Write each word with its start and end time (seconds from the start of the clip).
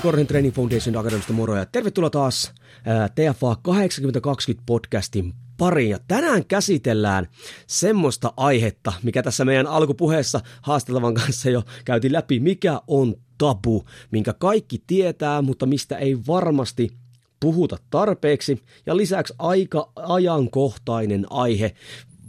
Korhonen 0.00 0.26
Training 0.26 0.54
Foundation 0.54 0.96
Academista 0.96 1.32
moro 1.32 1.56
ja 1.56 1.66
tervetuloa 1.66 2.10
taas 2.10 2.52
TFA 3.14 3.56
8020 3.62 4.66
podcastin 4.66 5.34
pariin. 5.56 5.90
Ja 5.90 5.98
tänään 6.08 6.44
käsitellään 6.44 7.26
semmoista 7.66 8.32
aihetta, 8.36 8.92
mikä 9.02 9.22
tässä 9.22 9.44
meidän 9.44 9.66
alkupuheessa 9.66 10.40
haasteltavan 10.62 11.14
kanssa 11.14 11.50
jo 11.50 11.62
käytiin 11.84 12.12
läpi, 12.12 12.40
mikä 12.40 12.80
on 12.86 13.14
tabu, 13.38 13.84
minkä 14.10 14.32
kaikki 14.32 14.82
tietää, 14.86 15.42
mutta 15.42 15.66
mistä 15.66 15.96
ei 15.96 16.16
varmasti 16.26 16.90
puhuta 17.40 17.76
tarpeeksi 17.90 18.62
ja 18.86 18.96
lisäksi 18.96 19.34
aika 19.38 19.92
ajankohtainen 19.96 21.26
aihe 21.30 21.74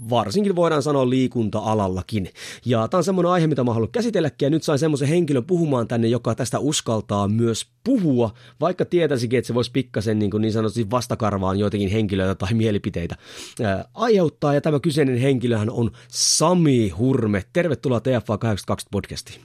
varsinkin 0.09 0.55
voidaan 0.55 0.83
sanoa 0.83 1.09
liikunta-alallakin. 1.09 2.30
Ja 2.66 2.88
tämä 2.88 3.00
on 3.00 3.03
semmoinen 3.03 3.31
aihe, 3.31 3.47
mitä 3.47 3.64
mä 3.64 3.73
haluan 3.73 3.92
käsitelläkin, 3.92 4.45
ja 4.45 4.50
nyt 4.50 4.64
sain 4.64 4.80
semmoisen 4.80 5.08
henkilön 5.08 5.45
puhumaan 5.45 5.88
tänne, 5.88 6.08
joka 6.08 6.36
tästä 6.36 6.59
uskaltaa 6.59 7.28
myös 7.28 7.66
puhua, 7.83 8.31
vaikka 8.61 8.86
tietäisikin, 8.86 9.39
että 9.39 9.47
se 9.47 9.53
voisi 9.53 9.72
pikkasen 9.72 10.19
niin, 10.19 10.31
kuin 10.31 10.41
niin 10.41 10.53
sanotusti 10.53 10.91
vastakarvaan 10.91 11.59
joitakin 11.59 11.89
henkilöitä 11.89 12.36
tai 12.36 12.53
mielipiteitä 12.53 13.16
ää, 13.64 13.86
aiheuttaa, 13.94 14.53
ja 14.53 14.61
tämä 14.61 14.80
kyseinen 14.80 15.17
henkilöhän 15.17 15.69
on 15.69 15.91
Sami 16.08 16.89
Hurme. 16.89 17.44
Tervetuloa 17.53 18.00
TFA 18.00 18.38
82 18.38 18.88
podcastiin. 18.91 19.41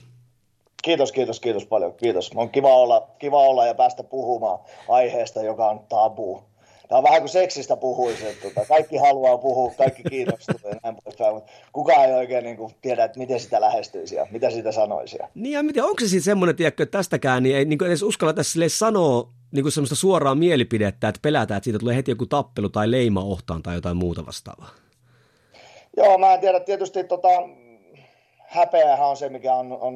Kiitos, 0.83 1.11
kiitos, 1.11 1.39
kiitos 1.39 1.65
paljon. 1.65 1.93
Kiitos. 1.93 2.31
On 2.35 2.49
kiva 2.49 2.75
olla, 2.75 3.07
kiva 3.19 3.39
olla 3.39 3.65
ja 3.65 3.75
päästä 3.75 4.03
puhumaan 4.03 4.59
aiheesta, 4.89 5.43
joka 5.43 5.69
on 5.69 5.79
tabu 5.89 6.43
tämä 6.87 6.97
on 6.97 7.03
vähän 7.03 7.21
kuin 7.21 7.29
seksistä 7.29 7.77
puhuisi, 7.77 8.27
että 8.27 8.49
tota, 8.49 8.65
kaikki 8.67 8.97
haluaa 8.97 9.37
puhua, 9.37 9.73
kaikki 9.77 10.03
kiinnostuu 10.03 10.55
ja 10.63 10.75
näin 10.83 10.95
poispäin, 11.03 11.33
mutta 11.33 11.51
kukaan 11.73 12.05
ei 12.05 12.13
oikein 12.13 12.43
niin 12.43 12.57
kuin, 12.57 12.75
tiedä, 12.81 13.03
että 13.03 13.19
miten 13.19 13.39
sitä 13.39 13.61
lähestyisi 13.61 14.15
ja 14.15 14.27
mitä 14.31 14.49
sitä 14.49 14.71
sanoisi. 14.71 15.17
Niin 15.35 15.53
ja 15.53 15.63
miten, 15.63 15.83
onko 15.83 15.99
se 15.99 16.07
sitten 16.07 16.23
semmoinen, 16.23 16.55
tiedätkö, 16.55 16.83
että 16.83 16.97
tästäkään 16.97 17.43
niin 17.43 17.55
ei 17.55 17.65
niin 17.65 17.85
edes 17.85 18.03
uskalla 18.03 18.33
tässä 18.33 18.59
sanoa 18.67 19.29
niin 19.51 19.63
kuin 19.63 19.71
semmoista 19.71 19.95
suoraa 19.95 20.35
mielipidettä, 20.35 21.07
että 21.07 21.19
pelätään, 21.21 21.57
että 21.57 21.63
siitä 21.63 21.79
tulee 21.79 21.95
heti 21.95 22.11
joku 22.11 22.25
tappelu 22.25 22.69
tai 22.69 22.91
leima 22.91 23.23
ohtaan 23.23 23.63
tai 23.63 23.75
jotain 23.75 23.97
muuta 23.97 24.25
vastaavaa? 24.25 24.69
Joo, 25.97 26.17
mä 26.17 26.33
en 26.33 26.39
tiedä. 26.39 26.59
Tietysti 26.59 27.03
tota, 27.03 27.29
häpeähän 28.55 29.07
on 29.07 29.17
se, 29.17 29.29
mikä 29.29 29.55
on, 29.55 29.71
on 29.81 29.95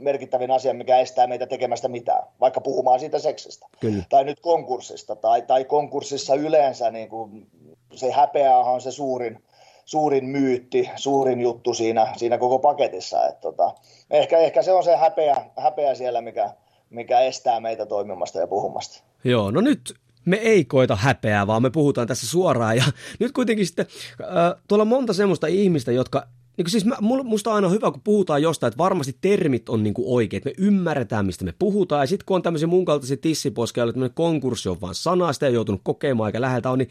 merkittävin 0.00 0.50
asia, 0.50 0.74
mikä 0.74 0.98
estää 0.98 1.26
meitä 1.26 1.46
tekemästä 1.46 1.88
mitään, 1.88 2.22
vaikka 2.40 2.60
puhumaan 2.60 3.00
siitä 3.00 3.18
seksistä. 3.18 3.66
Kyllä. 3.80 4.04
Tai 4.08 4.24
nyt 4.24 4.40
konkurssista, 4.40 5.16
tai, 5.16 5.42
tai 5.42 5.64
konkurssissa 5.64 6.34
yleensä, 6.34 6.90
niin 6.90 7.08
kuin, 7.08 7.46
se 7.94 8.10
häpeähän 8.10 8.72
on 8.72 8.80
se 8.80 8.90
suurin, 8.90 9.42
suurin 9.84 10.24
myytti, 10.24 10.90
suurin 10.96 11.40
juttu 11.40 11.74
siinä, 11.74 12.12
siinä 12.16 12.38
koko 12.38 12.58
paketissa. 12.58 13.28
Et, 13.28 13.40
tota, 13.40 13.74
ehkä, 14.10 14.38
ehkä 14.38 14.62
se 14.62 14.72
on 14.72 14.84
se 14.84 14.96
häpeä, 14.96 15.36
häpeä 15.56 15.94
siellä, 15.94 16.20
mikä, 16.20 16.50
mikä 16.90 17.20
estää 17.20 17.60
meitä 17.60 17.86
toimimasta 17.86 18.38
ja 18.38 18.46
puhumasta. 18.46 19.04
Joo, 19.24 19.50
no 19.50 19.60
nyt 19.60 19.94
me 20.24 20.36
ei 20.36 20.64
koita 20.64 20.96
häpeää, 20.96 21.46
vaan 21.46 21.62
me 21.62 21.70
puhutaan 21.70 22.06
tässä 22.06 22.26
suoraan. 22.26 22.76
Ja 22.76 22.84
nyt 23.20 23.32
kuitenkin 23.32 23.66
sitten 23.66 23.86
äh, 24.20 24.62
tuolla 24.68 24.82
on 24.82 24.88
monta 24.88 25.12
semmoista 25.12 25.46
ihmistä, 25.46 25.92
jotka 25.92 26.26
niin 26.56 26.70
siis 26.70 26.84
mä, 26.84 26.96
musta 27.24 27.50
on 27.50 27.56
aina 27.56 27.68
hyvä, 27.68 27.90
kun 27.90 28.00
puhutaan 28.04 28.42
jostain, 28.42 28.68
että 28.68 28.78
varmasti 28.78 29.16
termit 29.20 29.68
on 29.68 29.82
niin 29.82 29.94
kuin 29.94 30.08
oikein, 30.08 30.38
että 30.38 30.50
me 30.50 30.66
ymmärretään, 30.66 31.26
mistä 31.26 31.44
me 31.44 31.54
puhutaan. 31.58 32.02
Ja 32.02 32.06
sitten 32.06 32.26
kun 32.26 32.36
on 32.36 32.42
tämmöisiä 32.42 32.66
mun 32.66 32.84
kaltaisia 32.84 33.16
tissiposkeja, 33.16 33.86
että 33.88 34.10
konkurssi 34.14 34.68
on 34.68 34.80
vaan 34.80 34.94
sana, 34.94 35.32
sitä 35.32 35.46
ei 35.46 35.54
joutunut 35.54 35.80
kokemaan 35.84 36.28
eikä 36.28 36.40
läheltä 36.40 36.70
on, 36.70 36.78
niin 36.78 36.90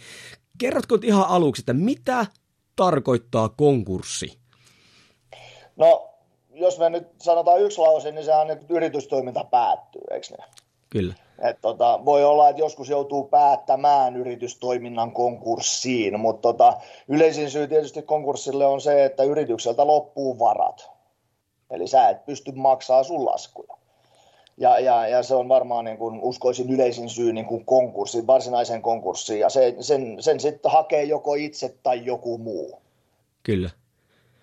kerrotko 0.57 0.97
ihan 1.03 1.27
aluksi, 1.27 1.61
että 1.61 1.73
mitä 1.73 2.25
tarkoittaa 2.75 3.49
konkurssi? 3.49 4.37
No, 5.75 6.09
jos 6.53 6.79
me 6.79 6.89
nyt 6.89 7.07
sanotaan 7.21 7.61
yksi 7.61 7.77
lause, 7.77 8.11
niin 8.11 8.25
sehän 8.25 8.49
että 8.49 8.65
yritystoiminta 8.69 9.43
päättyy, 9.43 10.01
eikö 10.11 10.27
ne? 10.31 10.43
Kyllä. 10.89 11.13
Et 11.40 11.57
tota, 11.62 12.00
voi 12.06 12.25
olla, 12.25 12.50
että 12.50 12.62
joskus 12.62 12.90
joutuu 12.90 13.23
päättämään 13.23 14.16
yritystoiminnan 14.16 15.12
konkurssiin, 15.12 16.19
mutta 16.19 16.41
tota, 16.41 16.73
yleisin 17.07 17.51
syy 17.51 17.68
tietysti 17.68 18.01
konkurssille 18.01 18.66
on 18.66 18.81
se, 18.81 19.06
että 19.06 19.23
yritykseltä 19.23 19.88
loppuu 19.88 20.40
varat. 20.40 20.90
Eli 21.69 21.88
sä 21.88 22.09
et 22.09 22.25
pysty 22.25 22.51
maksaa 22.51 23.03
sun 23.03 23.25
laskuja. 23.25 23.78
Ja, 24.57 24.79
ja, 24.79 25.07
ja 25.07 25.24
se 25.24 25.35
on 25.35 25.50
varmaan 25.50 25.85
niin 25.85 25.97
kuin 25.97 26.19
uskoisin 26.22 26.69
yleisin 26.69 27.09
syy 27.09 27.34
niin 27.34 27.45
kuin 27.45 27.66
konkurssi, 27.66 28.28
varsinaisen 28.28 28.81
konkurssiin. 28.81 29.40
Ja 29.40 29.50
se, 29.50 29.75
sen, 29.79 30.18
sen 30.19 30.40
sitten 30.40 30.72
hakee 30.72 31.03
joko 31.03 31.35
itse 31.35 31.75
tai 31.84 32.06
joku 32.06 32.38
muu. 32.38 32.81
Kyllä. 33.44 33.69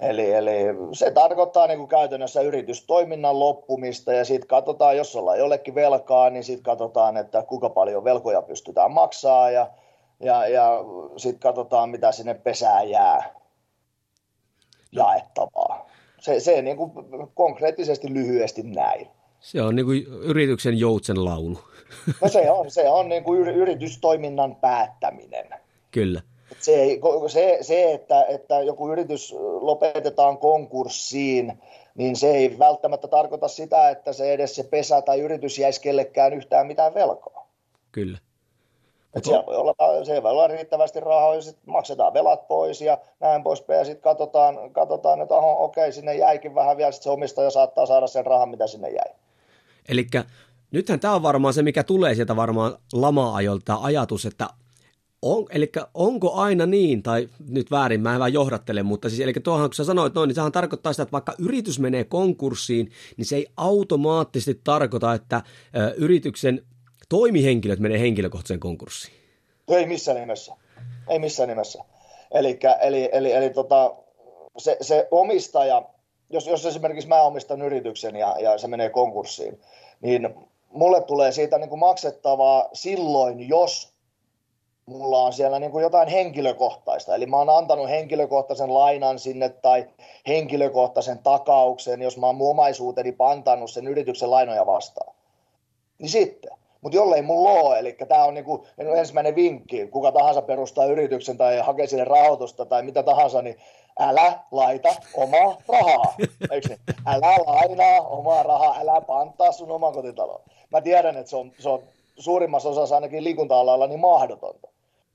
Eli, 0.02 0.32
eli 0.32 0.52
se 0.92 1.10
tarkoittaa 1.10 1.66
niin 1.66 1.78
kuin 1.78 1.88
käytännössä 1.88 2.40
yritystoiminnan 2.40 3.40
loppumista 3.40 4.12
ja 4.12 4.24
sitten 4.24 4.48
katsotaan, 4.48 4.96
jos 4.96 5.16
ollaan 5.16 5.38
jollekin 5.38 5.74
velkaa, 5.74 6.30
niin 6.30 6.44
sitten 6.44 6.62
katsotaan, 6.62 7.16
että 7.16 7.42
kuinka 7.42 7.70
paljon 7.70 8.04
velkoja 8.04 8.42
pystytään 8.42 8.92
maksaa 8.92 9.50
ja, 9.50 9.70
ja, 10.20 10.48
ja 10.48 10.78
sitten 11.16 11.40
katsotaan, 11.40 11.90
mitä 11.90 12.12
sinne 12.12 12.34
pesää 12.34 12.82
jää 12.82 13.34
jaettavaa. 14.92 15.86
Se, 16.20 16.40
se 16.40 16.62
niin 16.62 16.76
kuin 16.76 16.92
konkreettisesti 17.34 18.14
lyhyesti 18.14 18.62
näin. 18.62 19.08
Se 19.40 19.62
on 19.62 19.76
niin 19.76 19.86
kuin 19.86 20.02
yrityksen 20.06 20.78
joutsen 20.78 21.24
laulu. 21.24 21.58
No 22.22 22.28
se 22.28 22.50
on, 22.50 22.70
se 22.70 22.88
on 22.88 23.08
niin 23.08 23.24
kuin 23.24 23.48
yritystoiminnan 23.48 24.56
päättäminen. 24.56 25.48
Kyllä 25.90 26.20
se, 26.60 26.98
se, 27.28 27.58
se 27.60 27.92
että, 27.92 28.24
että 28.24 28.60
joku 28.60 28.92
yritys 28.92 29.34
lopetetaan 29.60 30.38
konkurssiin, 30.38 31.62
niin 31.94 32.16
se 32.16 32.30
ei 32.30 32.58
välttämättä 32.58 33.08
tarkoita 33.08 33.48
sitä, 33.48 33.90
että 33.90 34.12
se 34.12 34.32
edes 34.32 34.54
se 34.54 34.62
pesä 34.62 35.02
tai 35.02 35.20
yritys 35.20 35.58
jäisi 35.58 35.80
kellekään 35.80 36.32
yhtään 36.32 36.66
mitään 36.66 36.94
velkoa. 36.94 37.46
Kyllä. 37.92 38.18
Et 39.14 39.24
siellä 39.24 39.46
voi 39.46 39.56
olla, 39.56 40.04
se 40.04 40.22
voi 40.22 40.30
olla 40.30 40.46
riittävästi 40.46 41.00
rahaa, 41.00 41.34
ja 41.34 41.42
sitten 41.42 41.62
maksetaan 41.66 42.14
velat 42.14 42.48
pois 42.48 42.80
ja 42.80 42.98
näin 43.20 43.42
poispäin. 43.42 43.78
Ja 43.78 43.84
sitten 43.84 44.02
katsotaan, 44.02 44.72
katsotaan, 44.72 45.20
että 45.20 45.34
oho, 45.34 45.64
okei, 45.64 45.92
sinne 45.92 46.14
jäikin 46.16 46.54
vähän 46.54 46.76
vielä, 46.76 46.92
sitten 46.92 47.04
se 47.04 47.10
omistaja 47.10 47.50
saattaa 47.50 47.86
saada 47.86 48.06
sen 48.06 48.26
rahan, 48.26 48.48
mitä 48.48 48.66
sinne 48.66 48.90
jäi. 48.90 49.14
Eli 49.88 50.06
nythän 50.70 51.00
tämä 51.00 51.14
on 51.14 51.22
varmaan 51.22 51.54
se, 51.54 51.62
mikä 51.62 51.84
tulee 51.84 52.14
sieltä 52.14 52.36
varmaan 52.36 52.78
lama-ajolta 52.92 53.78
ajatus, 53.82 54.26
että 54.26 54.48
on, 55.22 55.46
eli 55.50 55.72
onko 55.94 56.32
aina 56.32 56.66
niin, 56.66 57.02
tai 57.02 57.28
nyt 57.48 57.70
väärin, 57.70 58.00
mä 58.00 58.12
en 58.12 58.18
vähän 58.18 58.32
johdattele, 58.32 58.82
mutta 58.82 59.08
siis, 59.08 59.20
eli 59.20 59.32
tuohon 59.32 59.70
kun 59.70 59.74
sä 59.74 59.84
sanoit 59.84 60.14
noin, 60.14 60.28
niin 60.28 60.34
sehän 60.34 60.52
tarkoittaa 60.52 60.92
sitä, 60.92 61.02
että 61.02 61.12
vaikka 61.12 61.34
yritys 61.38 61.78
menee 61.78 62.04
konkurssiin, 62.04 62.90
niin 63.16 63.26
se 63.26 63.36
ei 63.36 63.46
automaattisesti 63.56 64.60
tarkoita, 64.64 65.14
että 65.14 65.42
ö, 65.76 65.94
yrityksen 65.96 66.62
toimihenkilöt 67.08 67.78
menee 67.78 68.00
henkilökohtaiseen 68.00 68.60
konkurssiin. 68.60 69.14
Ei 69.68 69.86
missään 69.86 70.20
nimessä. 70.20 70.56
Ei 71.08 71.18
missään 71.18 71.48
nimessä. 71.48 71.84
Elikkä, 72.30 72.72
eli 72.72 73.08
eli, 73.12 73.32
eli 73.32 73.50
tota, 73.50 73.94
se, 74.58 74.76
se 74.80 75.08
omistaja, 75.10 75.82
jos, 76.30 76.46
jos 76.46 76.66
esimerkiksi 76.66 77.08
mä 77.08 77.22
omistan 77.22 77.62
yrityksen 77.62 78.16
ja, 78.16 78.36
ja 78.40 78.58
se 78.58 78.68
menee 78.68 78.90
konkurssiin, 78.90 79.60
niin 80.00 80.34
mulle 80.70 81.02
tulee 81.02 81.32
siitä 81.32 81.58
niin 81.58 81.68
kuin 81.68 81.78
maksettavaa 81.78 82.68
silloin, 82.72 83.48
jos 83.48 83.91
mulla 84.86 85.22
on 85.22 85.32
siellä 85.32 85.58
niin 85.58 85.70
kuin 85.72 85.82
jotain 85.82 86.08
henkilökohtaista. 86.08 87.14
Eli 87.14 87.26
mä 87.26 87.36
oon 87.36 87.50
antanut 87.50 87.88
henkilökohtaisen 87.88 88.74
lainan 88.74 89.18
sinne 89.18 89.48
tai 89.48 89.88
henkilökohtaisen 90.26 91.18
takauksen, 91.18 92.02
jos 92.02 92.18
mä 92.18 92.26
oon 92.26 92.36
mun 92.36 92.50
omaisuuteni 92.50 93.16
sen 93.66 93.88
yrityksen 93.88 94.30
lainoja 94.30 94.66
vastaan. 94.66 95.14
Niin 95.98 96.10
sitten. 96.10 96.50
Mutta 96.80 96.96
jollei 96.96 97.22
mulla 97.22 97.50
ole, 97.50 97.78
eli 97.78 97.96
tämä 98.08 98.24
on 98.24 98.34
niinku 98.34 98.66
ensimmäinen 98.76 99.34
vinkki, 99.34 99.86
kuka 99.86 100.12
tahansa 100.12 100.42
perustaa 100.42 100.84
yrityksen 100.84 101.36
tai 101.36 101.58
hakee 101.58 101.86
sille 101.86 102.04
rahoitusta 102.04 102.64
tai 102.66 102.82
mitä 102.82 103.02
tahansa, 103.02 103.42
niin 103.42 103.56
älä 103.98 104.38
laita 104.50 104.88
omaa 105.14 105.56
rahaa. 105.68 106.14
Niin? 106.18 106.78
Älä 107.06 107.36
lainaa 107.46 108.00
omaa 108.00 108.42
rahaa, 108.42 108.76
älä 108.80 109.00
pantaa 109.00 109.52
sun 109.52 109.70
oman 109.70 109.92
kotitaloon. 109.92 110.42
Mä 110.70 110.80
tiedän, 110.80 111.16
että 111.16 111.30
se 111.30 111.36
on, 111.36 111.52
se 111.58 111.68
on 111.68 111.82
suurimmassa 112.18 112.68
osassa 112.68 112.94
ainakin 112.94 113.24
liikunta-alalla 113.24 113.86
niin 113.86 114.00
mahdotonta. 114.00 114.68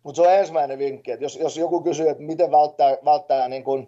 Mutta 0.03 0.21
se 0.21 0.27
on 0.27 0.33
ensimmäinen 0.33 0.79
vinkki, 0.79 1.11
että 1.11 1.25
jos, 1.25 1.35
jos 1.35 1.57
joku 1.57 1.81
kysyy, 1.81 2.09
että 2.09 2.23
miten 2.23 2.51
välttää, 2.51 2.97
välttää 3.05 3.47
niin 3.47 3.63
kuin, 3.63 3.87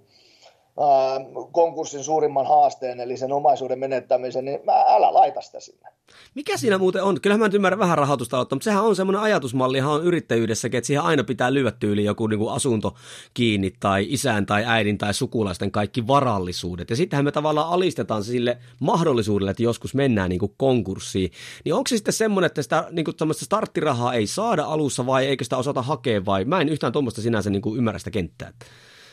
konkurssin 1.52 2.04
suurimman 2.04 2.48
haasteen, 2.48 3.00
eli 3.00 3.18
sen 3.18 3.32
omaisuuden 3.32 3.80
menettämisen, 3.80 4.46
niin 4.46 4.60
mä, 4.66 4.74
älä 4.74 5.14
laita 5.14 5.42
sitä 5.42 5.60
sinne. 5.60 5.90
Mikä 6.36 6.58
siinä 6.58 6.78
muuten 6.78 7.04
on? 7.04 7.22
Kyllähän 7.22 7.40
mä 7.40 7.46
nyt 7.46 7.54
ymmärrän 7.54 7.80
vähän 7.80 7.98
rahoitusta 7.98 8.38
mutta 8.38 8.64
sehän 8.64 8.84
on 8.84 8.96
semmoinen 8.96 9.22
ajatusmalli, 9.22 9.82
on 9.82 10.04
yrittäjyydessäkin, 10.04 10.78
että 10.78 10.86
siihen 10.88 11.04
aina 11.04 11.24
pitää 11.24 11.54
lyödä 11.54 11.72
tyyli 11.72 12.04
joku 12.04 12.28
niin 12.28 12.40
kuin 12.40 12.54
asunto 12.54 12.96
kiinni, 13.34 13.74
tai 13.80 14.06
isän 14.10 14.46
tai 14.46 14.64
äidin 14.66 14.98
tai 14.98 15.14
sukulaisten 15.14 15.72
kaikki 15.72 16.08
varallisuudet. 16.08 16.90
Ja 16.90 16.96
sittenhän 16.96 17.26
me 17.26 17.32
tavallaan 17.32 17.70
alistetaan 17.70 18.24
se 18.24 18.32
sille 18.32 18.58
mahdollisuudelle, 18.80 19.52
että 19.52 19.64
joskus 19.64 19.96
mennään 19.96 20.30
niin 20.30 20.40
kuin 20.40 20.54
konkurssiin. 20.58 21.32
Niin 21.66 21.74
onko 21.74 21.88
se 21.88 21.98
sitten 21.98 22.14
semmoinen, 22.14 22.46
että 22.46 22.62
sitä 22.62 22.88
niin 22.92 23.06
kuin 23.06 23.16
starttirahaa 23.32 24.14
ei 24.14 24.28
saada 24.28 24.64
alussa, 24.64 25.06
vai 25.06 25.26
eikö 25.26 25.44
sitä 25.44 25.58
osata 25.58 25.82
hakea, 25.82 26.26
vai 26.26 26.46
mä 26.46 26.62
en 26.62 26.70
yhtään 26.70 26.94
tuommoista 26.94 27.22
sinänsä 27.22 27.50
niin 27.50 27.62
kuin 27.62 27.78
ymmärrä 27.78 28.00
sitä 28.00 28.12
kenttää. 28.12 28.54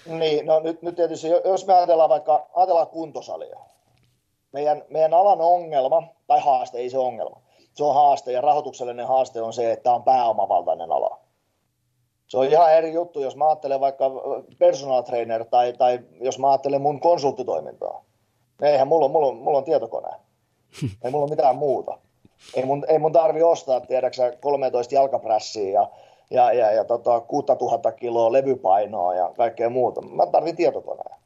Niin, 0.06 0.46
no 0.46 0.60
nyt, 0.60 0.82
nyt 0.82 0.96
tietysti, 0.96 1.28
jos 1.28 1.66
me 1.66 1.74
ajatellaan 1.74 2.10
vaikka 2.10 2.46
ajatellaan 2.54 2.88
kuntosalia, 2.88 3.58
meidän, 4.52 4.84
meidän 4.90 5.14
alan 5.14 5.40
ongelma, 5.40 6.02
tai 6.26 6.40
haaste, 6.40 6.78
ei 6.78 6.90
se 6.90 6.98
ongelma, 6.98 7.40
se 7.74 7.84
on 7.84 7.94
haaste 7.94 8.32
ja 8.32 8.40
rahoituksellinen 8.40 9.06
haaste 9.06 9.42
on 9.42 9.52
se, 9.52 9.72
että 9.72 9.92
on 9.92 10.04
pääomavaltainen 10.04 10.92
ala. 10.92 11.18
Se 12.26 12.38
on 12.38 12.46
ihan 12.46 12.72
eri 12.72 12.92
juttu, 12.92 13.20
jos 13.20 13.36
mä 13.36 13.48
ajattelen 13.48 13.80
vaikka 13.80 14.10
personal 14.58 15.02
trainer 15.02 15.44
tai, 15.44 15.72
tai 15.72 16.00
jos 16.20 16.38
mä 16.38 16.50
ajattelen 16.50 16.82
mun 16.82 17.00
konsulttitoimintaa. 17.00 18.04
Eihän 18.62 18.88
mulla, 18.88 19.08
mulla, 19.08 19.32
mulla 19.32 19.58
on 19.58 19.64
tietokone. 19.64 20.08
Ei 21.04 21.10
mulla 21.10 21.24
ole 21.24 21.30
mitään 21.30 21.56
muuta. 21.56 21.98
Ei 22.54 22.64
mun, 22.64 22.84
ei 22.88 22.98
mun 22.98 23.12
tarvi 23.12 23.42
ostaa, 23.42 23.80
tiedäksä, 23.80 24.32
13 24.40 24.94
jalkaprässiä 24.94 25.70
ja 25.70 25.88
ja, 26.30 26.52
ja, 26.52 26.72
ja 26.72 26.84
tota, 26.84 27.20
6000 27.20 27.92
kiloa 27.92 28.32
levypainoa 28.32 29.14
ja 29.14 29.32
kaikkea 29.36 29.70
muuta. 29.70 30.00
Mä 30.02 30.26
tarvin 30.26 30.56
tietokoneen. 30.56 31.16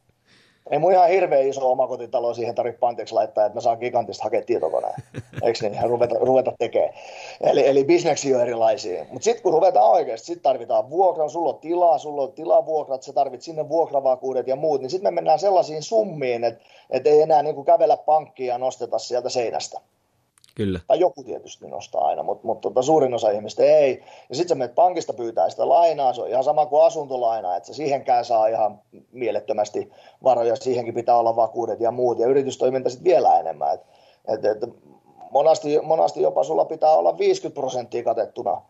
Ei 0.71 0.79
mun 0.79 0.93
ihan 0.93 1.09
hirveän 1.09 1.47
iso 1.47 1.71
omakotitalo 1.71 2.35
siihen 2.35 2.55
tarvitse 2.55 2.79
pantiksi 2.79 3.15
laittaa, 3.15 3.47
että 3.47 3.57
mä 3.57 3.61
saan 3.61 3.79
gigantista 3.79 4.25
hakea 4.25 4.43
tietokoneen. 4.43 4.95
Eikö 5.43 5.69
niin? 5.69 5.83
Ruveta, 5.83 6.15
ruveta 6.21 6.53
tekemään. 6.59 6.95
Eli, 7.41 7.67
eli 7.67 7.85
bisneksi 7.85 8.35
on 8.35 8.41
erilaisia. 8.41 9.07
Mutta 9.11 9.25
sitten 9.25 9.43
kun 9.43 9.53
ruvetaan 9.53 9.91
oikeasti, 9.91 10.27
sitten 10.27 10.43
tarvitaan 10.43 10.91
vuokra, 10.91 11.29
sulla 11.29 11.51
on 11.51 11.59
tilaa, 11.59 11.99
sulla 11.99 12.23
on 12.23 12.33
tilavuokrat, 12.33 13.03
sä 13.03 13.13
tarvit 13.13 13.43
sinne 13.43 13.69
vuokravakuudet 13.69 14.49
ja 14.49 14.57
muut, 14.57 14.81
niin 14.81 14.91
sitten 14.91 15.13
me 15.13 15.15
mennään 15.15 15.39
sellaisiin 15.39 15.83
summiin, 15.83 16.45
että 16.45 16.65
et 16.91 17.07
ei 17.07 17.23
enää 17.23 17.43
niinku 17.43 17.65
kävellä 17.65 17.97
pankkiin 17.97 18.49
ja 18.49 18.59
nosteta 18.59 18.99
sieltä 18.99 19.29
seinästä. 19.29 19.81
Kyllä. 20.55 20.81
Tai 20.87 21.01
joku 21.01 21.25
tietysti 21.25 21.69
nostaa 21.69 22.07
aina, 22.07 22.23
mutta, 22.23 22.47
mutta 22.47 22.69
tota, 22.69 22.83
suurin 22.83 23.15
osa 23.15 23.31
ihmistä 23.31 23.63
ei. 23.63 24.03
Ja 24.29 24.35
sitten 24.35 24.49
sä 24.49 24.55
menet 24.55 24.75
pankista 24.75 25.13
pyytää 25.13 25.51
sitä 25.51 25.69
lainaa, 25.69 26.13
se 26.13 26.23
on 26.23 26.29
ihan 26.29 26.45
sama 26.45 26.67
kuin 26.67 26.85
asuntolaina, 26.85 27.57
että 27.57 27.73
siihenkään 27.73 28.25
saa 28.25 28.47
ihan 28.47 28.81
mielettömästi 29.13 29.91
varoja, 30.25 30.57
siihenkin 30.57 30.95
pitää 30.95 31.19
olla 31.19 31.37
vakuudet 31.37 31.81
ja 31.81 31.91
muut, 31.91 32.19
ja 32.19 32.27
yritystoiminta 32.27 32.91
sitten 32.91 33.13
vielä 33.13 33.41
enemmän. 33.41 33.75
Et, 33.75 33.81
et, 34.29 34.45
et, 34.45 34.59
monasti, 35.31 35.81
monasti 35.83 36.23
jopa 36.23 36.45
sulla 36.45 36.65
pitää 36.65 36.91
olla 36.93 37.19
50 37.19 37.61
prosenttia 37.61 38.05
katettuna 38.05 38.63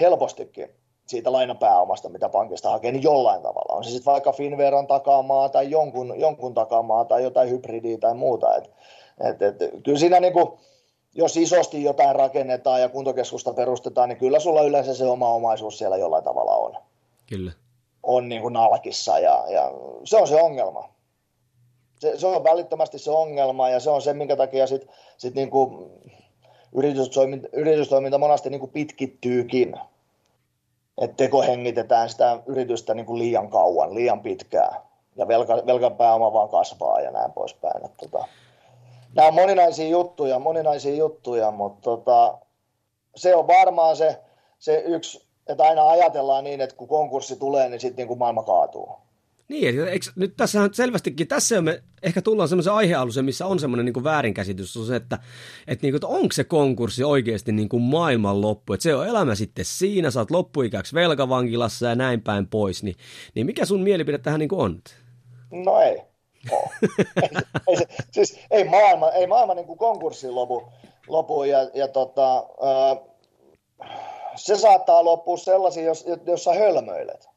helpostikin 0.00 0.70
siitä 1.06 1.32
lainapääomasta, 1.32 2.08
mitä 2.08 2.28
pankista 2.28 2.70
hakee, 2.70 2.92
niin 2.92 3.02
jollain 3.02 3.42
tavalla. 3.42 3.76
On 3.76 3.84
se 3.84 3.90
sitten 3.90 4.12
vaikka 4.12 4.32
Finveran 4.32 4.86
takaamaa 4.86 5.48
tai 5.48 5.70
jonkun, 5.70 6.14
jonkun 6.20 6.54
takaamaa 6.54 7.04
tai 7.04 7.22
jotain 7.22 7.50
hybridiä 7.50 7.98
tai 7.98 8.14
muuta. 8.14 8.56
Et, 8.56 8.70
et, 9.20 9.42
et, 9.42 9.70
kyllä 9.84 9.98
siinä 9.98 10.20
niinku, 10.20 10.58
jos 11.14 11.36
isosti 11.36 11.82
jotain 11.82 12.16
rakennetaan 12.16 12.80
ja 12.80 12.88
kuntokeskusta 12.88 13.54
perustetaan, 13.54 14.08
niin 14.08 14.18
kyllä 14.18 14.40
sulla 14.40 14.62
yleensä 14.62 14.94
se 14.94 15.06
oma 15.06 15.32
omaisuus 15.32 15.78
siellä 15.78 15.96
jollain 15.96 16.24
tavalla 16.24 16.56
on. 16.56 16.76
Kyllä. 17.26 17.52
On 18.02 18.28
niin 18.28 18.42
kuin 18.42 18.52
nalkissa 18.52 19.18
ja, 19.18 19.44
ja 19.48 19.72
se 20.04 20.16
on 20.16 20.28
se 20.28 20.42
ongelma. 20.42 20.88
Se, 21.98 22.18
se 22.18 22.26
on 22.26 22.44
välittömästi 22.44 22.98
se 22.98 23.10
ongelma 23.10 23.68
ja 23.68 23.80
se 23.80 23.90
on 23.90 24.02
se, 24.02 24.12
minkä 24.12 24.36
takia 24.36 24.66
sit, 24.66 24.86
sit 25.16 25.34
niin 25.34 25.50
kuin 25.50 25.90
yritystoiminta, 26.72 27.48
yritystoiminta 27.52 28.18
monasti 28.18 28.50
niin 28.50 28.60
kuin 28.60 28.72
pitkittyykin. 28.72 29.76
Että 30.98 31.16
tekohengitetään 31.16 32.08
sitä 32.08 32.38
yritystä 32.46 32.94
niin 32.94 33.06
kuin 33.06 33.18
liian 33.18 33.50
kauan, 33.50 33.94
liian 33.94 34.20
pitkään 34.20 34.82
ja 35.16 35.28
velka, 35.28 35.62
velkapääoma 35.66 36.32
vaan 36.32 36.48
kasvaa 36.48 37.00
ja 37.00 37.10
näin 37.10 37.32
poispäin. 37.32 37.84
Että 37.84 38.06
tota, 38.06 38.28
nämä 39.14 39.28
on 39.28 39.34
moninaisia 39.34 39.88
juttuja, 39.88 40.38
moninaisia 40.38 40.94
juttuja, 40.94 41.50
mutta 41.50 41.80
tota, 41.80 42.38
se 43.16 43.34
on 43.34 43.46
varmaan 43.46 43.96
se, 43.96 44.20
se 44.58 44.82
yksi, 44.86 45.28
että 45.46 45.64
aina 45.64 45.88
ajatellaan 45.88 46.44
niin, 46.44 46.60
että 46.60 46.76
kun 46.76 46.88
konkurssi 46.88 47.36
tulee, 47.36 47.68
niin 47.68 47.80
sitten 47.80 48.08
niin 48.08 48.18
maailma 48.18 48.42
kaatuu. 48.42 48.88
Niin, 49.48 49.88
eikö, 49.88 50.06
nyt 50.16 50.36
tässä 50.36 50.68
selvästikin, 50.72 51.28
tässä 51.28 51.62
me 51.62 51.82
ehkä 52.02 52.22
tullaan 52.22 52.48
semmoisen 52.48 52.72
aihealueen, 52.72 53.24
missä 53.24 53.46
on 53.46 53.58
semmoinen 53.58 53.84
niin 53.84 54.04
väärinkäsitys, 54.04 54.76
on 54.76 54.86
se, 54.86 54.96
että, 54.96 55.18
että, 55.66 55.86
niin 55.86 55.92
kuin, 55.92 55.96
että 55.96 56.06
onko 56.06 56.32
se 56.32 56.44
konkurssi 56.44 57.04
oikeasti 57.04 57.52
niin 57.52 57.68
kuin 57.68 57.82
maailman 57.82 58.40
loppu, 58.40 58.72
että 58.72 58.82
se 58.82 58.94
on 58.94 59.08
elämä 59.08 59.34
sitten 59.34 59.64
siinä, 59.64 60.10
sä 60.10 60.20
oot 60.20 60.30
loppuikäksi 60.30 60.94
velkavankilassa 60.94 61.86
ja 61.86 61.94
näin 61.94 62.20
päin 62.20 62.46
pois, 62.46 62.82
niin, 62.82 62.96
niin 63.34 63.46
mikä 63.46 63.64
sun 63.64 63.82
mielipide 63.82 64.18
tähän 64.18 64.40
niin 64.40 64.48
kuin 64.48 64.60
on? 64.60 64.82
No 65.50 65.80
ei 65.80 66.07
ei, 67.22 67.28
ei, 67.68 67.76
se, 67.76 67.86
siis 68.12 68.40
ei 68.50 68.64
maailma, 68.64 69.10
ei 69.10 69.26
maailma 69.26 69.54
niin 69.54 69.66
kuin 69.66 69.78
konkurssin 69.78 70.34
lopu, 70.34 70.68
lopu 71.08 71.44
ja, 71.44 71.70
ja 71.74 71.88
tota, 71.88 72.36
äh, 72.36 72.98
se 74.36 74.56
saattaa 74.56 75.04
loppua 75.04 75.36
sellaisia, 75.36 75.84
jos, 75.84 76.06
jos 76.26 76.44
sä 76.44 76.54
hölmöilet. 76.54 77.28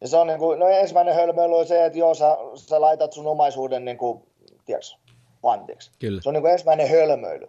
Ja 0.00 0.08
se 0.08 0.16
on 0.16 0.26
niin 0.26 0.38
kuin, 0.38 0.58
no 0.58 0.68
ensimmäinen 0.68 1.14
hölmöily 1.14 1.58
on 1.58 1.66
se, 1.66 1.84
että 1.84 1.98
joo, 1.98 2.14
sä, 2.14 2.38
sä 2.54 2.80
laitat 2.80 3.12
sun 3.12 3.26
omaisuuden 3.26 3.84
niin 3.84 3.98
kuin, 3.98 4.22
tiedätkö, 4.64 4.96
pantiksi. 5.40 5.90
Kyllä. 5.98 6.22
Se 6.22 6.28
on 6.28 6.32
niin 6.32 6.42
kuin 6.42 6.52
ensimmäinen 6.52 6.88
hölmöily. 6.88 7.46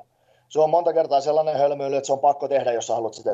Se 0.49 0.59
on 0.59 0.69
monta 0.69 0.93
kertaa 0.93 1.21
sellainen 1.21 1.57
hölmöily, 1.57 1.95
että 1.95 2.07
se 2.07 2.13
on 2.13 2.19
pakko 2.19 2.47
tehdä, 2.47 2.71
jos 2.71 2.87
sä 2.87 2.93
haluat 2.93 3.13
sitä 3.13 3.31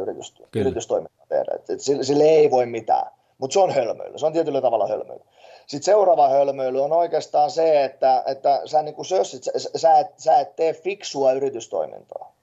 yritystoimintaa 0.55 1.25
tehdä. 1.29 1.51
Et, 1.55 1.69
et 1.69 1.81
sille, 1.81 2.03
sille 2.03 2.23
ei 2.23 2.51
voi 2.51 2.65
mitään. 2.65 3.11
Mutta 3.37 3.53
se 3.53 3.59
on 3.59 3.71
hölmöily. 3.71 4.17
Se 4.17 4.25
on 4.25 4.33
tietyllä 4.33 4.61
tavalla 4.61 4.87
hölmöily. 4.87 5.21
Sitten 5.69 5.85
seuraava 5.85 6.29
hölmöily 6.29 6.83
on 6.83 6.93
oikeastaan 6.93 7.51
se, 7.51 7.83
että, 7.83 8.23
että 8.25 8.61
sä, 8.65 8.81
niin 8.81 9.05
sössit, 9.05 9.43
sä, 9.43 9.69
sä, 9.75 9.99
et, 9.99 10.07
sä 10.17 10.39
et 10.39 10.55
tee 10.55 10.73
fiksua 10.73 11.31
yritystoimintaa. 11.31 12.33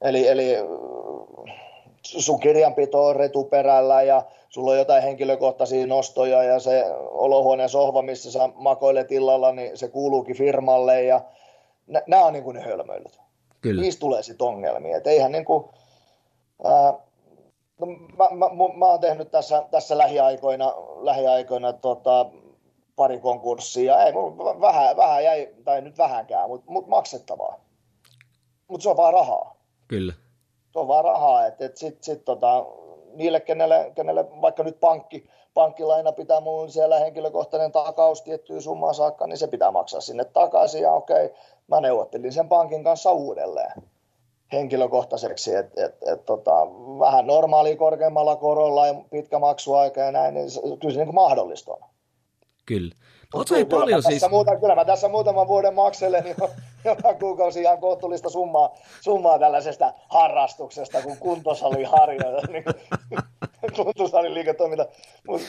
Eli, 0.00 0.28
eli 0.28 0.56
sun 2.02 2.40
kirjanpito 2.40 3.06
on 3.06 3.16
retuperällä 3.16 4.02
ja 4.02 4.22
sulla 4.48 4.70
on 4.70 4.78
jotain 4.78 5.02
henkilökohtaisia 5.02 5.86
nostoja 5.86 6.42
ja 6.42 6.60
se 6.60 6.84
olohuoneen 7.10 7.68
sohva, 7.68 8.02
missä 8.02 8.32
sä 8.32 8.48
makoilet 8.54 9.12
illalla, 9.12 9.52
niin 9.52 9.78
se 9.78 9.88
kuuluukin 9.88 10.36
firmalle 10.36 11.02
ja 11.02 11.20
nämä 12.06 12.24
on 12.24 12.32
niin 12.32 12.44
kuin 12.44 12.54
ne 12.54 12.62
hölmöilyt. 12.62 13.20
Kyllä. 13.60 13.82
Niistä 13.82 14.00
tulee 14.00 14.22
sitten 14.22 14.46
ongelmia. 14.46 14.96
Et 14.96 15.06
eihän 15.06 15.32
niin 15.32 15.44
kuin, 15.44 15.64
ää, 16.64 16.94
No, 17.80 17.86
mä, 17.86 18.28
mä, 18.30 18.46
mä 18.76 18.86
oon 18.86 19.00
tehnyt 19.00 19.30
tässä, 19.30 19.64
tässä 19.70 19.98
lähiaikoina, 19.98 20.74
lähiaikoina 20.96 21.72
tota, 21.72 22.26
pari 22.96 23.20
konkurssia. 23.20 24.04
Ei, 24.04 24.14
vähän, 24.60 24.96
vähän 24.96 25.24
jäi, 25.24 25.54
tai 25.64 25.80
nyt 25.80 25.98
vähänkään, 25.98 26.48
mutta 26.50 26.72
mut 26.72 26.86
maksettavaa. 26.86 27.60
Mutta 28.68 28.82
se 28.82 28.88
on 28.88 28.96
vaan 28.96 29.12
rahaa. 29.12 29.56
Kyllä. 29.88 30.12
Se 30.72 30.78
on 30.78 30.88
vaan 30.88 31.04
rahaa, 31.04 31.46
että 31.46 31.66
et 31.66 31.76
sit, 31.76 32.02
sit, 32.02 32.24
tota, 32.24 32.66
niille, 33.14 33.40
kenelle, 33.40 33.92
kenelle 33.94 34.26
vaikka 34.42 34.62
nyt 34.62 34.80
pankki, 34.80 35.30
pankkilaina 35.54 36.12
pitää 36.12 36.40
mun 36.40 36.70
siellä 36.70 36.98
henkilökohtainen 36.98 37.72
takaus 37.72 38.22
tiettyyn 38.22 38.62
summaan 38.62 38.94
saakka, 38.94 39.26
niin 39.26 39.38
se 39.38 39.46
pitää 39.46 39.70
maksaa 39.70 40.00
sinne 40.00 40.24
takaisin 40.24 40.82
ja 40.82 40.92
okei, 40.92 41.34
mä 41.68 41.80
neuvottelin 41.80 42.32
sen 42.32 42.48
pankin 42.48 42.84
kanssa 42.84 43.12
uudelleen 43.12 43.82
henkilökohtaiseksi, 44.52 45.54
että 45.54 45.86
et, 45.86 45.94
et, 46.12 46.24
tota, 46.24 46.52
vähän 47.00 47.26
normaali 47.26 47.76
korkeammalla 47.76 48.36
korolla 48.36 48.86
ja 48.86 48.94
pitkä 49.10 49.38
maksuaika 49.38 50.00
ja 50.00 50.12
näin, 50.12 50.34
niin 50.34 50.50
se, 50.50 50.60
kyllä 50.80 50.94
se 50.94 51.04
niin 51.04 51.14
mahdollista 51.14 51.72
on. 51.72 51.80
Kyllä. 52.66 52.94
Oletko 53.34 53.54
kyllä, 53.54 53.66
paljon 53.66 54.02
siis... 54.02 54.30
Muuta, 54.30 54.56
kyllä 54.56 54.74
mä 54.74 54.84
tässä 54.84 55.08
muutaman 55.08 55.48
vuoden 55.48 55.74
makselen 55.74 56.24
niin 56.24 56.36
joka 56.84 57.14
kuukausi 57.14 57.60
ihan 57.60 57.78
kohtuullista 57.78 58.30
summaa, 58.30 58.74
summaa 59.00 59.38
tällaisesta 59.38 59.92
harrastuksesta, 60.08 61.02
kun 61.02 61.16
kuntosali 61.16 61.84
harjoita, 61.84 62.46
niin 62.52 62.64
kuntosalin 63.76 64.34
liiketoiminta. 64.34 64.86
Mut 65.28 65.42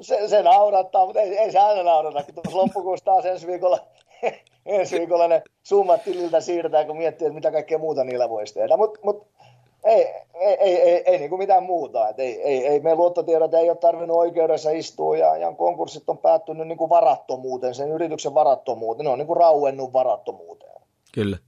se, 0.00 0.28
se 0.28 0.42
naurattaa, 0.42 1.06
mutta 1.06 1.20
ei, 1.20 1.38
ei 1.38 1.52
se 1.52 1.58
aina 1.58 1.82
naurata, 1.82 2.22
kun 2.22 2.34
tuossa 2.34 2.56
loppukuussa 2.58 3.04
taas 3.04 3.26
ensi 3.26 3.46
viikolla 3.46 3.86
ensi 4.66 4.98
viikolla 4.98 5.28
ne 5.28 5.42
summat 5.62 6.04
tililtä 6.04 6.40
siirtää, 6.40 6.84
kun 6.84 6.96
miettii, 6.96 7.26
että 7.26 7.34
mitä 7.34 7.52
kaikkea 7.52 7.78
muuta 7.78 8.04
niillä 8.04 8.28
voisi 8.28 8.54
tehdä. 8.54 8.76
Mutta 8.76 9.00
mut, 9.02 9.26
ei, 9.84 10.06
ei, 10.34 10.56
ei, 10.60 10.80
ei, 10.80 11.02
ei 11.06 11.18
niin 11.18 11.30
kuin 11.30 11.38
mitään 11.38 11.62
muuta. 11.62 12.08
Et 12.08 12.18
ei, 12.18 12.42
ei, 12.42 12.66
ei 12.66 12.80
me 12.80 12.94
luottotiedot 12.94 13.54
ei 13.54 13.70
ole 13.70 13.76
tarvinnut 13.76 14.16
oikeudessa 14.16 14.70
istua 14.70 15.16
ja, 15.16 15.36
ja 15.36 15.52
konkurssit 15.52 16.08
on 16.08 16.18
päättynyt 16.18 16.68
niin 16.68 16.78
kuin 16.78 16.90
varattomuuteen, 16.90 17.74
sen 17.74 17.90
yrityksen 17.90 18.34
varattomuuteen. 18.34 19.04
Ne 19.04 19.10
on 19.10 19.18
niin 19.18 19.26
kuin 19.26 19.36
rauennut 19.36 19.92
varattomuuteen. 19.92 20.82
Kyllä. 21.14 21.38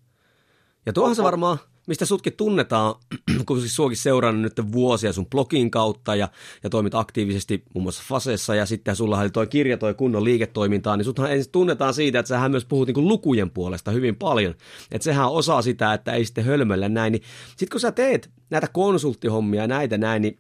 Ja 0.87 0.93
tuohon 0.93 1.17
se 1.17 1.23
varmaan, 1.23 1.59
mistä 1.87 2.07
sutkin 2.07 2.33
tunnetaan, 2.33 2.95
kun 3.47 3.61
siis 3.61 3.77
suokin 3.77 3.97
seurannut 3.97 4.43
nyt 4.43 4.73
vuosia 4.73 5.13
sun 5.13 5.27
blogin 5.27 5.71
kautta 5.71 6.17
ja, 6.17 6.29
ja 6.63 6.71
toimit 6.71 6.95
aktiivisesti 6.95 7.63
muun 7.75 7.83
muassa 7.83 8.03
Fasessa 8.09 8.55
ja 8.55 8.67
sitten 8.67 8.97
sulla 8.97 9.19
oli 9.19 9.31
toi 9.31 9.47
kirja, 9.47 9.79
toi 9.79 9.95
kunnon 9.95 10.25
liiketoimintaa, 10.25 10.97
niin 10.97 11.05
suthan 11.05 11.33
ensin 11.33 11.53
tunnetaan 11.53 11.95
siitä, 11.95 12.19
että 12.19 12.29
sähän 12.29 12.51
myös 12.51 12.65
puhut 12.65 12.89
niin 12.89 13.09
lukujen 13.09 13.51
puolesta 13.51 13.91
hyvin 13.91 14.17
paljon. 14.17 14.55
Että 14.91 15.05
sehän 15.05 15.27
on 15.27 15.33
osa 15.33 15.63
sitä, 15.63 15.95
että 15.95 16.13
ei 16.13 16.25
sitten 16.25 16.45
hölmöllä 16.45 16.89
näin. 16.89 17.13
Niin 17.13 17.23
sitten 17.49 17.69
kun 17.71 17.81
sä 17.81 17.93
teet 17.93 18.31
näitä 18.51 18.69
konsulttihommia 18.73 19.63
ja 19.63 19.69
näitä 19.69 19.99
näin, 19.99 20.23
niin 20.23 20.39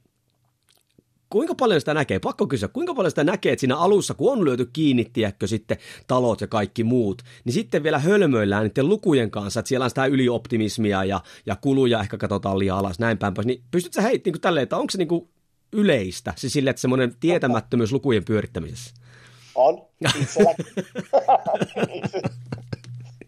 kuinka 1.32 1.54
paljon 1.54 1.80
sitä 1.80 1.94
näkee, 1.94 2.18
pakko 2.18 2.46
kysyä, 2.46 2.68
kuinka 2.68 2.94
paljon 2.94 3.10
sitä 3.10 3.24
näkee, 3.24 3.52
että 3.52 3.60
siinä 3.60 3.76
alussa, 3.76 4.14
kun 4.14 4.32
on 4.32 4.44
lyöty 4.44 4.70
kiinni, 4.72 5.04
tiedätkö, 5.04 5.46
sitten 5.46 5.76
talot 6.06 6.40
ja 6.40 6.46
kaikki 6.46 6.84
muut, 6.84 7.22
niin 7.44 7.52
sitten 7.52 7.82
vielä 7.82 7.98
hölmöillään 7.98 8.62
niiden 8.62 8.88
lukujen 8.88 9.30
kanssa, 9.30 9.60
että 9.60 9.68
siellä 9.68 9.84
on 9.84 9.90
sitä 9.90 10.06
ylioptimismia 10.06 11.04
ja, 11.04 11.20
ja 11.46 11.56
kuluja 11.56 12.00
ehkä 12.00 12.18
katsotaan 12.18 12.58
liian 12.58 12.78
alas, 12.78 12.98
näin 12.98 13.18
päin 13.18 13.34
pois, 13.34 13.46
niin 13.46 13.62
pystytkö 13.70 13.94
sä 13.94 14.02
heittämään 14.02 14.34
niin 14.34 14.40
tälleen, 14.40 14.62
että 14.62 14.76
onko 14.76 14.90
se 14.90 14.98
niin 14.98 15.08
kuin 15.08 15.28
yleistä, 15.72 16.34
siis 16.36 16.52
sille, 16.52 16.70
että 16.70 16.80
semmoinen 16.80 17.16
tietämättömyys 17.20 17.92
lukujen 17.92 18.24
pyörittämisessä? 18.24 18.94
On, 19.54 19.86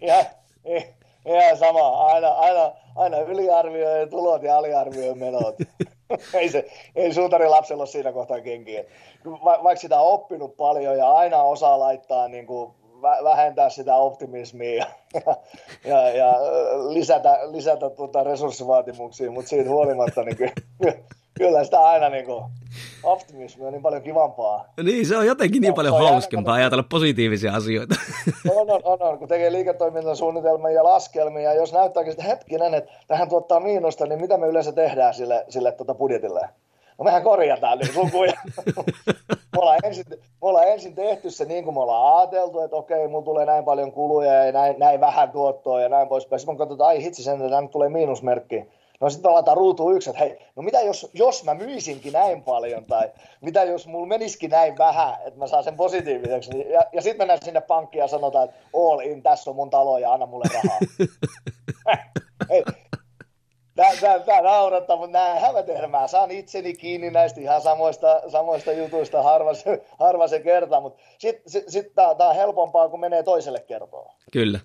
ja, 0.08 0.24
ihan 1.26 1.56
sama, 1.56 2.06
aina, 2.06 2.28
aina, 2.28 2.72
aina 2.96 3.18
yliarvioi 3.18 4.06
tulot 4.06 4.42
ja 4.42 4.58
aliarvioi 4.58 5.14
menot. 5.14 5.56
ei, 6.34 6.48
se, 6.48 6.66
ei 6.96 7.14
suutari 7.14 7.48
lapsella 7.48 7.82
ole 7.82 7.88
siinä 7.88 8.12
kohtaa 8.12 8.40
kenkiä. 8.40 8.84
Va, 9.24 9.60
vaikka 9.62 9.80
sitä 9.80 10.00
on 10.00 10.12
oppinut 10.12 10.56
paljon 10.56 10.98
ja 10.98 11.12
aina 11.12 11.42
osaa 11.42 11.78
laittaa 11.78 12.28
niin 12.28 12.46
kuin, 12.46 12.74
vähentää 13.02 13.70
sitä 13.70 13.96
optimismia 13.96 14.86
ja, 15.14 15.36
ja, 15.90 16.08
ja 16.08 16.34
lisätä, 16.88 17.38
lisätä 17.50 17.90
tuota 17.90 18.24
resurssivaatimuksia, 18.24 19.30
mutta 19.30 19.48
siitä 19.48 19.70
huolimatta 19.70 20.22
niin 20.22 20.36
kyllä, 20.36 20.52
kyllä 21.34 21.64
sitä 21.64 21.80
aina 21.80 22.08
niin 22.08 22.24
kuin, 22.24 22.44
optimismi 23.02 23.66
on 23.66 23.72
niin 23.72 23.82
paljon 23.82 24.02
kivampaa. 24.02 24.64
Niin, 24.82 25.06
se 25.06 25.16
on 25.16 25.26
jotenkin 25.26 25.62
niin 25.62 25.74
paljon 25.74 25.98
hauskempaa 25.98 26.54
ajatella 26.54 26.84
positiivisia 26.90 27.54
asioita. 27.54 27.94
On, 28.50 28.70
on, 28.70 28.80
on, 28.84 29.02
on, 29.02 29.18
kun 29.18 29.28
tekee 29.28 29.52
liiketoimintasuunnitelmia 29.52 30.70
ja 30.70 30.84
laskelmia, 30.84 31.42
ja 31.42 31.54
jos 31.54 31.72
näyttääkin 31.72 32.12
sitten 32.12 32.26
hetkinen, 32.26 32.74
että 32.74 32.92
tähän 33.06 33.28
tuottaa 33.28 33.60
miinusta, 33.60 34.06
niin 34.06 34.20
mitä 34.20 34.36
me 34.36 34.46
yleensä 34.46 34.72
tehdään 34.72 35.14
sille, 35.14 35.44
sille 35.48 35.72
tuota 35.72 35.94
budjetille? 35.94 36.48
No 36.98 37.04
mehän 37.04 37.22
korjataan 37.22 37.78
nyt 37.78 37.96
lukuja. 37.96 38.32
me, 39.52 39.58
ollaan 39.58 39.78
ensin, 39.84 40.04
me 40.10 40.18
ollaan 40.40 40.68
ensin 40.68 40.94
tehty 40.94 41.30
se 41.30 41.44
niin 41.44 41.64
kuin 41.64 41.74
me 41.74 41.80
ollaan 41.80 42.18
ajateltu, 42.18 42.60
että 42.60 42.76
okei, 42.76 43.08
mulla 43.08 43.24
tulee 43.24 43.46
näin 43.46 43.64
paljon 43.64 43.92
kuluja 43.92 44.44
ja 44.44 44.52
näin, 44.52 44.76
näin 44.78 45.00
vähän 45.00 45.30
tuottoa 45.30 45.80
ja 45.80 45.88
näin 45.88 46.08
poispäin. 46.08 46.40
Sitten 46.40 46.54
me 46.54 46.58
katsotaan, 46.58 46.88
ai 46.88 47.02
hitsi 47.02 47.22
sen, 47.22 47.42
että 47.42 47.68
tulee 47.72 47.88
miinusmerkki 47.88 48.64
No 49.00 49.10
sitten 49.10 49.30
me 49.30 49.32
laitetaan 49.32 49.56
ruutuun 49.56 49.96
yksi, 49.96 50.10
että 50.10 50.24
hei, 50.24 50.38
no 50.56 50.62
mitä 50.62 50.80
jos, 50.80 51.10
jos 51.14 51.44
mä 51.44 51.54
myisinkin 51.54 52.12
näin 52.12 52.42
paljon, 52.42 52.84
tai 52.84 53.10
mitä 53.40 53.64
jos 53.64 53.86
mulla 53.86 54.06
menisikin 54.06 54.50
näin 54.50 54.78
vähän, 54.78 55.14
että 55.26 55.38
mä 55.38 55.46
saan 55.46 55.64
sen 55.64 55.76
positiiviseksi. 55.76 56.50
Niin, 56.50 56.70
ja, 56.70 56.84
ja 56.92 57.02
sitten 57.02 57.18
mennään 57.18 57.38
sinne 57.44 57.60
pankkiin 57.60 58.00
ja 58.00 58.08
sanotaan, 58.08 58.44
että 58.44 58.56
all 58.74 59.00
in, 59.00 59.22
tässä 59.22 59.50
on 59.50 59.56
mun 59.56 59.70
talo 59.70 59.98
ja 59.98 60.12
anna 60.12 60.26
mulle 60.26 60.44
rahaa. 60.54 60.78
Tämä, 63.76 64.18
tämä 64.18 64.40
naurattaa, 64.40 64.96
mutta 64.96 65.18
näinhän 65.18 65.54
mä 65.54 65.62
tehdään. 65.62 65.90
Mä 65.90 66.08
saan 66.08 66.30
itseni 66.30 66.74
kiinni 66.74 67.10
näistä 67.10 67.40
ihan 67.40 67.60
samoista, 67.60 68.22
samoista 68.28 68.72
jutuista 68.72 69.22
harva 69.22 69.54
se, 69.54 69.86
harva 69.98 70.28
se 70.28 70.40
kerta, 70.40 70.80
mutta 70.80 71.02
sitten 71.18 71.52
sit, 71.52 71.64
sit 71.68 71.94
tämä 71.94 72.08
on 72.08 72.34
helpompaa, 72.34 72.88
kun 72.88 73.00
menee 73.00 73.22
toiselle 73.22 73.60
kertoa. 73.60 74.14
Kyllä 74.32 74.60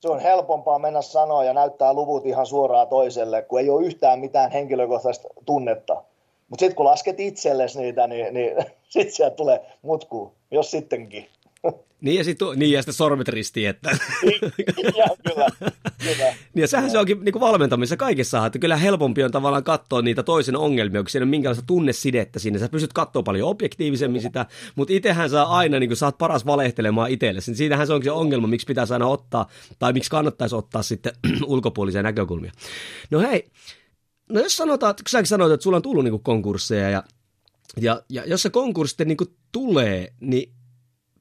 se 0.00 0.08
on 0.08 0.20
helpompaa 0.20 0.78
mennä 0.78 1.02
sanoa 1.02 1.44
ja 1.44 1.54
näyttää 1.54 1.92
luvut 1.92 2.26
ihan 2.26 2.46
suoraan 2.46 2.88
toiselle, 2.88 3.42
kun 3.42 3.60
ei 3.60 3.70
ole 3.70 3.86
yhtään 3.86 4.18
mitään 4.18 4.50
henkilökohtaista 4.50 5.28
tunnetta. 5.46 6.02
Mutta 6.48 6.62
sitten 6.62 6.76
kun 6.76 6.86
lasket 6.86 7.20
itsellesi 7.20 7.80
niitä, 7.80 8.06
niin, 8.06 8.34
niin 8.34 8.56
sitten 8.88 9.14
sieltä 9.14 9.36
tulee 9.36 9.66
mutku, 9.82 10.32
jos 10.50 10.70
sittenkin. 10.70 11.28
Niin 12.00 12.18
ja, 12.18 12.24
sit, 12.24 12.38
niin 12.56 12.72
ja 12.72 12.82
sitten 12.82 12.94
sormet 12.94 13.28
ristiin, 13.28 13.68
että... 13.68 13.98
ja, 14.22 14.50
kyllä, 14.82 15.06
kyllä. 15.26 15.46
Niin 16.54 16.62
ja 16.62 16.68
sehän 16.68 16.90
se 16.90 16.98
onkin 16.98 17.24
niin 17.24 17.40
valmentamisessa 17.40 17.96
kaikessa, 17.96 18.46
että 18.46 18.58
kyllä 18.58 18.76
helpompi 18.76 19.22
on 19.22 19.30
tavallaan 19.30 19.64
katsoa 19.64 20.02
niitä 20.02 20.22
toisen 20.22 20.56
ongelmia, 20.56 21.02
kun 21.02 21.10
siinä 21.10 21.24
on 21.24 21.28
minkälaista 21.28 21.64
tunnesidettä 21.66 22.38
sinne. 22.38 22.58
Sä 22.58 22.68
pystyt 22.68 22.92
katsoa 22.92 23.22
paljon 23.22 23.48
objektiivisemmin 23.48 24.22
sitä, 24.22 24.46
mutta 24.74 24.94
itsehän 24.94 25.30
saa 25.30 25.58
aina, 25.58 25.78
niin 25.78 25.88
kuin 25.88 25.96
sä 25.96 26.06
oot 26.06 26.18
paras 26.18 26.46
valehtelemaan 26.46 27.10
itselle. 27.10 27.40
Niin 27.46 27.56
siitähän 27.56 27.86
se 27.86 27.92
onkin 27.92 28.06
se 28.06 28.10
ongelma, 28.10 28.46
miksi 28.46 28.66
pitää 28.66 28.86
aina 28.90 29.06
ottaa, 29.06 29.48
tai 29.78 29.92
miksi 29.92 30.10
kannattaisi 30.10 30.54
ottaa 30.54 30.82
sitten 30.82 31.12
ulkopuolisia 31.46 32.02
näkökulmia. 32.02 32.52
No 33.10 33.20
hei, 33.20 33.50
no 34.30 34.40
jos 34.40 34.56
sanotaan, 34.56 34.94
kun 34.94 35.02
säkin 35.08 35.26
sanoit, 35.26 35.52
että 35.52 35.64
sulla 35.64 35.76
on 35.76 35.82
tullut 35.82 36.04
niin 36.04 36.22
konkursseja 36.22 36.90
ja 36.90 37.02
ja, 37.80 38.02
ja 38.08 38.22
jos 38.26 38.42
se 38.42 38.50
konkurssi 38.50 39.04
niin 39.04 39.16
tulee, 39.52 40.12
niin 40.20 40.52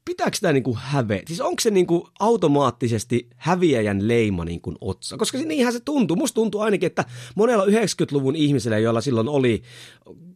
pitääkö 0.06 0.36
sitä 0.36 0.54
niinku 0.54 0.78
häveä? 0.82 1.22
Siis 1.28 1.42
onko 1.42 1.60
se 1.60 1.72
niinku 1.72 2.10
automaattisesti 2.20 3.30
häviäjän 3.38 4.08
leima 4.08 4.46
niinku 4.46 4.74
otsa? 4.82 5.18
Koska 5.18 5.38
niinhän 5.38 5.74
se 5.74 5.80
tuntuu. 5.80 6.18
Musta 6.18 6.36
tuntuu 6.36 6.62
ainakin, 6.62 6.88
että 6.88 7.06
monella 7.36 7.66
90-luvun 7.66 8.36
ihmisellä, 8.36 8.78
joilla 8.78 9.02
silloin 9.02 9.28
oli, 9.28 9.62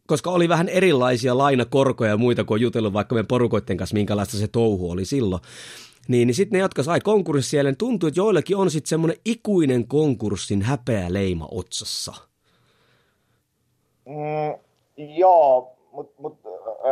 koska 0.07 0.31
oli 0.31 0.49
vähän 0.49 0.69
erilaisia 0.69 1.37
lainakorkoja 1.37 2.11
ja 2.11 2.17
muita 2.17 2.43
kuin 2.43 2.61
jutellut 2.61 2.93
vaikka 2.93 3.15
meidän 3.15 3.27
porukoiden 3.27 3.77
kanssa, 3.77 3.93
minkälaista 3.93 4.37
se 4.37 4.47
touhu 4.47 4.91
oli 4.91 5.05
silloin, 5.05 5.41
niin, 6.07 6.27
niin 6.27 6.35
sitten 6.35 6.57
ne, 6.57 6.61
jotka 6.61 6.83
sai 6.83 6.99
konkurssi 6.99 7.49
siellä, 7.49 7.69
niin 7.69 7.77
tuntuu, 7.77 8.07
että 8.07 8.19
joillekin 8.19 8.57
on 8.57 8.71
sitten 8.71 8.89
semmoinen 8.89 9.17
ikuinen 9.25 9.87
konkurssin 9.87 10.61
häpeä 10.61 11.13
leima 11.13 11.47
otsassa. 11.51 12.13
Mm, 14.05 14.59
joo, 15.17 15.77
mutta 15.91 16.21
mut, 16.21 16.39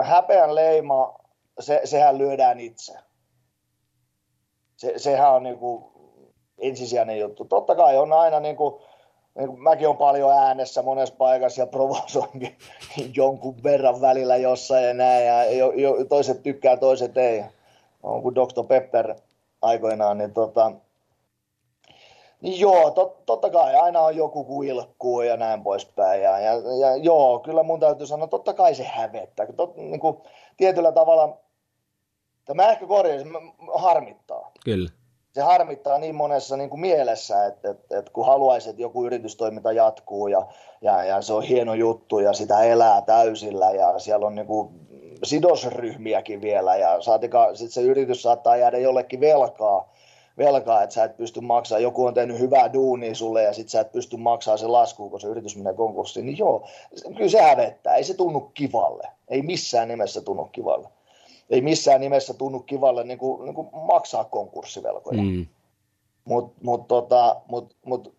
häpeän 0.03 0.55
leima 0.55 1.26
se, 1.59 1.81
sehän 1.83 2.17
lyödään 2.17 2.59
itse. 2.59 2.93
Se, 4.75 4.93
sehän 4.97 5.33
on 5.33 5.43
niin 5.43 5.57
kuin 5.57 5.83
ensisijainen 6.57 7.19
juttu. 7.19 7.45
Totta 7.45 7.75
kai 7.75 7.97
on 7.97 8.13
aina 8.13 8.39
niin 8.39 8.55
kuin, 8.55 8.81
niin 9.37 9.47
kuin 9.47 9.61
mäkin 9.61 9.87
on 9.87 9.97
paljon 9.97 10.31
äänessä 10.31 10.81
monessa 10.81 11.15
paikassa 11.17 11.61
ja 11.61 11.67
provosoinkin 11.67 12.57
jonkun 13.17 13.63
verran 13.63 14.01
välillä 14.01 14.37
jossain 14.37 14.85
ja 14.85 14.93
näin. 14.93 15.25
Ja 15.25 15.51
jo, 15.51 15.71
jo, 15.71 16.05
toiset 16.05 16.43
tykkää, 16.43 16.77
toiset 16.77 17.17
ei. 17.17 17.43
On 18.03 18.21
kuin 18.21 18.35
Dr. 18.35 18.63
Pepper 18.67 19.15
aikoinaan, 19.61 20.17
niin 20.17 20.33
tota, 20.33 20.71
niin 22.41 22.59
joo, 22.59 22.91
tot, 22.91 23.25
totta 23.25 23.49
kai 23.49 23.75
aina 23.75 24.01
on 24.01 24.15
joku 24.15 24.43
kuilkkuu 24.43 25.21
ja 25.21 25.37
näin 25.37 25.63
poispäin. 25.63 26.21
Ja, 26.21 26.39
ja, 26.39 26.53
ja 26.79 26.95
joo, 26.95 27.39
kyllä 27.39 27.63
mun 27.63 27.79
täytyy 27.79 28.07
sanoa, 28.07 28.27
totta 28.27 28.53
kai 28.53 28.75
se 28.75 28.83
hävettää. 28.83 29.45
Tot, 29.55 29.75
niin 29.75 29.99
kuin, 29.99 30.17
tietyllä 30.57 30.91
tavalla 30.91 31.37
Tämä 32.47 32.71
ehkä 32.71 32.87
korjaisin, 32.87 33.31
harmittaa. 33.73 34.51
Kyllä. 34.65 34.89
Se 35.33 35.41
harmittaa 35.41 35.97
niin 35.97 36.15
monessa 36.15 36.57
niin 36.57 36.69
kuin 36.69 36.79
mielessä, 36.79 37.45
että, 37.45 37.69
että, 37.69 37.99
että 37.99 38.11
kun 38.11 38.25
haluaisi, 38.25 38.69
että 38.69 38.81
joku 38.81 39.05
yritystoiminta 39.05 39.71
jatkuu 39.71 40.27
ja, 40.27 40.47
ja, 40.81 41.03
ja 41.03 41.21
se 41.21 41.33
on 41.33 41.43
hieno 41.43 41.73
juttu 41.73 42.19
ja 42.19 42.33
sitä 42.33 42.63
elää 42.63 43.01
täysillä 43.01 43.71
ja 43.71 43.99
siellä 43.99 44.25
on 44.25 44.35
niin 44.35 44.47
kuin 44.47 44.69
sidosryhmiäkin 45.23 46.41
vielä 46.41 46.75
ja 46.75 47.01
saatika, 47.01 47.55
sit 47.55 47.71
se 47.71 47.81
yritys 47.81 48.21
saattaa 48.21 48.57
jäädä 48.57 48.77
jollekin 48.77 49.19
velkaa, 49.19 49.93
velkaa, 50.37 50.83
että 50.83 50.93
sä 50.93 51.03
et 51.03 51.17
pysty 51.17 51.41
maksamaan, 51.41 51.83
joku 51.83 52.05
on 52.05 52.13
tehnyt 52.13 52.39
hyvää 52.39 52.73
duunia 52.73 53.15
sulle 53.15 53.43
ja 53.43 53.53
sit 53.53 53.69
sä 53.69 53.81
et 53.81 53.91
pysty 53.91 54.17
maksamaan 54.17 54.59
se 54.59 54.67
lasku, 54.67 55.09
kun 55.09 55.21
se 55.21 55.27
yritys 55.27 55.57
menee 55.57 55.73
konkurssiin, 55.73 56.25
niin 56.25 56.37
joo, 56.37 56.67
kyllä 57.15 57.29
se 57.29 57.41
hävettää, 57.41 57.95
ei 57.95 58.03
se 58.03 58.13
tunnu 58.13 58.39
kivalle, 58.39 59.07
ei 59.27 59.41
missään 59.41 59.87
nimessä 59.87 60.21
tunnu 60.21 60.45
kivalle 60.45 60.87
ei 61.49 61.61
missään 61.61 62.01
nimessä 62.01 62.33
tunnu 62.33 62.59
kivalle 62.59 63.03
niin 63.03 63.17
kuin, 63.17 63.45
niin 63.45 63.55
kuin 63.55 63.69
maksaa 63.73 64.23
konkurssivelkoja. 64.23 65.23
Mm. 65.23 65.47
Mutta 66.25 66.59
mut, 66.63 66.87
tota, 66.87 67.41
mut, 67.47 67.75
mut, 67.85 68.13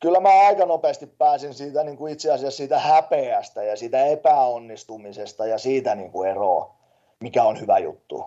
kyllä 0.00 0.20
mä 0.20 0.46
aika 0.46 0.66
nopeasti 0.66 1.06
pääsin 1.06 1.54
siitä 1.54 1.84
niin 1.84 1.96
kuin 1.96 2.12
itse 2.12 2.32
asiassa 2.32 2.56
siitä 2.56 2.78
häpeästä 2.78 3.62
ja 3.62 3.76
siitä 3.76 4.06
epäonnistumisesta 4.06 5.46
ja 5.46 5.58
siitä 5.58 5.94
niin 5.94 6.12
kuin 6.12 6.30
eroa, 6.30 6.74
mikä 7.20 7.44
on 7.44 7.60
hyvä 7.60 7.78
juttu. 7.78 8.24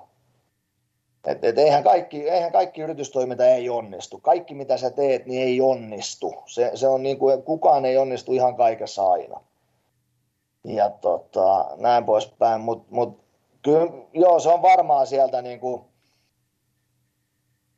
Et, 1.28 1.44
et 1.46 1.58
eihän, 1.58 1.84
kaikki, 1.84 2.30
eihän 2.30 2.52
kaikki 2.52 2.82
yritystoiminta 2.82 3.46
ei 3.46 3.70
onnistu. 3.70 4.20
Kaikki 4.20 4.54
mitä 4.54 4.78
sä 4.78 4.90
teet, 4.90 5.26
niin 5.26 5.42
ei 5.42 5.62
onnistu. 5.62 6.36
Se, 6.46 6.72
se 6.74 6.88
on 6.88 7.04
niin 7.04 7.18
kuin, 7.18 7.44
kukaan 7.44 7.86
ei 7.86 7.98
onnistu 7.98 8.34
ihan 8.34 8.56
kaikessa 8.56 9.12
aina. 9.12 9.42
Ja 10.64 10.90
tota, 10.90 11.66
näin 11.76 12.06
poispäin, 12.06 12.62
mutta 12.62 12.88
mut, 12.90 13.27
Kyllä, 13.68 13.92
joo, 14.14 14.40
se 14.40 14.50
on 14.50 14.62
varmaan 14.62 15.08
sieltä 15.08 15.42
niin 15.42 15.60
kuin 15.60 15.82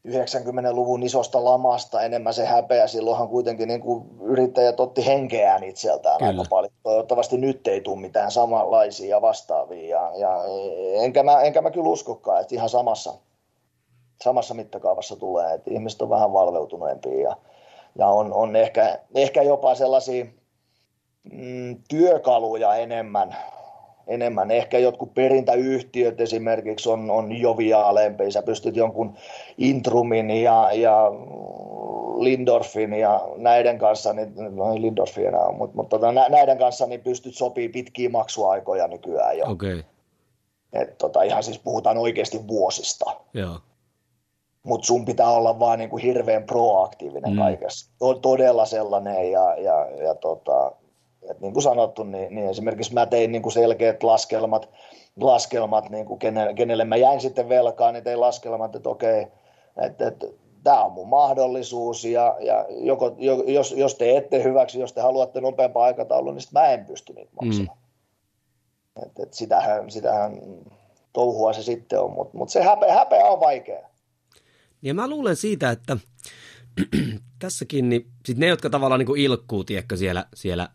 90-luvun 0.07 1.03
isosta 1.03 1.43
lamasta 1.43 2.01
enemmän 2.01 2.33
se 2.33 2.45
häpeä. 2.45 2.87
Silloinhan 2.87 3.27
kuitenkin 3.27 3.67
niin 3.67 3.81
kuin 3.81 4.03
yrittäjät 4.21 4.79
otti 4.79 5.05
henkeään 5.05 5.63
itseltään 5.63 6.17
kyllä. 6.17 6.29
aika 6.29 6.43
paljon. 6.49 6.73
Toivottavasti 6.83 7.37
nyt 7.37 7.67
ei 7.67 7.81
tule 7.81 7.99
mitään 7.99 8.31
samanlaisia 8.31 9.21
vastaavia. 9.21 9.87
Ja, 9.87 10.11
ja 10.17 10.43
enkä, 11.01 11.23
mä, 11.23 11.41
enkä 11.41 11.61
mä 11.61 11.71
kyllä 11.71 11.89
uskokaan, 11.89 12.41
että 12.41 12.55
ihan 12.55 12.69
samassa, 12.69 13.13
samassa 14.23 14.53
mittakaavassa 14.53 15.15
tulee. 15.15 15.53
Että 15.53 15.71
ihmiset 15.73 16.01
on 16.01 16.09
vähän 16.09 16.33
valveutuneempia 16.33 17.29
ja, 17.29 17.35
ja 17.97 18.07
on, 18.07 18.33
on 18.33 18.55
ehkä, 18.55 18.99
ehkä 19.15 19.41
jopa 19.41 19.75
sellaisia 19.75 20.25
mm, 21.31 21.83
työkaluja 21.89 22.75
enemmän, 22.75 23.35
enemmän. 24.09 24.51
Ehkä 24.51 24.79
jotkut 24.79 25.13
perintäyhtiöt 25.13 26.21
esimerkiksi 26.21 26.89
on, 26.89 27.11
on 27.11 27.39
joviaalempi. 27.39 28.31
Sä 28.31 28.41
pystyt 28.41 28.75
jonkun 28.75 29.13
Intrumin 29.57 30.31
ja, 30.31 30.69
ja 30.73 31.11
Lindorfin 32.19 32.93
ja 32.93 33.27
näiden 33.37 33.77
kanssa, 33.77 34.13
niin, 34.13 34.33
no 34.55 34.73
ei 34.73 34.81
Lindorfi 34.81 35.25
enää 35.25 35.45
ole, 35.45 35.57
mutta, 35.57 35.75
mutta 35.75 35.99
tota, 35.99 36.11
näiden 36.11 36.57
kanssa 36.57 36.85
niin 36.85 37.01
pystyt 37.01 37.35
sopii 37.35 37.69
pitkiä 37.69 38.09
maksuaikoja 38.09 38.87
nykyään 38.87 39.37
jo. 39.37 39.45
Okay. 39.45 39.83
Et, 40.73 40.97
tota, 40.97 41.23
ihan 41.23 41.43
siis 41.43 41.59
puhutaan 41.59 41.97
oikeasti 41.97 42.47
vuosista. 42.47 43.05
Joo. 43.33 43.59
Mutta 44.63 44.85
sun 44.85 45.05
pitää 45.05 45.29
olla 45.29 45.59
vaan 45.59 45.79
niinku 45.79 45.97
hirveän 45.97 46.43
proaktiivinen 46.43 47.31
mm. 47.31 47.39
kaikessa. 47.39 47.91
Todella 48.21 48.65
sellainen 48.65 49.31
ja, 49.31 49.55
ja, 49.55 49.85
ja 50.03 50.15
tota, 50.15 50.71
et 51.29 51.39
niin 51.39 51.53
kuin 51.53 51.63
sanottu, 51.63 52.03
niin, 52.03 52.35
niin 52.35 52.49
esimerkiksi 52.49 52.93
mä 52.93 53.05
tein 53.05 53.31
niin 53.31 53.41
kuin 53.41 53.53
selkeät 53.53 54.03
laskelmat, 54.03 54.69
laskelmat 55.19 55.89
niin 55.89 56.05
kuin 56.05 56.19
kenelle, 56.19 56.53
kenelle 56.53 56.85
mä 56.85 56.95
jäin 56.95 57.21
sitten 57.21 57.49
velkaan, 57.49 57.93
niin 57.93 58.03
tein 58.03 58.19
laskelmat, 58.19 58.75
että 58.75 58.89
okei, 58.89 59.27
että, 59.85 60.07
että 60.07 60.27
tämä 60.63 60.83
on 60.83 60.91
mun 60.91 61.07
mahdollisuus 61.07 62.05
ja, 62.05 62.37
ja 62.39 62.65
joko, 62.69 63.15
jos, 63.47 63.71
jos 63.71 63.95
te 63.95 64.17
ette 64.17 64.43
hyväksy, 64.43 64.79
jos 64.79 64.93
te 64.93 65.01
haluatte 65.01 65.41
nopeampaa 65.41 65.83
aikataulua, 65.83 66.33
niin 66.33 66.43
mä 66.53 66.67
en 66.67 66.85
pysty 66.85 67.13
niitä 67.13 67.31
maksamaan. 67.41 67.77
Mm. 67.77 69.03
Et, 69.05 69.19
et 69.19 69.33
sitähän, 69.33 69.91
sitähän 69.91 70.39
touhua 71.13 71.53
se 71.53 71.63
sitten 71.63 71.99
on, 71.99 72.11
mutta 72.11 72.37
mut 72.37 72.49
se 72.49 72.63
häpeä, 72.63 72.93
häpeä 72.93 73.25
on 73.25 73.39
vaikea. 73.39 73.89
Ja 74.81 74.93
mä 74.93 75.09
luulen 75.09 75.35
siitä, 75.35 75.69
että 75.69 75.97
tässäkin 77.39 77.89
niin 77.89 78.11
sit 78.25 78.37
ne, 78.37 78.47
jotka 78.47 78.69
tavallaan 78.69 78.99
niin 78.99 79.17
ilkkuu 79.17 79.63
tiedätkö, 79.63 79.97
siellä, 79.97 80.25
siellä 80.35 80.69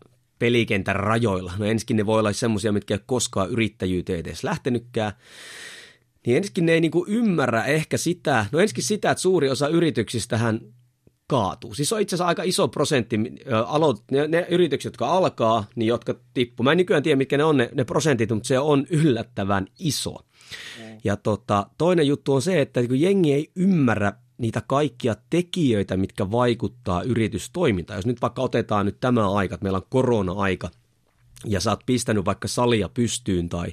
pelikentän 0.45 0.95
rajoilla, 0.95 1.53
no 1.57 1.65
ensinnäkin 1.65 1.97
ne 1.97 2.05
voi 2.05 2.19
olla 2.19 2.33
semmoisia, 2.33 2.71
mitkä 2.71 2.93
ei 2.93 2.99
koskaan 3.05 3.49
yrittäjyyteen 3.49 4.19
edes 4.19 4.43
lähtenytkään, 4.43 5.13
niin 6.25 6.37
ensinnäkin 6.37 6.65
ne 6.65 6.71
ei 6.71 6.81
niinku 6.81 7.05
ymmärrä 7.07 7.63
ehkä 7.63 7.97
sitä, 7.97 8.45
no 8.51 8.59
ensinnäkin 8.59 8.83
sitä, 8.83 9.11
että 9.11 9.21
suuri 9.21 9.49
osa 9.49 9.67
yrityksistähän 9.67 10.59
kaatuu. 11.27 11.73
Siis 11.73 11.93
on 11.93 12.01
itse 12.01 12.15
asiassa 12.15 12.27
aika 12.27 12.43
iso 12.43 12.67
prosentti, 12.67 13.17
ne, 13.17 14.27
ne 14.27 14.47
yritykset, 14.49 14.93
jotka 14.93 15.07
alkaa, 15.07 15.65
niin 15.75 15.87
jotka 15.87 16.15
tippuu. 16.33 16.63
Mä 16.63 16.71
en 16.71 16.77
nykyään 16.77 17.03
tiedä, 17.03 17.15
mitkä 17.15 17.37
ne 17.37 17.43
on 17.43 17.57
ne, 17.57 17.69
ne 17.73 17.83
prosentit, 17.83 18.29
mutta 18.29 18.47
se 18.47 18.59
on 18.59 18.85
yllättävän 18.89 19.67
iso. 19.79 20.15
Mm. 20.79 20.97
Ja 21.03 21.17
tota, 21.17 21.69
toinen 21.77 22.07
juttu 22.07 22.33
on 22.33 22.41
se, 22.41 22.61
että 22.61 22.87
kun 22.87 23.01
jengi 23.01 23.33
ei 23.33 23.51
ymmärrä 23.55 24.13
niitä 24.37 24.61
kaikkia 24.67 25.15
tekijöitä, 25.29 25.97
mitkä 25.97 26.31
vaikuttaa 26.31 27.03
yritystoimintaan. 27.03 27.97
Jos 27.97 28.05
nyt 28.05 28.21
vaikka 28.21 28.41
otetaan 28.41 28.85
nyt 28.85 28.99
tämä 28.99 29.31
aika, 29.31 29.55
että 29.55 29.63
meillä 29.63 29.77
on 29.77 29.87
korona-aika, 29.89 30.69
ja 31.47 31.59
sä 31.59 31.69
oot 31.69 31.85
pistänyt 31.85 32.25
vaikka 32.25 32.47
salia 32.47 32.89
pystyyn 32.89 33.49
tai 33.49 33.67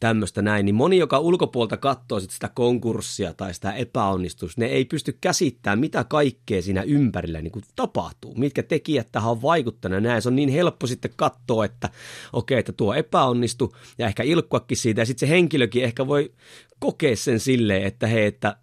tämmöistä 0.00 0.42
näin, 0.42 0.66
niin 0.66 0.74
moni, 0.74 0.98
joka 0.98 1.18
ulkopuolta 1.18 1.76
katsoo 1.76 2.20
sit 2.20 2.30
sitä 2.30 2.48
konkurssia 2.54 3.34
tai 3.34 3.54
sitä 3.54 3.72
epäonnistusta, 3.72 4.60
ne 4.60 4.66
ei 4.66 4.84
pysty 4.84 5.18
käsittämään, 5.20 5.78
mitä 5.78 6.04
kaikkea 6.04 6.62
siinä 6.62 6.82
ympärillä 6.82 7.40
niin 7.40 7.52
tapahtuu, 7.76 8.34
mitkä 8.34 8.62
tekijät 8.62 9.08
tähän 9.12 9.30
on 9.30 9.42
vaikuttanut 9.42 10.02
näin. 10.02 10.22
Se 10.22 10.28
on 10.28 10.36
niin 10.36 10.48
helppo 10.48 10.86
sitten 10.86 11.10
katsoa, 11.16 11.64
että 11.64 11.90
okei, 12.32 12.58
että 12.58 12.72
tuo 12.72 12.94
epäonnistu 12.94 13.76
ja 13.98 14.06
ehkä 14.06 14.22
ilkkuakin 14.22 14.76
siitä 14.76 15.00
ja 15.00 15.06
sitten 15.06 15.28
se 15.28 15.34
henkilökin 15.34 15.84
ehkä 15.84 16.06
voi 16.06 16.32
kokea 16.78 17.16
sen 17.16 17.40
silleen, 17.40 17.82
että 17.82 18.06
hei, 18.06 18.26
että 18.26 18.56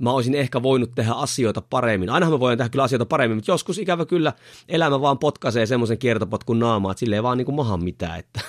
mä 0.00 0.12
olisin 0.12 0.34
ehkä 0.34 0.62
voinut 0.62 0.90
tehdä 0.94 1.12
asioita 1.12 1.62
paremmin. 1.70 2.10
Ainahan 2.10 2.34
mä 2.34 2.40
voin 2.40 2.58
tehdä 2.58 2.68
kyllä 2.68 2.84
asioita 2.84 3.06
paremmin, 3.06 3.36
mutta 3.36 3.50
joskus 3.50 3.78
ikävä 3.78 4.06
kyllä 4.06 4.32
elämä 4.68 5.00
vaan 5.00 5.18
potkaisee 5.18 5.66
semmoisen 5.66 5.98
kiertopotkun 5.98 6.58
naamaa, 6.58 6.92
että 6.92 6.98
sille 6.98 7.16
ei 7.16 7.22
vaan 7.22 7.38
niin 7.38 7.46
kuin 7.46 7.54
maha 7.54 7.76
mitään. 7.76 8.18
Että. 8.18 8.40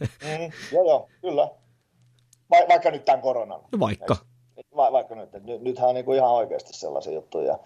Mm, 0.00 0.50
joo, 0.72 0.84
joo, 0.84 1.08
kyllä. 1.20 1.48
Va- 2.50 2.68
vaikka 2.68 2.90
nyt 2.90 3.04
tämän 3.04 3.20
koronan. 3.20 3.60
No 3.72 3.80
vaikka. 3.80 4.16
Va- 4.76 4.92
vaikka 4.92 5.14
nyt. 5.14 5.32
Nyt 5.32 5.62
nythän 5.62 5.88
on 5.88 5.94
niin 5.94 6.04
kuin 6.04 6.16
ihan 6.16 6.30
oikeasti 6.30 6.72
sellaisia 6.72 7.12
juttuja. 7.12 7.58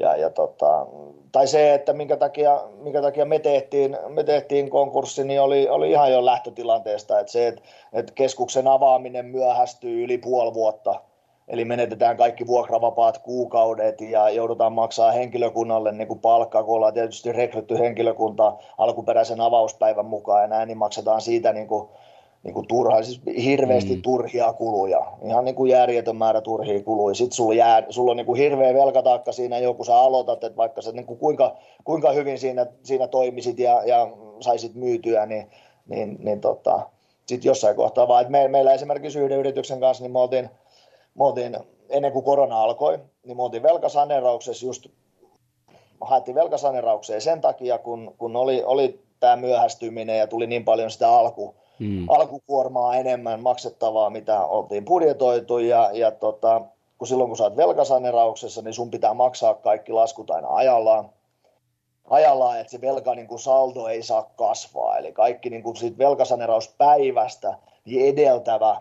Ja, 0.00 0.16
ja 0.16 0.30
tota, 0.30 0.86
tai 1.32 1.46
se, 1.46 1.74
että 1.74 1.92
minkä 1.92 2.16
takia, 2.16 2.60
minkä 2.82 3.02
takia 3.02 3.24
me, 3.24 3.38
tehtiin, 3.38 3.96
me 4.08 4.24
tehtiin 4.24 4.70
konkurssi, 4.70 5.24
niin 5.24 5.40
oli, 5.40 5.68
oli 5.68 5.90
ihan 5.90 6.12
jo 6.12 6.24
lähtötilanteesta. 6.24 7.20
Että 7.20 7.32
se, 7.32 7.48
että, 7.48 7.62
että 7.92 8.12
keskuksen 8.12 8.68
avaaminen 8.68 9.26
myöhästyy 9.26 10.04
yli 10.04 10.18
puoli 10.18 10.54
vuotta– 10.54 11.00
Eli 11.48 11.64
menetetään 11.64 12.16
kaikki 12.16 12.46
vuokravapaat 12.46 13.18
kuukaudet 13.18 14.00
ja 14.00 14.30
joudutaan 14.30 14.72
maksaa 14.72 15.10
henkilökunnalle 15.10 15.92
niin 15.92 16.08
kuin 16.08 16.20
palkkaa, 16.20 16.64
kun 16.64 16.76
ollaan 16.76 16.94
tietysti 16.94 17.32
rekrytty 17.32 17.78
henkilökunta 17.78 18.56
alkuperäisen 18.78 19.40
avauspäivän 19.40 20.06
mukaan 20.06 20.42
ja 20.42 20.48
näin, 20.48 20.68
niin 20.68 20.78
maksetaan 20.78 21.20
siitä 21.20 21.52
niin 21.52 21.66
kuin, 21.66 21.88
niin 22.42 22.54
kuin 22.54 22.68
turha, 22.68 23.02
siis 23.02 23.20
hirveästi 23.44 23.96
mm. 23.96 24.02
turhia 24.02 24.52
kuluja, 24.52 25.06
ihan 25.24 25.44
niin 25.44 25.54
kuin 25.54 25.70
järjetön 25.70 26.16
määrä 26.16 26.40
turhia 26.40 26.82
kuluja. 26.82 27.14
Sitten 27.14 27.36
sulla, 27.36 27.54
jää, 27.54 27.82
sulla 27.90 28.10
on 28.10 28.16
niin 28.16 28.26
kuin 28.26 28.40
hirveä 28.40 28.74
velkataakka 28.74 29.32
siinä 29.32 29.58
jo, 29.58 29.74
kun 29.74 29.86
sä 29.86 29.96
aloitat, 29.96 30.44
että 30.44 30.56
vaikka 30.56 30.82
sä 30.82 30.92
niin 30.92 31.06
kuin 31.06 31.18
kuinka, 31.18 31.56
kuinka 31.84 32.12
hyvin 32.12 32.38
siinä, 32.38 32.66
siinä 32.82 33.08
toimisit 33.08 33.58
ja, 33.58 33.82
ja 33.84 34.08
saisit 34.40 34.74
myytyä, 34.74 35.26
niin, 35.26 35.50
niin, 35.88 36.16
niin 36.20 36.40
tota, 36.40 36.80
sitten 37.26 37.48
jossain 37.48 37.76
kohtaa 37.76 38.08
vaan, 38.08 38.20
että 38.20 38.32
me, 38.32 38.48
meillä 38.48 38.72
esimerkiksi 38.72 39.18
yhden 39.18 39.38
yrityksen 39.38 39.80
kanssa, 39.80 40.04
niin 40.04 40.12
me 40.12 40.18
oltiin– 40.18 40.50
me 41.14 41.24
oltiin, 41.24 41.56
ennen 41.88 42.12
kuin 42.12 42.24
korona 42.24 42.62
alkoi, 42.62 42.98
niin 43.26 43.36
me 43.36 43.42
oltiin 43.42 43.62
velkasaneerauksessa 43.62 44.66
just, 44.66 44.86
haettiin 46.00 46.34
velkasaneeraukseen 46.34 47.20
sen 47.20 47.40
takia, 47.40 47.78
kun, 47.78 48.14
kun 48.18 48.36
oli, 48.36 48.62
oli 48.64 49.04
tämä 49.20 49.36
myöhästyminen 49.36 50.18
ja 50.18 50.26
tuli 50.26 50.46
niin 50.46 50.64
paljon 50.64 50.90
sitä 50.90 51.10
alku, 51.10 51.54
hmm. 51.78 52.08
alkukuormaa 52.08 52.96
enemmän 52.96 53.40
maksettavaa, 53.40 54.10
mitä 54.10 54.46
oltiin 54.46 54.84
budjetoitu 54.84 55.58
ja, 55.58 55.90
ja 55.92 56.10
tota, 56.10 56.60
kun 56.98 57.08
silloin 57.08 57.30
kun 57.30 57.36
sä 57.36 57.44
oot 57.44 57.56
velkasaneerauksessa, 57.56 58.62
niin 58.62 58.74
sun 58.74 58.90
pitää 58.90 59.14
maksaa 59.14 59.54
kaikki 59.54 59.92
laskut 59.92 60.30
aina 60.30 60.48
ajallaan, 60.48 61.10
ajallaan 62.10 62.60
että 62.60 62.70
se 62.70 62.80
velka 62.80 63.14
niin 63.14 63.28
kuin 63.28 63.38
saldo 63.38 63.86
ei 63.86 64.02
saa 64.02 64.30
kasvaa. 64.36 64.98
Eli 64.98 65.12
kaikki 65.12 65.50
niin 65.50 65.62
kuin 65.62 65.76
siitä 65.76 65.98
velkasaneerauspäivästä 65.98 67.58
niin 67.84 68.08
edeltävä 68.08 68.76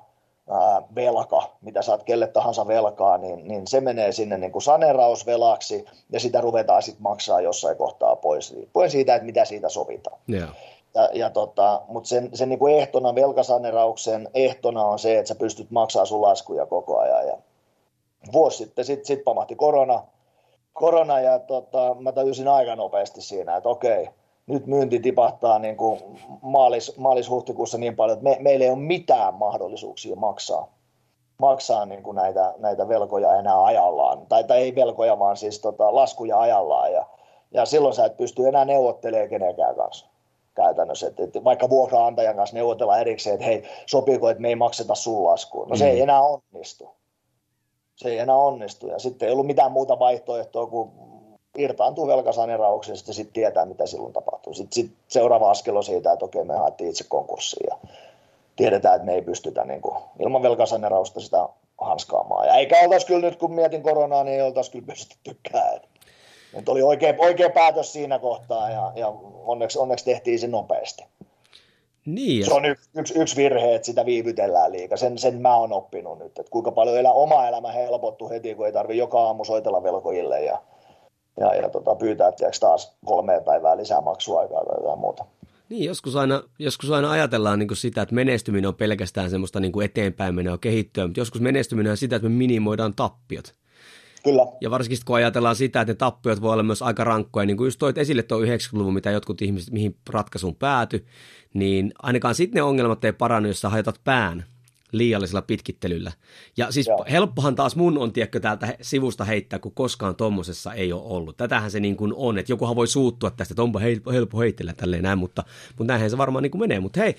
velka, 0.96 1.50
mitä 1.62 1.82
saat 1.82 2.04
kelle 2.04 2.28
tahansa 2.28 2.68
velkaa, 2.68 3.18
niin, 3.18 3.48
niin 3.48 3.68
se 3.68 3.82
menee 3.82 4.12
sinne 4.12 4.38
niin 4.38 4.52
kuin 4.52 4.62
sanerausvelaksi 4.62 5.86
ja 6.10 6.20
sitä 6.20 6.42
ruvetaan 6.42 6.84
sitten 6.84 7.04
maksaa 7.04 7.42
jossain 7.42 7.78
kohtaa 7.78 8.16
pois, 8.16 8.54
riippuen 8.54 8.92
siitä, 8.92 9.16
että 9.16 9.26
mitä 9.26 9.46
siitä 9.46 9.70
sovitaan. 9.70 10.20
Yeah. 10.32 10.50
Ja, 10.96 11.10
ja 11.14 11.30
tota, 11.30 11.82
Mutta 11.88 12.08
sen, 12.08 12.30
sen 12.34 12.50
niin 12.50 12.60
kuin 12.60 12.76
ehtona, 12.76 13.16
velkasanerauksen 13.16 14.30
ehtona 14.34 14.86
on 14.86 15.00
se, 15.00 15.18
että 15.18 15.28
sä 15.28 15.36
pystyt 15.36 15.72
maksamaan 15.72 16.08
sun 16.08 16.22
laskuja 16.22 16.66
koko 16.66 17.00
ajan. 17.00 17.28
Ja 17.28 17.38
vuosi 18.34 18.58
sitten 18.58 18.86
sitten 18.86 19.06
sit 19.06 19.24
pamahti 19.24 19.56
korona, 19.56 20.04
korona 20.74 21.20
ja 21.20 21.40
tota, 21.40 21.96
mä 22.00 22.12
tajusin 22.12 22.48
aika 22.48 22.76
nopeasti 22.76 23.22
siinä, 23.22 23.58
että 23.58 23.70
okei, 23.70 24.10
nyt 24.48 24.68
myynti 24.68 25.00
tipahtaa 25.00 25.60
niin 25.60 25.78
kuin 25.78 26.00
maalis, 26.42 26.98
maalis-huhtikuussa 26.98 27.78
niin 27.78 27.96
paljon, 27.96 28.18
että 28.18 28.24
me, 28.24 28.38
meillä 28.40 28.66
ei 28.66 28.72
ole 28.72 28.80
mitään 28.80 29.34
mahdollisuuksia 29.34 30.16
maksaa, 30.16 30.74
maksaa 31.38 31.86
niin 31.86 32.04
kuin 32.04 32.16
näitä, 32.16 32.54
näitä 32.58 32.88
velkoja 32.88 33.36
enää 33.36 33.64
ajallaan. 33.64 34.28
Tai, 34.28 34.44
tai 34.44 34.58
ei 34.58 34.76
velkoja, 34.76 35.20
vaan 35.20 35.38
siis 35.38 35.60
tota, 35.60 35.96
laskuja 35.96 36.40
ajallaan. 36.40 36.94
Ja, 36.94 37.06
ja 37.52 37.66
silloin 37.66 37.94
sä 37.94 38.06
et 38.06 38.18
pysty 38.18 38.48
enää 38.48 38.66
neuvottelemaan 38.66 39.30
kenenkään 39.30 39.76
kanssa 39.76 40.06
käytännössä. 40.56 41.08
Et, 41.08 41.20
et 41.20 41.44
vaikka 41.44 41.70
vuokraantajan 41.70 42.36
kanssa 42.36 42.56
neuvotellaan 42.56 43.02
erikseen, 43.02 43.34
että 43.34 43.46
hei, 43.46 43.64
sopiiko, 43.86 44.30
että 44.30 44.42
me 44.42 44.48
ei 44.48 44.56
makseta 44.56 44.96
sun 44.96 45.24
laskuun. 45.24 45.70
No 45.70 45.76
se 45.76 45.86
mm. 45.86 45.92
ei 45.92 46.02
enää 46.02 46.22
onnistu. 46.22 46.90
Se 47.96 48.10
ei 48.10 48.20
enää 48.20 48.36
onnistu. 48.36 48.88
Ja 48.88 49.00
sitten 49.00 49.28
ei 49.28 49.32
ollut 49.34 49.48
mitään 49.48 49.72
muuta 49.72 50.00
vaihtoehtoa 50.00 50.68
kuin 50.68 50.92
irtaantuu 51.58 52.08
velkasaneerauksesta 52.08 53.10
ja 53.10 53.14
sitten 53.14 53.34
tietää, 53.34 53.66
mitä 53.66 53.86
silloin 53.86 54.14
tapahtuu. 54.14 54.54
Sitten 54.54 54.74
sit 54.74 54.92
seuraava 55.08 55.52
askel 55.52 55.76
on 55.76 55.84
siitä, 55.84 56.14
että 56.14 56.26
okei, 56.26 56.44
me 56.44 56.56
haettiin 56.56 56.90
itse 56.90 57.06
konkurssiin 57.10 57.68
ja 57.70 57.90
tiedetään, 58.56 58.96
että 58.96 59.06
me 59.06 59.14
ei 59.14 59.22
pystytä 59.22 59.64
niin 59.64 59.82
kuin, 59.82 59.98
ilman 60.20 60.42
velkasaneerausta 60.42 61.20
sitä 61.20 61.50
hanskaamaan. 61.78 62.48
Ja 62.48 62.54
eikä 62.54 62.80
oltaisi 62.84 63.08
kyllä 63.08 63.22
nyt, 63.22 63.36
kun 63.36 63.54
mietin 63.54 63.84
koronaa, 63.84 64.24
niin 64.24 64.36
ei 64.36 64.42
oltaisi 64.42 64.72
kyllä 64.72 64.86
pystyttykään. 64.86 65.82
Nyt 66.56 66.70
oli 66.70 66.82
oikea, 66.82 67.14
oikea 67.18 67.50
päätös 67.50 67.94
siinä 67.94 68.20
kohtaa 68.20 68.70
ja, 68.70 68.92
ja 68.96 69.14
onneksi, 69.46 69.80
onneksi 69.80 70.06
tehtiin 70.06 70.40
se 70.40 70.48
nopeasti. 70.48 71.06
Niin, 72.06 72.46
se 72.46 72.54
on 72.54 72.66
yksi, 72.66 72.90
yksi, 72.96 73.20
yksi 73.20 73.36
virhe, 73.36 73.76
että 73.76 73.86
sitä 73.86 74.06
viivytellään 74.06 74.72
liikaa. 74.72 74.98
Sen, 74.98 75.18
sen 75.18 75.42
mä 75.42 75.58
oon 75.58 75.74
oppinut 75.74 76.20
nyt, 76.20 76.40
että 76.40 76.52
kuinka 76.52 76.72
paljon 76.72 76.98
elä, 76.98 77.12
oma 77.12 77.48
elämä 77.48 77.72
helpottuu 77.72 78.30
heti, 78.30 78.56
kun 78.56 78.66
ei 78.66 78.72
tarvi 78.72 78.98
joka 78.98 79.22
aamu 79.22 79.46
soitella 79.46 79.84
velkojille 79.84 80.42
ja 80.42 80.62
ja, 81.40 81.56
ja 81.56 81.70
tota, 81.70 81.96
pyytää 81.96 82.32
tiedätkö, 82.32 82.60
taas 82.60 82.96
kolme 83.06 83.42
päivää 83.46 83.78
lisää 83.78 84.02
maksuaikaa 84.02 84.66
tai 84.66 84.76
jotain 84.78 85.00
muuta. 85.00 85.26
Niin, 85.70 85.86
joskus 85.86 86.16
aina, 86.16 86.44
joskus 86.60 86.92
aina 86.92 87.12
ajatellaan 87.12 87.60
niin 87.60 87.76
sitä, 87.76 88.02
että 88.02 88.16
menestyminen 88.16 88.68
on 88.68 88.76
pelkästään 88.76 89.30
semmoista 89.30 89.60
niin 89.60 89.72
kuin 89.72 89.86
eteenpäin 89.86 90.36
menoa 90.36 90.58
kehittyä, 90.58 91.08
mutta 91.08 91.20
joskus 91.20 91.42
menestyminen 91.42 91.92
on 91.92 91.98
sitä, 91.98 92.16
että 92.16 92.30
me 92.30 92.36
minimoidaan 92.36 92.94
tappiot. 92.96 93.54
Kyllä. 94.24 94.46
Ja 94.62 94.72
varsinkin 94.72 94.98
kun 95.06 95.16
ajatellaan 95.16 95.56
sitä, 95.56 95.82
että 95.82 95.92
ne 95.92 95.96
tappiot 95.96 96.42
voi 96.42 96.54
olla 96.54 96.64
myös 96.64 96.82
aika 96.82 97.04
rankkoja, 97.04 97.46
niin 97.46 97.58
kuin 97.58 97.68
just 97.68 97.80
toit 97.80 97.98
esille 97.98 98.24
tuo 98.24 98.40
90-luvun, 98.40 98.94
mitä 98.94 99.12
jotkut 99.12 99.42
ihmiset, 99.42 99.74
mihin 99.74 99.96
ratkaisuun 100.10 100.56
pääty, 100.56 101.06
niin 101.54 101.94
ainakaan 102.04 102.36
sitten 102.36 102.56
ne 102.60 102.64
ongelmat 102.64 103.06
ei 103.06 103.14
parannu, 103.14 103.50
jos 103.50 103.62
sä 103.62 103.70
hajotat 103.70 104.00
pään 104.04 104.46
liiallisella 104.94 105.42
pitkittelyllä. 105.42 106.12
Ja 106.58 106.72
siis 106.72 106.88
Joo. 106.88 107.06
helppohan 107.12 107.56
taas 107.56 107.76
mun 107.76 107.98
on, 107.98 108.14
tiedätkö, 108.14 108.40
täältä 108.40 108.78
sivusta 108.82 109.26
heittää, 109.26 109.60
kun 109.60 109.72
koskaan 109.72 110.16
tommosessa 110.16 110.74
ei 110.74 110.94
ole 110.94 111.02
ollut. 111.06 111.38
Tätähän 111.38 111.72
se 111.72 111.80
niin 111.80 111.98
kuin 111.98 112.14
on, 112.16 112.38
että 112.38 112.52
jokuhan 112.52 112.76
voi 112.76 112.88
suuttua 112.88 113.32
tästä, 113.32 113.54
että 113.54 113.64
onpa 113.64 113.80
helppo, 114.12 114.40
heittellä 114.40 114.74
tälleen 114.74 115.04
näin, 115.04 115.18
mutta, 115.18 115.44
mutta 115.68 115.94
näinhän 115.94 116.10
se 116.10 116.18
varmaan 116.18 116.44
niin 116.44 116.52
kuin 116.52 116.60
menee. 116.60 116.80
Mutta 116.80 117.00
hei, 117.00 117.16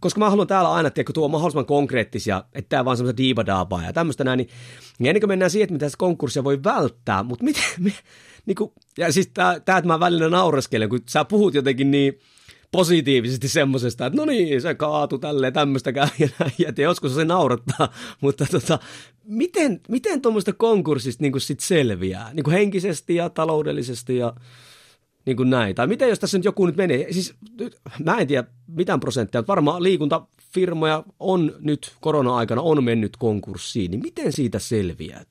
koska 0.00 0.18
mä 0.18 0.30
haluan 0.30 0.46
täällä 0.46 0.72
aina, 0.72 0.90
tiedätkö, 0.90 1.12
tuo 1.12 1.28
mahdollisimman 1.28 1.66
konkreettisia, 1.66 2.44
että 2.54 2.68
tämä 2.68 2.84
vaan 2.84 2.96
semmoista 2.96 3.16
diivadaabaa 3.16 3.82
ja 3.82 3.92
tämmöistä 3.92 4.24
näin, 4.24 4.36
niin, 4.36 4.48
niin 4.98 5.08
ennen 5.08 5.20
kuin 5.20 5.28
mennään 5.28 5.50
siihen, 5.50 5.64
että 5.64 5.86
mitä 5.86 5.96
konkurssia 5.98 6.44
voi 6.44 6.64
välttää, 6.64 7.22
mutta 7.22 7.44
miten, 7.44 7.92
niin 8.46 8.56
kuin, 8.56 8.72
ja 8.98 9.12
siis 9.12 9.30
tämä, 9.34 9.52
että 9.54 9.82
mä 9.82 10.00
välillä 10.00 10.28
naureskelen, 10.28 10.88
kun 10.88 11.00
sä 11.08 11.24
puhut 11.24 11.54
jotenkin 11.54 11.90
niin, 11.90 12.18
positiivisesti 12.72 13.48
semmoisesta, 13.48 14.06
että 14.06 14.16
no 14.16 14.24
niin, 14.24 14.62
se 14.62 14.74
kaatu 14.74 15.18
tälleen 15.18 15.52
tämmöistä 15.52 15.92
käy 15.92 16.08
ja 16.18 16.28
näin, 16.38 16.52
ja 16.58 16.72
joskus 16.82 17.14
se 17.14 17.24
naurattaa, 17.24 17.92
mutta 18.20 18.46
tota, 18.50 18.78
miten, 19.24 19.80
miten 19.88 20.20
tuommoista 20.20 20.52
konkurssista 20.52 21.22
niin 21.22 21.40
sit 21.40 21.60
selviää, 21.60 22.30
niin 22.34 22.44
kuin 22.44 22.54
henkisesti 22.54 23.14
ja 23.14 23.30
taloudellisesti 23.30 24.16
ja 24.16 24.34
niin 25.26 25.36
kuin 25.36 25.50
näin, 25.50 25.74
tai 25.74 25.86
miten 25.86 26.08
jos 26.08 26.18
tässä 26.18 26.38
nyt 26.38 26.44
joku 26.44 26.66
nyt 26.66 26.76
menee, 26.76 27.12
siis 27.12 27.34
mä 28.04 28.18
en 28.18 28.26
tiedä 28.26 28.48
mitään 28.66 29.00
prosenttia, 29.00 29.40
mutta 29.40 29.50
varmaan 29.50 29.82
liikuntafirmoja 29.82 31.04
on 31.20 31.56
nyt 31.60 31.92
korona-aikana 32.00 32.62
on 32.62 32.84
mennyt 32.84 33.16
konkurssiin, 33.16 33.90
niin 33.90 34.02
miten 34.02 34.32
siitä 34.32 34.58
selviää? 34.58 35.24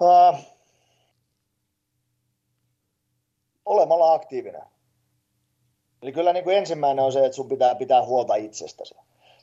Uh, 0.00 0.38
olemalla 3.64 4.12
aktiivinen. 4.12 4.73
Eli 6.04 6.12
kyllä 6.12 6.32
niin 6.32 6.44
kuin 6.44 6.56
ensimmäinen 6.56 7.04
on 7.04 7.12
se, 7.12 7.24
että 7.24 7.36
sun 7.36 7.48
pitää 7.48 7.74
pitää 7.74 8.04
huolta 8.04 8.34
itsestäsi. 8.34 8.94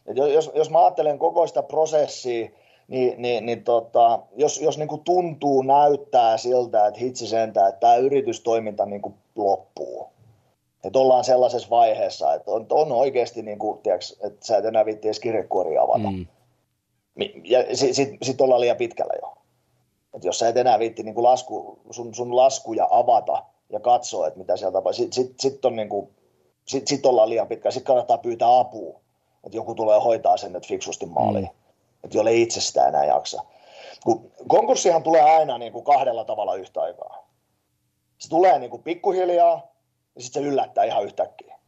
Et 0.08 0.18
jos, 0.18 0.52
jos 0.56 0.70
mä 0.70 0.82
ajattelen 0.82 1.20
koko 1.20 1.48
sitä 1.48 1.64
prosessia, 1.64 2.50
niin, 2.88 3.22
niin, 3.22 3.46
niin 3.46 3.64
tota, 3.64 4.20
jos, 4.36 4.62
jos 4.62 4.78
niin 4.78 4.88
kuin 4.88 5.04
tuntuu, 5.04 5.62
näyttää 5.62 6.38
siltä, 6.38 6.88
että 6.88 7.00
hitsi 7.00 7.28
sentään, 7.28 7.70
että 7.70 7.80
tämä 7.80 7.96
yritystoiminta 7.96 8.86
niin 8.86 9.02
kuin 9.02 9.14
loppuu. 9.36 10.08
Että 10.84 11.00
ollaan 11.00 11.24
sellaisessa 11.24 11.70
vaiheessa, 11.70 12.34
että 12.34 12.52
on, 12.52 12.66
on 12.70 12.92
oikeasti, 12.92 13.42
niin 13.42 13.60
kuin, 13.60 13.82
tiiäks, 13.82 14.20
että 14.24 14.46
sä 14.46 14.58
et 14.58 14.66
enää 14.66 14.86
vitti 14.86 15.08
edes 15.08 15.20
kirjekuoria 15.20 15.82
avata. 15.82 16.12
Mm. 16.12 16.26
Ja 17.44 17.76
sitten 17.76 17.96
sit, 17.96 18.10
sit 18.22 18.42
ollaan 18.42 18.62
liian 18.62 18.78
pitkällä 18.78 19.14
jo. 19.22 19.34
Et 20.14 20.24
jos 20.24 20.40
sä 20.40 20.48
et 20.48 20.58
enää 20.58 20.80
viitti 20.80 21.04
niin 21.04 21.16
kuin 21.16 21.24
lasku, 21.24 21.80
sun, 21.92 22.16
sun 22.16 22.36
laskuja 22.36 22.88
avata 22.92 23.44
ja 23.70 23.80
katsoa, 23.80 24.28
että 24.28 24.40
mitä 24.40 24.58
sieltä 24.58 24.74
tapahtuu, 24.74 25.04
sitten 25.04 25.14
sit, 25.14 25.40
sit 25.40 25.66
on 25.66 25.76
niin 25.76 25.90
kuin 25.90 26.10
sitten 26.66 26.88
sit 26.88 27.06
ollaan 27.06 27.30
liian 27.30 27.48
pitkä. 27.48 27.72
Sitten 27.72 27.88
kannattaa 27.88 28.18
pyytää 28.18 28.60
apua, 28.60 29.00
että 29.44 29.58
joku 29.58 29.76
tulee 29.76 30.00
hoitaa 30.00 30.38
sen 30.38 30.54
nyt 30.54 30.68
fiksusti 30.68 31.06
maaliin, 31.06 31.44
mm. 31.44 32.04
että 32.04 32.18
jolle 32.18 32.34
itse 32.34 32.62
sitä 32.62 32.88
enää 32.88 33.06
jaksa. 33.06 33.44
Kun 34.04 34.32
konkurssihan 34.48 35.04
tulee 35.04 35.22
aina 35.22 35.58
niin 35.58 35.72
kuin 35.72 35.86
kahdella 35.86 36.26
tavalla 36.26 36.56
yhtä 36.56 36.82
aikaa. 36.82 37.28
Se 38.18 38.30
tulee 38.30 38.60
niin 38.60 38.70
kuin 38.70 38.84
pikkuhiljaa 38.84 39.68
ja 40.16 40.22
sitten 40.22 40.44
se 40.44 40.50
yllättää 40.50 40.84
ihan 40.84 41.04
yhtäkkiä. 41.04 41.60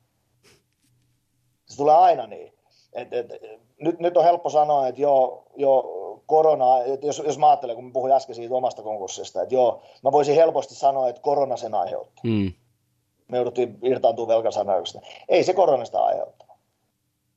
Se 1.66 1.78
tulee 1.78 1.96
aina 1.96 2.28
niin. 2.28 2.54
Et, 2.94 3.14
et, 3.14 3.28
nyt, 3.80 4.00
nyt 4.00 4.18
on 4.18 4.24
helppo 4.24 4.50
sanoa, 4.50 4.88
että 4.88 5.02
joo, 5.02 5.44
joo 5.56 6.22
korona, 6.26 6.84
että 6.84 7.06
jos, 7.06 7.22
jos 7.26 7.38
mä 7.38 7.50
ajattelen, 7.50 7.76
kun 7.76 7.86
mä 7.86 7.92
puhuin 7.94 8.14
äsken 8.14 8.36
siitä 8.36 8.56
omasta 8.56 8.82
konkurssista, 8.82 9.42
että 9.42 9.56
joo, 9.56 9.82
mä 10.04 10.12
voisin 10.12 10.36
helposti 10.36 10.76
sanoa, 10.76 11.10
että 11.10 11.22
korona 11.22 11.58
sen 11.58 11.76
aiheutti. 11.76 12.22
Mm 12.24 12.54
me 13.34 13.38
jouduttiin 13.38 13.78
irtaantumaan 13.84 14.36
velkasanauksesta. 14.38 15.02
Ei 15.30 15.44
se 15.44 15.54
koronasta 15.54 16.00
aiheuttanut, 16.00 16.58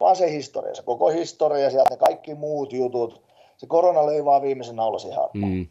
vaan 0.00 0.16
se 0.16 0.30
historia, 0.30 0.74
se 0.74 0.82
koko 0.82 1.09
historia, 1.09 1.70
sieltä 1.70 1.90
ne 1.90 1.96
kaikki 1.96 2.35
muut 2.35 2.72
jutut. 2.72 3.22
Se 3.56 3.66
korona 3.66 4.06
löi 4.06 4.24
vaan 4.24 4.42
viimeisen 4.42 4.76
naula 4.76 4.98
siihen 4.98 5.18
mm. 5.35 5.66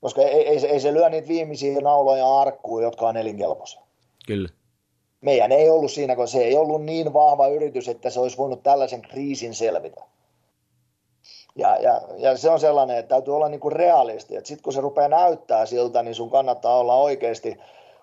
Koska 0.00 0.22
ei, 0.22 0.48
ei, 0.48 0.60
se, 0.60 0.66
ei 0.66 0.80
se 0.80 0.94
lyö 0.94 1.08
niitä 1.08 1.28
viimeisiä 1.28 1.80
nauloja 1.80 2.38
arkkuun, 2.38 2.82
jotka 2.82 3.08
on 3.08 3.16
elinkelpoisia. 3.16 3.80
Kyllä. 4.26 4.48
Meidän 5.20 5.52
ei 5.52 5.70
ollut 5.70 5.90
siinä, 5.90 6.16
kun 6.16 6.28
se 6.28 6.44
ei 6.44 6.56
ollut 6.56 6.84
niin 6.84 7.12
vahva 7.12 7.48
yritys, 7.48 7.88
että 7.88 8.10
se 8.10 8.20
olisi 8.20 8.36
voinut 8.36 8.62
tällaisen 8.62 9.02
kriisin 9.02 9.54
selvitä. 9.54 10.02
Ja, 11.58 11.76
ja, 11.76 12.00
ja 12.16 12.36
se 12.36 12.50
on 12.50 12.60
sellainen, 12.60 12.96
että 12.96 13.08
täytyy 13.08 13.36
olla 13.36 13.48
niinku 13.48 13.70
realisti. 13.70 14.34
Sitten 14.34 14.62
kun 14.62 14.72
se 14.72 14.80
rupeaa 14.80 15.08
näyttää 15.08 15.66
siltä, 15.66 16.02
niin 16.02 16.14
sun 16.14 16.30
kannattaa 16.30 16.78
olla 16.78 16.94
oikeasti, 16.94 17.58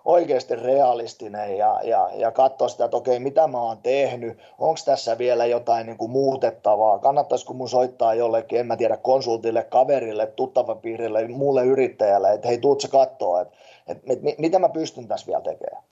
oikeasti 0.06 0.56
realistinen 0.56 1.58
ja, 1.58 1.80
ja, 1.84 2.10
ja 2.16 2.32
katsoa 2.32 2.68
sitä, 2.68 2.86
että 2.86 2.98
okei, 2.98 3.20
mitä 3.20 3.48
mä 3.48 3.62
oon 3.62 3.78
tehnyt, 3.78 4.38
onko 4.60 4.80
tässä 4.86 5.18
vielä 5.18 5.46
jotain 5.46 5.86
niin 5.86 5.98
kuin 5.98 6.12
muutettavaa, 6.12 7.00
kannattaisiko 7.00 7.54
mun 7.54 7.70
soittaa 7.70 8.14
jollekin, 8.14 8.60
en 8.60 8.68
mä 8.68 8.78
tiedä, 8.78 8.98
konsultille, 8.98 9.64
kaverille, 9.64 10.28
tuttavapiirille, 10.28 11.28
muulle 11.28 11.66
yrittäjälle, 11.66 12.34
että 12.34 12.48
hei, 12.48 12.58
tuut 12.58 12.82
sä 12.82 12.88
katsoa, 12.88 13.42
että, 13.42 13.54
että, 13.88 14.14
että 14.14 14.42
mitä 14.42 14.60
mä 14.60 14.70
pystyn 14.70 15.08
tässä 15.08 15.28
vielä 15.28 15.42
tekemään. 15.42 15.84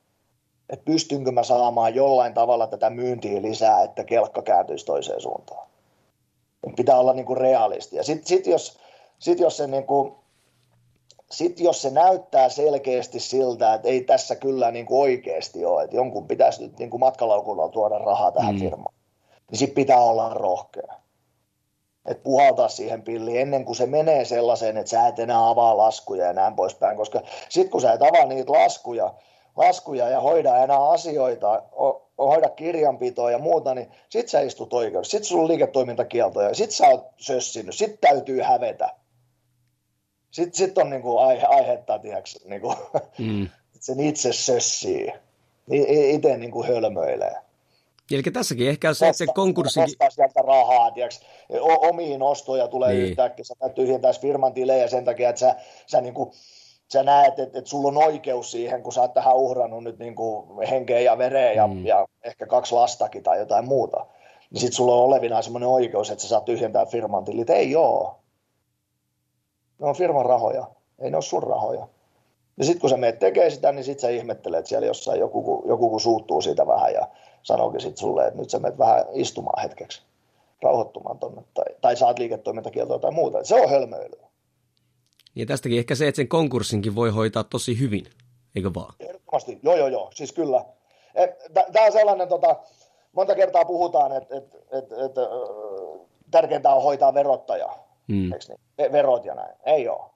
Että 0.69 0.85
pystynkö 0.85 1.31
mä 1.31 1.43
saamaan 1.43 1.95
jollain 1.95 2.33
tavalla 2.33 2.67
tätä 2.67 2.89
myyntiä 2.89 3.41
lisää, 3.41 3.83
että 3.83 4.03
kelkka 4.03 4.41
kääntyisi 4.41 4.85
toiseen 4.85 5.21
suuntaan 5.21 5.68
pitää 6.75 6.99
olla 6.99 7.13
niin 7.13 7.25
kuin 7.25 7.37
realisti. 7.37 7.95
Ja 7.95 8.03
sitten 8.03 8.27
sit 8.27 8.47
jos, 8.47 8.79
sit 9.19 9.39
jos 9.39 9.57
se 9.57 9.67
niin 9.67 9.85
kuin, 9.85 10.15
sit 11.31 11.59
jos 11.59 11.81
se 11.81 11.89
näyttää 11.89 12.49
selkeästi 12.49 13.19
siltä, 13.19 13.73
että 13.73 13.87
ei 13.87 14.01
tässä 14.01 14.35
kyllä 14.35 14.71
niin 14.71 14.85
kuin 14.85 15.01
oikeasti 15.01 15.65
ole, 15.65 15.83
että 15.83 15.95
jonkun 15.95 16.27
pitäisi 16.27 16.63
nyt 16.63 16.79
niin 16.79 16.89
kuin 16.89 16.99
matkalaukulla 16.99 17.69
tuoda 17.69 17.97
rahaa 17.97 18.31
tähän 18.31 18.55
mm. 18.55 18.59
firmaan, 18.59 18.95
niin 19.51 19.59
sitten 19.59 19.75
pitää 19.75 20.01
olla 20.01 20.33
rohkea. 20.33 20.93
Että 22.05 22.23
puhaltaa 22.23 22.69
siihen 22.69 23.01
pilliin 23.01 23.41
ennen 23.41 23.65
kuin 23.65 23.75
se 23.75 23.85
menee 23.85 24.25
sellaiseen, 24.25 24.77
että 24.77 24.89
sä 24.89 25.07
et 25.07 25.19
enää 25.19 25.49
avaa 25.49 25.77
laskuja 25.77 26.25
ja 26.25 26.33
näin 26.33 26.55
poispäin. 26.55 26.97
Koska 26.97 27.21
sitten 27.49 27.71
kun 27.71 27.81
sä 27.81 27.93
et 27.93 28.01
avaa 28.01 28.25
niitä 28.25 28.51
laskuja, 28.51 29.13
laskuja 29.57 30.09
ja 30.09 30.21
hoida 30.21 30.57
enää 30.57 30.89
asioita, 30.89 31.63
hoida 32.27 32.49
kirjanpitoa 32.49 33.31
ja 33.31 33.37
muuta, 33.37 33.75
niin 33.75 33.87
sit 34.09 34.29
sä 34.29 34.41
istut 34.41 34.73
oikeudessa, 34.73 35.17
sit 35.17 35.23
sulla 35.23 35.41
on 35.41 35.47
liiketoimintakielto 35.47 36.41
ja 36.41 36.53
sit 36.53 36.71
sä 36.71 36.87
oot 36.87 37.05
sössinyt, 37.17 37.75
sit 37.75 38.01
täytyy 38.01 38.41
hävetä. 38.41 38.89
Sitten 40.31 40.57
sit 40.57 40.77
on 40.77 40.89
niinku 40.89 41.17
aihe, 41.17 41.45
aihetta, 41.45 41.99
tiiäks, 41.99 42.45
niinku, 42.45 42.73
mm. 43.17 43.49
sen 43.79 43.99
itse 43.99 44.33
sössii. 44.33 45.13
Itse 46.11 46.37
niinku 46.37 46.63
hölmöilee. 46.63 47.35
Eli 48.11 48.21
tässäkin 48.21 48.69
ehkä 48.69 48.93
se, 48.93 49.05
että 49.07 49.17
se 49.17 49.25
konkurssi... 49.35 49.79
Ostaa 49.79 50.09
sieltä 50.09 50.41
rahaa, 50.41 50.91
tiiäks, 50.91 51.21
omiin 51.61 52.21
ostoja 52.21 52.67
tulee 52.67 52.93
niin. 52.93 53.03
yhtäkkiä, 53.03 53.45
sä 53.45 53.69
tyhjentäisi 53.69 54.21
firman 54.21 54.53
tilejä 54.53 54.87
sen 54.87 55.05
takia, 55.05 55.29
että 55.29 55.39
sä, 55.39 55.55
sä 55.87 56.01
niinku, 56.01 56.33
sä 56.93 57.03
näet, 57.03 57.39
että, 57.39 57.59
että 57.59 57.69
sulla 57.69 57.87
on 57.87 57.97
oikeus 57.97 58.51
siihen, 58.51 58.83
kun 58.83 58.93
sä 58.93 59.01
oot 59.01 59.13
tähän 59.13 59.35
uhrannut 59.35 59.83
nyt 59.83 59.99
niin 59.99 60.15
kuin 60.15 60.67
henkeä 60.67 60.99
ja 60.99 61.17
vereä 61.17 61.53
ja, 61.53 61.67
mm. 61.67 61.85
ja 61.85 62.07
ehkä 62.23 62.45
kaksi 62.45 62.75
lastakin 62.75 63.23
tai 63.23 63.39
jotain 63.39 63.67
muuta, 63.67 64.05
niin 64.51 64.59
sitten 64.61 64.75
sulla 64.75 64.95
on 64.95 65.03
olevina 65.03 65.41
semmoinen 65.41 65.69
oikeus, 65.69 66.09
että 66.11 66.21
sä 66.21 66.27
saat 66.27 66.45
tyhjentää 66.45 66.85
firman 66.85 67.25
tilit. 67.25 67.49
Ei 67.49 67.71
joo. 67.71 68.19
Ne 69.79 69.87
on 69.87 69.95
firman 69.95 70.25
rahoja, 70.25 70.67
ei 70.99 71.11
ne 71.11 71.17
ole 71.17 71.21
sun 71.21 71.43
rahoja. 71.43 71.87
Ja 72.57 72.65
sitten 72.65 72.81
kun 72.81 72.89
sä 72.89 72.97
meet 72.97 73.19
tekee 73.19 73.49
sitä, 73.49 73.71
niin 73.71 73.83
sitten 73.83 74.01
sä 74.01 74.09
ihmettelet 74.09 74.65
siellä 74.65 74.87
jossain 74.87 75.19
joku, 75.19 75.63
joku 75.67 75.89
kun 75.89 76.01
suuttuu 76.01 76.41
siitä 76.41 76.67
vähän 76.67 76.93
ja 76.93 77.07
sanookin 77.43 77.81
sitten 77.81 77.97
sulle, 77.97 78.27
että 78.27 78.39
nyt 78.39 78.49
sä 78.49 78.59
menet 78.59 78.77
vähän 78.77 79.05
istumaan 79.13 79.61
hetkeksi, 79.61 80.01
rauhoittumaan 80.61 81.19
tonne, 81.19 81.43
tai, 81.53 81.65
tai 81.81 81.95
saat 81.95 82.19
liiketoimintakieltoa 82.19 82.99
tai 82.99 83.11
muuta. 83.11 83.43
Se 83.43 83.55
on 83.55 83.69
hölmöilyä. 83.69 84.28
Ja 85.39 85.45
tästäkin 85.45 85.79
ehkä 85.79 85.95
se, 85.95 86.07
että 86.07 86.15
sen 86.15 86.27
konkurssinkin 86.27 86.95
voi 86.95 87.09
hoitaa 87.09 87.43
tosi 87.43 87.79
hyvin, 87.79 88.05
eikö 88.55 88.73
vaan? 88.75 88.93
Ehdottomasti, 88.99 89.59
joo 89.63 89.75
joo 89.75 89.87
joo, 89.87 90.11
siis 90.15 90.31
kyllä. 90.31 90.65
Tämä 91.53 91.85
on 91.85 91.91
sellainen, 91.91 92.27
tota, 92.27 92.55
monta 93.13 93.35
kertaa 93.35 93.65
puhutaan, 93.65 94.11
että 94.11 94.37
et, 94.37 94.43
et, 94.53 94.91
et, 94.91 95.11
tärkeintä 96.31 96.73
on 96.73 96.83
hoitaa 96.83 97.13
verottaja, 97.13 97.67
hmm. 98.07 98.31
niin? 98.77 98.91
verot 98.91 99.25
ja 99.25 99.35
näin. 99.35 99.55
Ei 99.65 99.89
ole. 99.89 100.09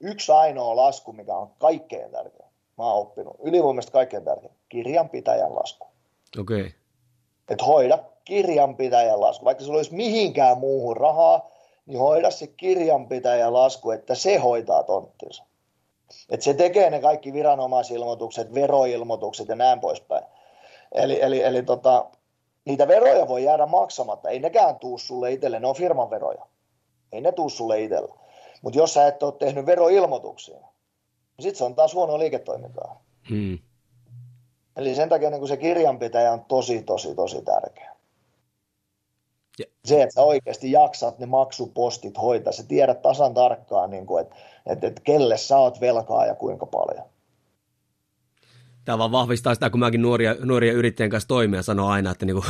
Yksi 0.00 0.32
ainoa 0.32 0.76
lasku, 0.76 1.12
mikä 1.12 1.34
on 1.34 1.50
kaikkein 1.58 2.10
tärkein, 2.10 2.48
mä 2.78 2.84
oon 2.84 3.00
oppinut, 3.00 3.36
ylivoimaisesti 3.42 3.92
kaikkein 3.92 4.24
tärkein, 4.24 4.54
kirjanpitäjän 4.68 5.56
lasku. 5.56 5.86
Okei. 6.40 6.60
Okay. 6.60 6.70
Että 7.48 7.64
hoida 7.64 7.98
kirjanpitäjän 8.24 9.20
lasku. 9.20 9.44
Vaikka 9.44 9.64
sulla 9.64 9.78
olisi 9.78 9.94
mihinkään 9.94 10.58
muuhun 10.58 10.96
rahaa, 10.96 11.50
niin 11.86 11.98
hoida 11.98 12.30
se 12.30 12.46
kirjanpitäjä 12.46 13.52
lasku, 13.52 13.90
että 13.90 14.14
se 14.14 14.36
hoitaa 14.36 14.82
tonttinsa. 14.82 15.44
Että 16.30 16.44
se 16.44 16.54
tekee 16.54 16.90
ne 16.90 17.00
kaikki 17.00 17.32
viranomaisilmoitukset, 17.32 18.54
veroilmoitukset 18.54 19.48
ja 19.48 19.56
näin 19.56 19.80
poispäin. 19.80 20.24
Eli, 20.92 21.22
eli, 21.22 21.42
eli 21.42 21.62
tota, 21.62 22.10
niitä 22.64 22.88
veroja 22.88 23.28
voi 23.28 23.44
jäädä 23.44 23.66
maksamatta. 23.66 24.28
Ei 24.28 24.38
nekään 24.38 24.78
tuu 24.78 24.98
sulle 24.98 25.32
itselle, 25.32 25.60
ne 25.60 25.66
on 25.66 25.74
firman 25.74 26.10
veroja. 26.10 26.46
Ei 27.12 27.20
ne 27.20 27.32
tuu 27.32 27.48
sulle 27.48 27.82
itselle. 27.82 28.14
Mutta 28.62 28.78
jos 28.78 28.94
sä 28.94 29.06
et 29.06 29.22
ole 29.22 29.32
tehnyt 29.32 29.66
veroilmoituksia, 29.66 30.58
niin 30.58 31.42
sitten 31.42 31.56
se 31.56 31.64
on 31.64 31.74
taas 31.74 31.94
huono 31.94 32.18
liiketoimintaa. 32.18 33.02
Hmm. 33.28 33.58
Eli 34.76 34.94
sen 34.94 35.08
takia 35.08 35.30
niin 35.30 35.48
se 35.48 35.56
kirjanpitäjä 35.56 36.32
on 36.32 36.44
tosi, 36.44 36.82
tosi, 36.82 37.14
tosi 37.14 37.42
tärkeä. 37.42 37.91
Ja. 39.62 39.88
Se, 39.88 40.02
että 40.02 40.14
sä 40.14 40.22
oikeasti 40.22 40.72
jaksat 40.72 41.18
ne 41.18 41.26
maksupostit 41.26 42.18
hoitaa, 42.18 42.52
sä 42.52 42.62
tiedät 42.68 43.02
tasan 43.02 43.34
tarkkaan, 43.34 43.90
niin 43.90 44.06
kuin, 44.06 44.22
että, 44.22 44.36
että, 44.66 44.86
että 44.86 45.00
kelle 45.04 45.36
sä 45.36 45.58
oot 45.58 45.80
velkaa 45.80 46.26
ja 46.26 46.34
kuinka 46.34 46.66
paljon. 46.66 47.04
Tämä 48.84 48.98
vaan 48.98 49.12
vahvistaa 49.12 49.54
sitä, 49.54 49.70
kun 49.70 49.80
mäkin 49.80 50.02
nuoria, 50.02 50.36
nuoria 50.44 50.72
yrittäjien 50.72 51.10
kanssa 51.10 51.28
toimia 51.28 51.62
sanoo 51.62 51.88
aina, 51.88 52.10
että 52.10 52.26
niin 52.26 52.34
kuin 52.34 52.46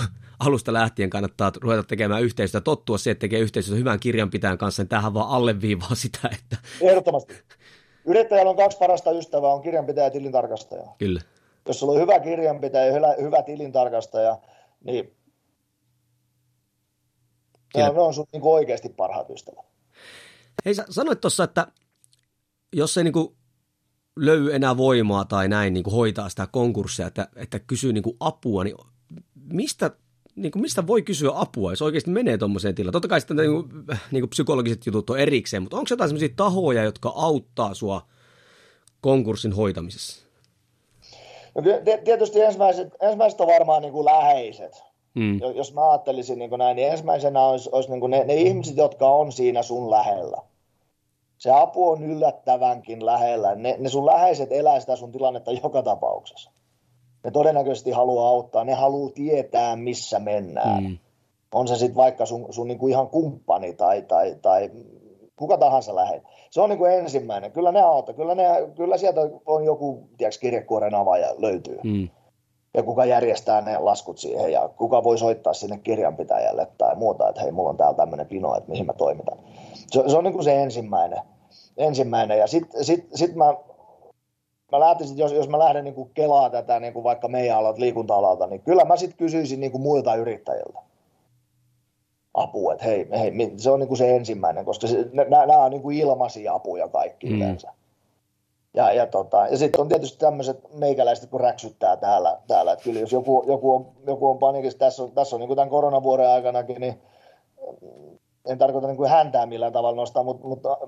alusta 0.46 0.72
lähtien 0.72 1.10
kannattaa 1.10 1.52
ruveta 1.60 1.82
tekemään 1.82 2.22
yhteistyötä, 2.22 2.64
tottua 2.64 2.98
se, 2.98 3.10
että 3.10 3.20
tekee 3.20 3.40
yhteistyötä 3.40 3.78
hyvän 3.78 4.00
kirjanpitäjän 4.00 4.58
kanssa, 4.58 4.82
niin 4.82 4.88
tämähän 4.88 5.14
vaan 5.14 5.30
alleviivaa 5.30 5.94
sitä, 5.94 6.18
että... 6.32 6.56
Ehdottomasti. 6.80 7.34
Yrittäjällä 8.04 8.50
on 8.50 8.56
kaksi 8.56 8.78
parasta 8.78 9.10
ystävää, 9.10 9.50
on 9.50 9.62
kirjanpitäjä 9.62 10.06
ja 10.06 10.10
tilintarkastaja. 10.10 10.82
Kyllä. 10.98 11.20
Jos 11.68 11.80
sulla 11.80 11.92
on 11.92 12.00
hyvä 12.00 12.20
kirjanpitäjä 12.20 12.86
ja 12.86 12.92
hyvä 13.22 13.42
tilintarkastaja, 13.42 14.38
niin 14.84 15.14
Kyllä. 17.74 17.88
ne 17.88 18.00
on 18.00 18.14
sun 18.14 18.26
niin 18.32 18.42
oikeasti 18.44 18.88
parhaat 18.88 19.30
ystävät. 19.30 19.64
Hei, 20.64 20.74
sä 20.74 20.84
sanoit 20.90 21.20
tuossa, 21.20 21.44
että 21.44 21.66
jos 22.72 22.98
ei 22.98 23.04
niin 23.04 23.12
kuin 23.12 23.36
löy 24.16 24.54
enää 24.54 24.76
voimaa 24.76 25.24
tai 25.24 25.48
näin 25.48 25.74
niin 25.74 25.84
kuin 25.84 25.94
hoitaa 25.94 26.28
sitä 26.28 26.46
konkurssia, 26.46 27.06
että, 27.06 27.28
että 27.36 27.58
kysyy 27.58 27.92
niin 27.92 28.02
kuin 28.02 28.16
apua, 28.20 28.64
niin 28.64 28.76
mistä, 29.52 29.90
niin 30.36 30.52
kuin 30.52 30.62
mistä 30.62 30.86
voi 30.86 31.02
kysyä 31.02 31.30
apua, 31.34 31.72
jos 31.72 31.82
oikeasti 31.82 32.10
menee 32.10 32.38
tuommoiseen 32.38 32.74
tilaan? 32.74 32.92
Totta 32.92 33.08
kai 33.08 33.20
sitten 33.20 33.36
niin 33.36 33.50
kuin, 33.50 33.68
niin 34.10 34.22
kuin 34.22 34.30
psykologiset 34.30 34.86
jutut 34.86 35.10
on 35.10 35.18
erikseen, 35.18 35.62
mutta 35.62 35.76
onko 35.76 35.86
jotain 35.90 36.10
sellaisia 36.10 36.34
tahoja, 36.36 36.84
jotka 36.84 37.12
auttaa 37.16 37.74
sua 37.74 38.06
konkurssin 39.00 39.52
hoitamisessa? 39.52 40.26
No, 41.54 41.62
tietysti 42.04 42.40
ensimmäiset, 42.40 42.88
ensimmäiset 43.00 43.40
on 43.40 43.46
varmaan 43.46 43.82
niin 43.82 43.92
kuin 43.92 44.04
läheiset. 44.04 44.91
Mm. 45.14 45.40
Jos 45.54 45.74
mä 45.74 45.90
ajattelisin 45.90 46.38
niin 46.38 46.50
kuin 46.50 46.58
näin, 46.58 46.76
niin 46.76 46.90
ensimmäisenä 46.90 47.46
olisi, 47.46 47.70
olisi 47.72 47.90
niin 47.90 48.00
kuin 48.00 48.10
ne, 48.10 48.24
ne 48.24 48.34
ihmiset, 48.34 48.76
jotka 48.76 49.08
on 49.08 49.32
siinä 49.32 49.62
sun 49.62 49.90
lähellä 49.90 50.42
se 51.42 51.50
apu 51.50 51.88
on 51.88 52.02
yllättävänkin 52.02 53.06
lähellä. 53.06 53.54
Ne, 53.54 53.76
ne 53.78 53.88
sun 53.88 54.06
läheiset 54.06 54.52
elää 54.52 54.80
sitä 54.80 54.96
sun 54.96 55.12
tilannetta 55.12 55.52
joka 55.52 55.82
tapauksessa. 55.82 56.50
Ne 57.24 57.30
todennäköisesti 57.30 57.90
haluaa 57.90 58.28
auttaa, 58.28 58.64
ne 58.64 58.74
haluaa 58.74 59.12
tietää, 59.14 59.76
missä 59.76 60.18
mennään. 60.18 60.84
Mm. 60.84 60.98
On 61.54 61.68
se 61.68 61.76
sitten 61.76 61.96
vaikka 61.96 62.26
sun, 62.26 62.46
sun 62.50 62.68
niinku 62.68 62.88
ihan 62.88 63.08
kumppani 63.08 63.72
tai, 63.72 64.02
tai, 64.02 64.36
tai 64.42 64.70
kuka 65.36 65.58
tahansa 65.58 65.94
läheinen. 65.94 66.26
Se 66.50 66.60
on 66.60 66.68
niinku 66.68 66.84
ensimmäinen. 66.84 67.52
Kyllä 67.52 67.72
ne 67.72 67.80
auttaa. 67.80 68.14
Kyllä, 68.14 68.34
ne, 68.34 68.44
kyllä 68.76 68.96
sieltä 68.96 69.20
on 69.46 69.64
joku 69.64 70.08
tiedätkö, 70.16 70.40
kirjekuoren 70.40 70.94
avaaja 70.94 71.34
löytyy. 71.38 71.78
Mm. 71.82 72.08
Ja 72.74 72.82
kuka 72.82 73.04
järjestää 73.04 73.60
ne 73.60 73.78
laskut 73.78 74.18
siihen 74.18 74.52
ja 74.52 74.68
kuka 74.68 75.04
voi 75.04 75.18
soittaa 75.18 75.52
sinne 75.52 75.78
kirjanpitäjälle 75.78 76.68
tai 76.78 76.96
muuta, 76.96 77.28
että 77.28 77.40
hei, 77.42 77.52
mulla 77.52 77.70
on 77.70 77.76
täällä 77.76 77.96
tämmöinen 77.96 78.26
pino, 78.26 78.56
että 78.56 78.70
mihin 78.70 78.86
mä 78.86 78.92
toimitan. 78.92 79.38
Se, 79.90 80.02
se 80.06 80.16
on 80.16 80.24
niin 80.24 80.34
kuin 80.34 80.44
se 80.44 80.62
ensimmäinen 80.62 81.20
ensimmäinen. 81.76 82.38
Ja 82.38 82.46
sitten 82.46 82.84
sit, 82.84 83.08
sit 83.14 83.34
mä, 83.34 83.44
mä 84.72 84.80
lähtisin, 84.80 85.18
jos, 85.18 85.32
jos 85.32 85.48
mä 85.48 85.58
lähden 85.58 85.84
niin 85.84 85.94
kuin 85.94 86.10
kelaa 86.14 86.50
tätä 86.50 86.80
niin 86.80 86.92
kuin 86.92 87.04
vaikka 87.04 87.28
meidän 87.28 87.58
alalta, 87.58 87.80
liikunta-alalta, 87.80 88.46
niin 88.46 88.60
kyllä 88.60 88.84
mä 88.84 88.96
sitten 88.96 89.18
kysyisin 89.18 89.60
niin 89.60 89.72
kuin 89.72 89.82
muilta 89.82 90.14
yrittäjiltä 90.14 90.78
apua, 92.34 92.72
että 92.72 92.84
hei, 92.84 93.08
hei, 93.18 93.32
se 93.56 93.70
on 93.70 93.80
niin 93.80 93.88
kuin 93.88 93.98
se 93.98 94.16
ensimmäinen, 94.16 94.64
koska 94.64 94.86
se, 94.86 95.06
nämä 95.12 95.64
on 95.64 95.70
niin 95.70 95.82
kuin 95.82 95.96
ilmaisia 95.96 96.54
apuja 96.54 96.88
kaikki 96.88 97.26
mm. 97.26 97.36
yleensä. 97.36 97.72
Ja, 98.74 98.92
ja, 98.92 99.06
tota, 99.06 99.46
ja 99.46 99.58
sitten 99.58 99.80
on 99.80 99.88
tietysti 99.88 100.18
tämmöiset 100.18 100.74
meikäläiset, 100.74 101.30
kun 101.30 101.40
räksyttää 101.40 101.96
täällä, 101.96 102.38
täällä. 102.46 102.72
että 102.72 102.84
kyllä 102.84 103.00
jos 103.00 103.12
joku, 103.12 103.44
joku, 103.46 103.74
on, 103.74 103.86
joku 104.06 104.30
on 104.30 104.38
panikissa, 104.38 104.78
tässä 104.78 105.02
on, 105.02 105.12
tässä 105.12 105.36
on 105.36 105.40
niin 105.40 105.46
kuin 105.46 105.56
tämän 105.56 105.70
koronavuoden 105.70 106.28
aikanakin, 106.28 106.80
niin 106.80 107.02
en 108.46 108.58
tarkoita 108.58 108.86
niin 108.86 108.96
kuin 108.96 109.10
häntää 109.10 109.46
millään 109.46 109.72
tavalla 109.72 109.96
nostaa, 109.96 110.22
mutta, 110.22 110.46
mutta 110.46 110.78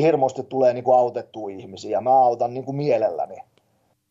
hirmusti 0.00 0.42
tulee 0.42 0.72
niin 0.72 0.84
kuin 0.84 0.98
autettua 0.98 1.50
ihmisiä. 1.50 1.90
Ja 1.90 2.00
mä 2.00 2.10
autan 2.10 2.54
niin 2.54 2.64
kuin 2.64 2.76
mielelläni. 2.76 3.36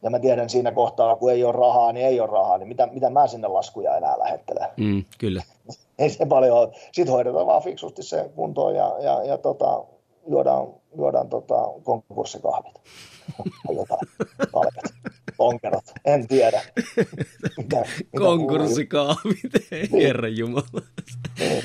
Ja 0.03 0.09
mä 0.09 0.19
tiedän 0.19 0.49
siinä 0.49 0.71
kohtaa, 0.71 1.15
kun 1.15 1.31
ei 1.31 1.43
ole 1.43 1.51
rahaa, 1.51 1.93
niin 1.93 2.05
ei 2.05 2.19
ole 2.19 2.29
rahaa, 2.29 2.57
niin 2.57 2.67
mitä, 2.67 2.87
mitä 2.87 3.09
mä 3.09 3.27
sinne 3.27 3.47
laskuja 3.47 3.97
enää 3.97 4.19
lähettelen. 4.19 4.67
Mm, 4.77 5.03
kyllä. 5.17 5.43
ei 5.99 6.09
se 6.09 6.25
paljon 6.25 6.57
ole. 6.57 6.69
Sitten 6.91 7.13
hoidetaan 7.13 7.47
vaan 7.47 7.63
fiksusti 7.63 8.03
se 8.03 8.29
kuntoon 8.35 8.75
ja, 8.75 8.95
ja, 8.99 9.23
ja 9.23 9.37
tota, 9.37 9.83
juodaan, 10.29 10.67
juodaan 10.97 11.29
tota, 11.29 11.55
konkurssikahvit. 11.83 12.81
jotain 13.75 14.07
palkat, 14.51 14.93
onkerot, 15.37 15.83
en 16.05 16.27
tiedä. 16.27 16.61
Konkurssikahvit, 18.17 19.51
herran 19.91 20.37
jumala. 20.37 20.81
Niin. 21.39 21.63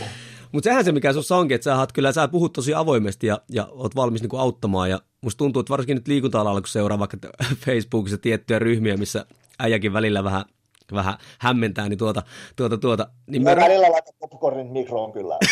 Mutta 0.53 0.68
sehän 0.68 0.85
se, 0.85 0.92
mikä 0.92 1.12
sinussa 1.12 1.37
onkin, 1.37 1.55
että 1.55 1.64
sä, 1.64 1.79
oot, 1.79 1.92
kyllä, 1.92 2.12
sä 2.12 2.29
puhut 2.29 2.53
tosi 2.53 2.75
avoimesti 2.75 3.27
ja, 3.27 3.40
ja 3.49 3.68
oot 3.71 3.97
valmis 3.97 4.21
niinku 4.21 4.37
auttamaan. 4.37 4.90
Ja 4.90 5.01
musta 5.21 5.38
tuntuu, 5.38 5.61
että 5.61 5.71
varsinkin 5.71 5.94
nyt 5.94 6.09
liikunta-alalla, 6.09 6.61
kun 6.61 6.68
seuraa 6.68 6.99
vaikka 6.99 7.16
Facebookissa 7.64 8.18
tiettyjä 8.18 8.59
ryhmiä, 8.59 8.97
missä 8.97 9.27
äijäkin 9.59 9.92
välillä 9.92 10.25
vähän 10.25 10.44
vähän 10.92 11.14
hämmentää, 11.38 11.88
niin 11.88 11.98
tuota, 11.98 12.22
tuota, 12.57 12.79
tuota. 12.79 13.09
Niin 13.27 13.42
mä 13.42 13.57
välillä 13.57 13.92
laitan 13.92 14.14
popcornin 14.18 14.72
mikroon 14.72 15.12
kyllä. 15.12 15.38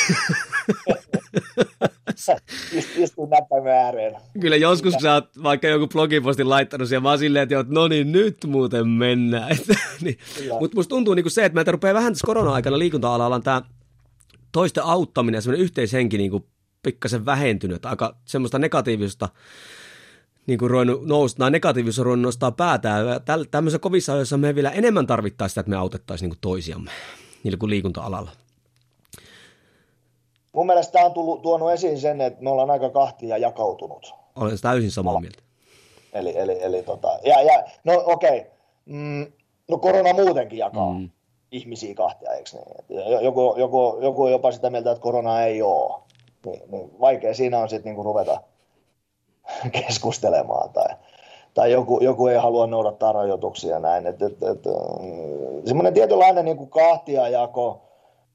Näppäimen 3.30 3.72
ääreen. 3.72 4.16
Kyllä 4.40 4.56
joskus, 4.56 4.92
kun 4.92 5.02
sä 5.02 5.14
oot 5.14 5.42
vaikka 5.42 5.66
joku 5.66 5.86
blogipostin 5.86 6.48
laittanut 6.48 6.88
siellä, 6.88 7.02
mä 7.02 7.08
oon 7.08 7.18
silleen, 7.18 7.42
että 7.42 7.64
no 7.68 7.88
niin, 7.88 8.12
nyt 8.12 8.36
muuten 8.46 8.88
mennään. 8.88 9.56
niin. 10.04 10.18
Mutta 10.60 10.74
musta 10.76 10.88
tuntuu 10.88 11.14
niin 11.14 11.24
kuin 11.24 11.32
se, 11.32 11.44
että 11.44 11.54
meiltä 11.54 11.72
rupeaa 11.72 11.94
vähän 11.94 12.12
tässä 12.12 12.26
korona-aikana 12.26 12.78
liikunta-alalla 12.78 13.40
tämä 13.40 13.62
toisten 14.52 14.84
auttaminen 14.84 15.38
ja 15.38 15.42
semmoinen 15.42 15.64
yhteishenki 15.64 16.18
niin 16.18 16.30
kuin 16.30 16.44
pikkasen 16.82 17.26
vähentynyt, 17.26 17.86
aika 17.86 18.16
semmoista 18.24 18.58
negatiivista 18.58 19.28
niin 20.46 20.58
kuin 20.58 20.70
ruvennut 20.70 21.06
nousta, 21.06 21.38
tai 21.38 21.50
negatiivisuus 21.50 21.98
on 21.98 22.04
ruvennut 22.04 22.28
nostaa 22.28 22.52
päätään. 22.52 23.06
Tämmöisessä 23.50 23.78
kovissa 23.78 24.12
ajoissa 24.12 24.36
me 24.36 24.54
vielä 24.54 24.70
enemmän 24.70 25.06
tarvittaisiin 25.06 25.50
sitä, 25.52 25.60
että 25.60 25.70
me 25.70 25.76
autettaisiin 25.76 26.26
niin 26.26 26.36
kuin 26.36 26.40
toisiamme 26.40 26.90
niin 27.44 27.58
kuin 27.58 27.70
liikunta-alalla. 27.70 28.30
Mun 30.52 30.66
mielestä 30.66 30.92
tämä 30.92 31.04
on 31.04 31.12
tullut, 31.12 31.42
tuonut 31.42 31.70
esiin 31.70 32.00
sen, 32.00 32.20
että 32.20 32.42
me 32.42 32.50
ollaan 32.50 32.70
aika 32.70 32.90
kahtia 32.90 33.38
jakautunut. 33.38 34.14
Olen 34.36 34.60
täysin 34.62 34.90
samaa 34.90 35.20
mieltä. 35.20 35.38
Eli, 36.12 36.38
eli, 36.38 36.62
eli 36.62 36.82
tota, 36.82 37.08
ja, 37.24 37.42
ja, 37.42 37.64
no 37.84 38.02
okei, 38.06 38.38
okay. 38.38 38.50
mm, 38.86 39.26
no 39.68 39.78
korona 39.78 40.12
muutenkin 40.12 40.58
jakaa. 40.58 40.92
Mm 40.92 41.10
ihmisiä 41.50 41.94
kahtia, 41.94 42.32
eikö 42.32 42.50
niin? 42.52 43.24
Joku, 43.24 43.54
joku, 43.58 43.98
joku 44.02 44.22
on 44.22 44.30
jopa 44.30 44.52
sitä 44.52 44.70
mieltä, 44.70 44.90
että 44.90 45.02
korona 45.02 45.42
ei 45.42 45.62
ole. 45.62 46.00
Niin, 46.46 46.62
niin 46.70 47.00
vaikea 47.00 47.34
siinä 47.34 47.58
on 47.58 47.68
sitten 47.68 47.90
niinku 47.90 48.02
ruveta 48.02 48.40
keskustelemaan 49.82 50.70
tai, 50.70 50.96
tai 51.54 51.72
joku, 51.72 52.00
joku 52.02 52.26
ei 52.26 52.36
halua 52.36 52.66
noudattaa 52.66 53.12
rajoituksia 53.12 53.78
näin. 53.78 54.06
Et, 54.06 54.22
et, 54.22 54.42
et, 54.42 54.64
semmoinen 55.64 55.94
tietynlainen 55.94 56.44
niin 56.44 56.70
kahtiajako 56.70 57.82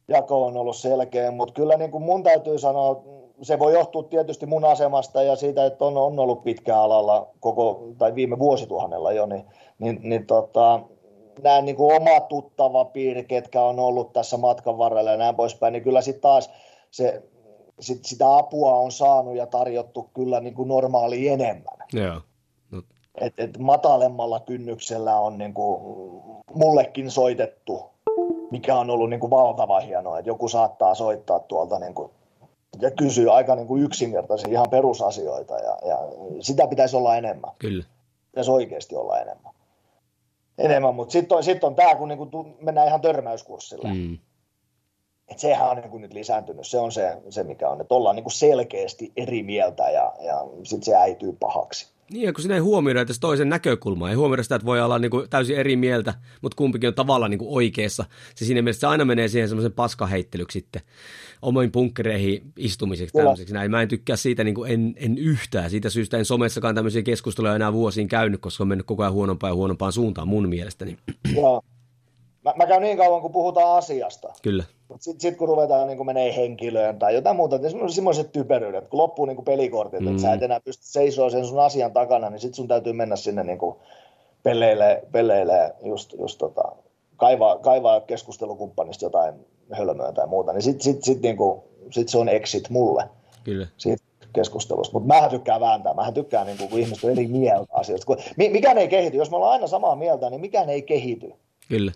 jako 0.08 0.45
on 0.45 0.58
ollut 0.58 0.76
selkeä, 0.76 1.32
mutta 1.32 1.54
kyllä 1.54 1.78
niin 1.78 1.91
kuin 1.91 2.04
mun 2.04 2.24
täytyy 2.24 2.60
sanoa, 2.60 3.04
se 3.41 3.60
voi 3.60 3.74
johtua 3.74 4.04
tietysti 4.04 4.45
mun 4.45 4.65
asemasta 4.65 5.24
ja 5.24 5.36
siitä, 5.36 5.65
että 5.65 5.86
on, 5.86 5.97
on 5.97 6.19
ollut 6.19 6.43
pitkä 6.43 6.78
alalla 6.78 7.28
koko, 7.39 7.88
tai 7.97 8.15
viime 8.15 8.39
vuosituhannella 8.39 9.12
jo, 9.12 9.26
niin, 9.26 9.45
niin, 9.80 10.00
niin 10.04 10.28
tota, 10.28 10.80
nämä 11.43 11.62
niin 11.62 11.76
kuin 11.76 11.95
oma 11.95 12.19
tuttava 12.19 12.86
piiri, 12.86 13.24
ketkä 13.24 13.62
on 13.62 13.80
ollut 13.80 14.13
tässä 14.13 14.38
matkan 14.38 14.78
varrella 14.78 15.12
ja 15.12 15.17
näin 15.17 15.36
poispäin, 15.36 15.74
niin 15.74 15.84
kyllä 15.84 16.02
sitten 16.02 16.21
taas 16.21 16.50
se, 16.91 17.24
sit 17.82 18.06
sitä 18.06 18.38
apua 18.38 18.76
on 18.76 18.91
saanut 18.91 19.36
ja 19.36 19.46
tarjottu 19.46 20.10
kyllä 20.13 20.39
niin 20.39 20.54
kuin 20.54 20.67
normaali 20.67 21.28
enemmän. 21.28 21.88
Joo. 21.94 22.22
No. 22.72 22.82
Et, 23.22 23.34
et 23.38 23.58
matalemmalla 23.58 24.39
kynnyksellä 24.39 25.20
on 25.20 25.38
niin 25.38 25.54
kuin 25.54 25.82
mullekin 26.54 27.12
soitettu, 27.12 27.89
mikä 28.52 28.76
on 28.76 28.89
ollut 28.89 29.10
niin 29.10 29.20
kuin 29.20 29.30
valtava 29.30 29.80
hienoa, 29.80 30.20
että 30.20 30.30
joku 30.30 30.48
saattaa 30.48 30.96
soittaa 30.96 31.39
tuolta 31.39 31.80
niin 31.80 31.94
kuin 31.94 32.12
ja 32.82 32.91
kysyy 32.91 33.34
aika 33.34 33.56
niin 33.56 33.67
kuin 33.67 33.84
yksinkertaisia 33.84 34.50
ihan 34.50 34.70
perusasioita 34.70 35.54
ja, 35.54 35.78
ja 35.88 35.98
sitä 36.39 36.67
pitäisi 36.67 36.96
olla 36.96 37.17
enemmän. 37.17 37.52
Kyllä. 37.60 37.86
Pitäisi 38.32 38.52
oikeasti 38.52 38.96
olla 38.96 39.20
enemmän 39.20 39.54
enemmän, 40.62 40.96
mutta 40.96 41.12
sitten 41.12 41.38
on, 41.38 41.44
sit 41.44 41.63
on 41.63 41.76
tämä, 41.76 41.96
kun 41.96 42.08
niinku 42.08 42.56
mennään 42.62 42.88
ihan 42.88 43.02
törmäyskurssille. 43.02 43.94
Mm. 43.94 44.17
Et 45.32 45.39
sehän 45.39 45.70
on 45.70 45.78
niin 45.78 45.89
kuin 45.89 46.02
nyt 46.02 46.13
lisääntynyt, 46.13 46.67
se 46.67 46.80
on 46.80 46.91
se, 46.91 47.17
se 47.30 47.44
mikä 47.44 47.70
on, 47.70 47.82
että 47.82 47.96
ollaan 47.96 48.15
niin 48.15 48.24
kuin 48.24 48.34
selkeästi 48.34 49.12
eri 49.17 49.44
mieltä 49.44 49.84
ja, 49.84 50.13
ja 50.26 50.46
sitten 50.63 50.84
se 50.84 50.96
äityy 50.96 51.34
pahaksi. 51.39 51.91
Niin, 52.12 52.34
kun 52.34 52.41
sinä 52.41 52.56
ei 52.56 52.60
huomioida 52.60 53.02
edes 53.02 53.20
toisen 53.20 53.50
näkökulmaa, 53.50 54.10
ei 54.10 54.15
huomioida 54.15 54.44
sitä, 54.44 54.56
että 54.56 54.65
voi 54.65 54.82
olla 54.82 55.00
niin 55.00 55.12
kuin 55.12 55.30
täysin 55.30 55.58
eri 55.58 55.76
mieltä, 55.76 56.13
mutta 56.41 56.56
kumpikin 56.56 56.88
on 56.88 56.94
tavallaan 56.94 57.32
niin 57.32 57.39
kuin 57.39 57.56
oikeassa. 57.56 58.06
Se 58.36 58.46
siinä 58.46 58.62
mielessä 58.62 58.80
se 58.80 58.88
aina 58.88 59.06
menee 59.06 59.28
siihen 59.28 59.50
semmoisen 59.50 59.74
paskaheittelyksi 59.74 60.60
sitten, 60.60 60.82
omiin 61.41 61.72
punkkereihin 61.72 62.54
istumiseksi 62.58 63.17
tämmöiseksi. 63.17 63.54
Näin. 63.54 63.72
Mä 63.72 63.82
en 63.82 63.88
tykkää 63.88 64.15
siitä 64.15 64.44
niin 64.44 64.56
kuin 64.56 64.72
en, 64.72 64.94
en 64.98 65.17
yhtään. 65.17 65.70
Siitä 65.70 65.89
syystä 65.89 66.17
en 66.17 66.26
somessakaan 66.26 66.76
tämmöisiä 66.76 67.04
keskusteluja 67.04 67.56
enää 67.56 67.74
vuosiin 67.74 68.08
käynyt, 68.08 68.41
koska 68.41 68.63
on 68.63 68.67
mennyt 68.67 68.88
koko 68.88 69.04
ajan 69.04 69.13
huonompaan 69.13 69.52
ja 69.52 69.56
huonompaan 69.56 69.94
suuntaan 69.94 70.28
mun 70.28 70.50
mielestäni. 70.50 70.98
Joo. 71.36 71.62
Mä, 72.46 72.54
mä 72.56 72.68
käyn 72.68 72.82
niin 72.82 72.98
kauan, 72.98 73.22
kun 73.22 73.32
puhutaan 73.32 73.78
asiasta. 73.78 74.34
Kyllä. 74.42 74.64
Sitten 75.00 75.22
sit, 75.22 75.38
kun 75.38 75.48
ruvetaan 75.48 75.88
niin 75.88 75.98
kun 75.98 76.06
menee 76.06 76.36
henkilöön 76.36 77.00
tai 77.00 77.16
jotain 77.16 77.36
muuta, 77.36 77.58
niin 77.58 77.92
semmoiset 77.94 78.32
typeryydet, 78.32 78.88
kun 78.88 78.98
loppuu 78.98 79.26
niin 79.26 79.46
pelikortit, 79.46 80.00
mm. 80.00 80.08
että 80.08 80.22
sä 80.22 80.34
et 80.34 80.44
enää 80.44 80.60
pysty 80.60 80.84
seisoo 80.86 81.30
sen 81.30 81.46
sun 81.46 81.60
asian 81.60 81.94
takana, 81.94 82.30
niin 82.30 82.40
sitten 82.40 82.56
sun 82.56 82.68
täytyy 82.68 82.94
mennä 82.94 83.16
sinne 83.16 83.44
niin 83.44 83.60
peleille, 84.44 85.04
peleille 85.12 85.76
just, 85.84 86.14
just 86.20 86.38
tota, 86.38 86.72
kaivaa, 87.18 87.58
kaivaa 87.58 88.02
keskustelukumppanista 88.02 89.06
jotain 89.06 89.34
hölmöä 89.72 90.12
tai 90.12 90.28
muuta, 90.28 90.54
niin 90.54 90.62
sitten 90.62 90.84
sit, 90.84 91.04
sit, 91.04 91.22
niin 91.22 91.38
sit 91.92 92.10
se 92.10 92.18
on 92.18 92.30
exit 92.30 92.70
mulle. 92.70 93.10
Kyllä. 93.44 93.68
Siitä 93.78 94.04
keskustelusta. 94.34 95.00
Mutta 95.00 95.14
mä 95.14 95.30
tykkään 95.30 95.62
vääntää. 95.62 95.94
Mä 95.94 96.12
tykkään, 96.12 96.48
niin 96.48 96.58
kun 96.70 96.80
ihmiset 96.80 97.04
on 97.04 97.12
eri 97.12 97.28
mieltä 97.28 97.74
asioista. 97.74 98.06
Kun, 98.06 98.18
mikään 98.38 98.78
ei 98.78 98.88
kehity. 98.88 99.18
Jos 99.18 99.30
me 99.30 99.36
ollaan 99.36 99.52
aina 99.52 99.68
samaa 99.68 99.96
mieltä, 99.96 100.30
niin 100.30 100.42
mikään 100.42 100.70
ei 100.70 100.82
kehity. 100.82 101.34
Kyllä. 101.68 101.92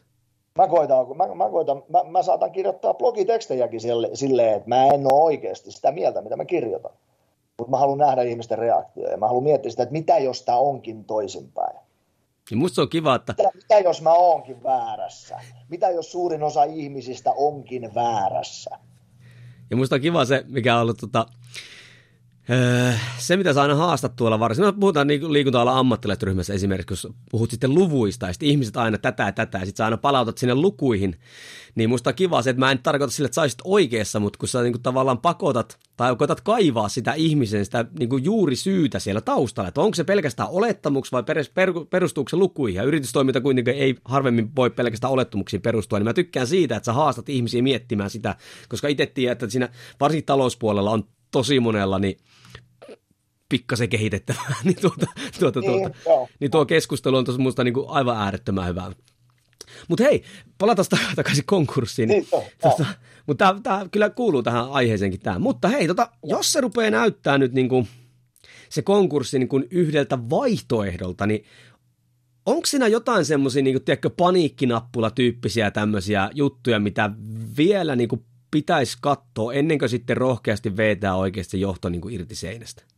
Mä, 0.58 0.68
koitan, 0.68 1.18
mä, 1.18 1.36
mä, 1.36 1.50
koitan, 1.50 1.84
mä, 1.90 2.04
mä 2.04 2.24
saatan 2.24 2.52
kirjoittaa 2.52 2.94
blogitekstejäkin 2.94 3.82
sille, 3.82 4.10
silleen, 4.14 4.54
että 4.56 4.70
mä 4.70 4.86
en 4.86 5.14
ole 5.14 5.24
oikeasti 5.24 5.72
sitä 5.72 5.92
mieltä, 5.92 6.22
mitä 6.22 6.36
mä 6.36 6.46
kirjoitan. 6.46 6.92
Mutta 7.58 7.72
mä 7.72 7.78
haluan 7.78 7.98
nähdä 7.98 8.22
ihmisten 8.22 8.58
reaktioja 8.58 9.12
ja 9.12 9.18
mä 9.18 9.28
haluan 9.28 9.44
miettiä 9.44 9.72
sitä, 9.72 9.84
että 9.84 9.94
mitä 9.94 10.18
jos 10.18 10.42
tämä 10.42 10.58
onkin 10.58 11.06
toisinpäin. 11.06 11.78
Ja 12.52 12.58
musta 12.58 12.82
on 12.82 12.90
kiva, 12.90 13.16
että... 13.16 13.34
Mitä, 13.38 13.52
mitä 13.56 13.80
jos 13.80 14.02
mä 14.02 14.14
oonkin 14.14 14.64
väärässä? 14.64 15.40
Mitä 15.70 15.90
jos 15.90 16.12
suurin 16.12 16.44
osa 16.44 16.64
ihmisistä 16.64 17.32
onkin 17.32 17.96
väärässä? 17.96 18.80
Ja 19.70 19.78
musta 19.78 19.96
on 19.96 20.02
kiva 20.02 20.26
se, 20.26 20.44
mikä 20.48 20.76
on 20.76 20.82
ollut 20.82 20.98
tota, 20.98 21.26
se, 23.18 23.38
mitä 23.38 23.54
sä 23.54 23.62
aina 23.62 23.76
haastat 23.76 24.16
tuolla 24.16 24.40
varsin, 24.40 24.66
puhutaan 24.80 25.08
niin 25.08 25.34
liikunta-alan 25.34 25.78
ammattilaisryhmässä 25.78 26.54
esimerkiksi, 26.54 27.08
kun 27.08 27.16
puhut 27.32 27.52
sitten 27.52 27.76
luvuista, 27.76 28.28
ja 28.28 28.34
sitten 28.34 28.50
ihmiset 28.50 28.78
aina 28.78 28.98
tätä 28.98 29.24
ja 29.24 29.32
tätä, 29.32 29.58
ja 29.58 29.66
sitten 29.66 29.78
sä 29.78 29.86
aina 29.86 29.98
palautat 29.98 30.38
sinne 30.38 30.56
lukuihin, 30.56 31.20
niin 31.76 31.90
musta 31.90 32.10
on 32.10 32.16
kiva 32.16 32.42
se, 32.42 32.50
että 32.50 32.60
mä 32.60 32.72
en 32.72 32.80
tarkoita 32.80 33.14
sille, 33.14 33.26
että 33.26 33.50
sä 33.50 33.58
oikeassa, 33.64 34.20
mutta 34.20 34.40
kun 34.40 34.48
sä 34.48 34.62
niin 34.62 34.74
kuin 34.74 34.84
tavallaan 34.84 35.18
pakotat 35.18 35.78
tai 35.98 36.16
koetat 36.16 36.42
kaivaa 36.42 36.90
sitä 36.90 37.14
ihmisen, 37.14 37.66
sitä 37.66 37.86
niin 38.00 38.10
kuin 38.10 38.24
juuri 38.24 38.56
syytä 38.56 39.00
siellä 39.00 39.22
taustalla, 39.22 39.68
että 39.68 39.82
onko 39.82 39.96
se 39.96 40.04
pelkästään 40.04 40.50
olettamuksi 40.50 41.12
vai 41.12 41.24
perustuuko 41.90 42.30
se 42.30 42.36
lukuihin, 42.36 42.78
ja 42.78 42.84
yritystoiminta 42.84 43.42
kuitenkin 43.42 43.74
ei 43.74 43.96
harvemmin 44.06 44.56
voi 44.56 44.70
pelkästään 44.70 45.14
olettamuksiin 45.14 45.62
perustua, 45.62 46.00
niin 46.00 46.08
mä 46.08 46.14
tykkään 46.14 46.48
siitä, 46.48 46.76
että 46.76 46.86
sä 46.86 46.94
haastat 46.94 47.30
ihmisiä 47.30 47.62
miettimään 47.62 48.10
sitä, 48.10 48.36
koska 48.70 48.88
itse 48.88 49.06
tiedän, 49.06 49.32
että 49.32 49.50
siinä 49.50 49.70
varsinkin 50.00 50.26
talouspuolella 50.26 50.92
on 50.92 51.04
tosi 51.32 51.60
monella 51.60 52.00
niin 52.00 52.18
pikkasen 53.50 53.90
kehitettävää, 53.90 54.56
niin, 54.64 54.82
tuota, 54.82 55.06
tuota, 55.40 55.62
tuota, 55.62 55.90
niin, 55.90 56.28
niin 56.40 56.52
tuo 56.52 56.66
keskustelu 56.66 57.18
on 57.18 57.26
tuossa 57.26 57.38
minusta 57.38 57.64
niin 57.64 57.74
kuin 57.74 57.90
aivan 57.90 58.18
äärettömän 58.18 58.68
hyvää. 58.68 58.92
Mutta 59.88 60.04
hei, 60.04 60.24
palataan 60.58 60.88
takaisin 61.16 61.46
konkurssiin. 61.46 62.10
Niin, 62.10 62.28
tota, 62.62 62.86
mutta 63.28 63.46
tämä, 63.46 63.60
tämä 63.64 63.86
kyllä 63.92 64.10
kuuluu 64.10 64.44
tähän 64.44 64.72
aiheeseenkin 64.72 65.20
tämä. 65.20 65.40
Mutta 65.40 65.68
hei, 65.68 65.88
tota, 65.88 66.12
jos 66.24 66.52
se 66.52 66.62
rupeaa 66.62 66.92
näyttää 66.92 67.38
nyt 67.38 67.54
niin 67.54 67.70
kuin 67.70 67.88
se 68.70 68.82
konkurssi 68.82 69.40
niin 69.40 69.50
kuin 69.50 69.68
yhdeltä 69.72 70.30
vaihtoehdolta, 70.30 71.28
niin 71.28 71.46
onko 72.46 72.66
siinä 72.66 72.88
jotain 72.88 73.26
semmoisia 73.26 73.64
niin 73.64 73.82
kuin, 74.02 74.14
paniikkinappula-tyyppisiä 74.18 75.72
tämmöisiä 75.72 76.30
juttuja, 76.34 76.80
mitä 76.80 77.12
vielä 77.58 77.96
niin 77.96 78.10
kuin 78.10 78.26
pitäisi 78.52 78.98
katsoa 79.02 79.54
ennen 79.54 79.80
kuin 79.80 79.90
sitten 79.90 80.18
rohkeasti 80.18 80.78
vetää 80.78 81.16
oikeasti 81.16 81.62
johto 81.62 81.90
niin 81.90 82.02
kuin 82.02 82.14
irti 82.14 82.36
seinästä? 82.36 82.95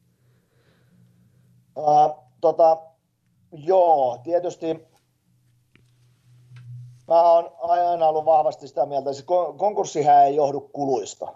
Uh, 1.78 2.16
tota, 2.42 2.78
joo, 3.52 4.18
tietysti 4.24 4.88
mä 7.08 7.32
oon 7.32 7.52
aina 7.62 8.08
ollut 8.08 8.26
vahvasti 8.26 8.68
sitä 8.68 8.86
mieltä, 8.86 9.10
että 9.10 9.24
konkurssihän 9.58 10.26
ei 10.26 10.36
johdu 10.36 10.60
kuluista. 10.60 11.34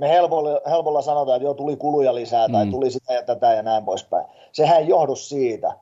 Me 0.00 0.08
helpolla, 0.08 0.60
helpolla 0.70 1.02
sanotaan, 1.02 1.36
että 1.36 1.44
joo, 1.44 1.54
tuli 1.54 1.76
kuluja 1.76 2.14
lisää 2.14 2.48
tai 2.48 2.64
mm. 2.64 2.70
tuli 2.70 2.90
sitä 2.90 3.12
ja 3.12 3.22
tätä 3.22 3.54
ja 3.54 3.62
näin 3.62 3.84
poispäin. 3.84 4.26
Sehän 4.52 4.78
ei 4.78 4.88
johdu 4.88 5.16
siitä, 5.16 5.72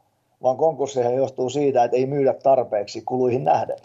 vaan 0.42 0.56
konkurssihan 0.56 1.14
johtuu 1.14 1.50
siitä, 1.50 1.84
että 1.84 1.96
ei 1.96 2.06
myydä 2.06 2.34
tarpeeksi 2.34 3.02
kuluihin 3.02 3.44
nähden. 3.44 3.78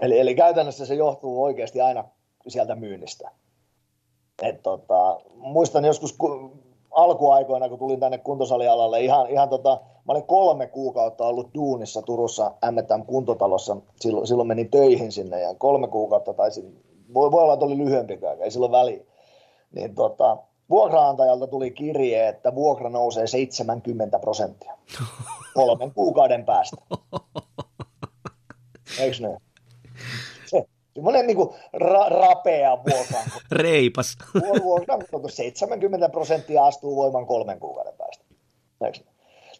Eli, 0.00 0.18
eli 0.18 0.34
käytännössä 0.34 0.86
se 0.86 0.94
johtuu 0.94 1.44
oikeasti 1.44 1.80
aina 1.80 2.04
sieltä 2.48 2.74
myynnistä. 2.74 3.30
Et 4.42 4.62
tota, 4.62 5.20
muistan 5.36 5.84
joskus 5.84 6.16
alkuaikoina, 6.96 7.68
kun 7.68 7.78
tulin 7.78 8.00
tänne 8.00 8.18
kuntosalialalle, 8.18 9.00
ihan, 9.00 9.30
ihan 9.30 9.48
tota, 9.48 9.80
mä 10.04 10.12
olin 10.12 10.26
kolme 10.26 10.66
kuukautta 10.66 11.26
ollut 11.26 11.54
duunissa 11.54 12.02
Turussa 12.02 12.54
M&M 12.70 13.06
kuntotalossa, 13.06 13.76
silloin, 14.00 14.26
silloin 14.26 14.48
menin 14.48 14.70
töihin 14.70 15.12
sinne 15.12 15.40
ja 15.40 15.54
kolme 15.54 15.88
kuukautta, 15.88 16.34
tai 16.34 16.50
voi, 17.14 17.30
voi 17.30 17.42
olla, 17.42 17.52
että 17.52 17.66
oli 17.66 17.78
lyhyempikään, 17.78 18.42
ei 18.42 18.50
silloin 18.50 18.72
väliä. 18.72 19.04
Niin 19.74 19.94
tota, 19.94 20.36
vuokraantajalta 20.70 21.46
tuli 21.46 21.70
kirje, 21.70 22.28
että 22.28 22.54
vuokra 22.54 22.90
nousee 22.90 23.26
70 23.26 24.18
prosenttia 24.18 24.78
kolmen 25.54 25.94
kuukauden 25.94 26.44
päästä. 26.44 26.76
Eikö 29.00 29.16
ne? 29.20 29.36
Semmoinen 30.96 31.26
niin 31.26 31.36
kuin 31.36 31.48
ra- 31.76 32.10
rapea 32.10 32.78
vuokran. 32.90 33.24
Reipas. 33.50 34.16
vuokran 34.62 35.02
70 35.28 36.08
prosenttia 36.08 36.64
astuu 36.64 36.96
voiman 36.96 37.26
kolmen 37.26 37.60
kuukauden 37.60 37.94
päästä. 37.98 38.24
Eikö? 38.84 38.98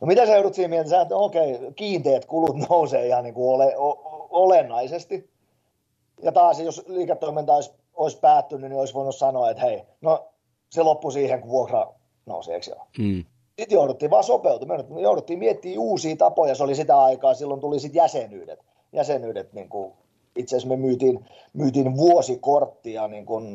No 0.01 0.07
mitä 0.07 0.27
sä 0.27 0.35
joudut 0.35 0.55
siinä 0.55 0.68
miettimään, 0.68 1.03
että 1.03 1.16
okei, 1.16 1.59
kiinteät 1.77 2.25
kulut 2.25 2.57
nousee 2.68 3.07
ihan 3.07 3.25
niin 3.25 3.35
kuin 3.35 3.55
ole, 3.55 3.77
o, 3.79 3.99
olennaisesti. 4.31 5.31
Ja 6.22 6.33
taas 6.33 6.61
jos 6.61 6.85
liiketoiminta 6.87 7.55
olisi, 7.55 7.70
olisi 7.94 8.18
päättynyt, 8.18 8.70
niin 8.70 8.81
olisi 8.81 8.94
voinut 8.94 9.16
sanoa, 9.16 9.51
että 9.51 9.62
hei, 9.62 9.83
no 10.01 10.29
se 10.70 10.83
loppui 10.83 11.12
siihen, 11.12 11.40
kun 11.40 11.51
vuokra 11.51 11.92
nousi, 12.27 12.53
eikö 12.53 12.75
mm. 12.99 13.25
Sitten 13.59 13.77
jouduttiin 13.77 14.11
vaan 14.11 14.25
sopeutumaan. 14.25 14.85
Me 14.88 15.01
jouduttiin 15.01 15.38
miettimään 15.38 15.79
uusia 15.79 16.16
tapoja. 16.16 16.55
Se 16.55 16.62
oli 16.62 16.75
sitä 16.75 16.99
aikaa, 16.99 17.35
silloin 17.35 17.61
tuli 17.61 17.81
sitten 17.81 18.01
jäsenyydet. 18.01 18.64
Jäsenyydet 18.92 19.53
niin 19.53 19.68
kuin 19.68 19.92
itse 20.37 20.57
asiassa 20.57 20.68
me 20.68 20.77
myytiin, 20.77 21.25
myytiin 21.53 21.96
vuosikorttia 21.96 23.09
niin 23.09 23.27
kuin 23.27 23.55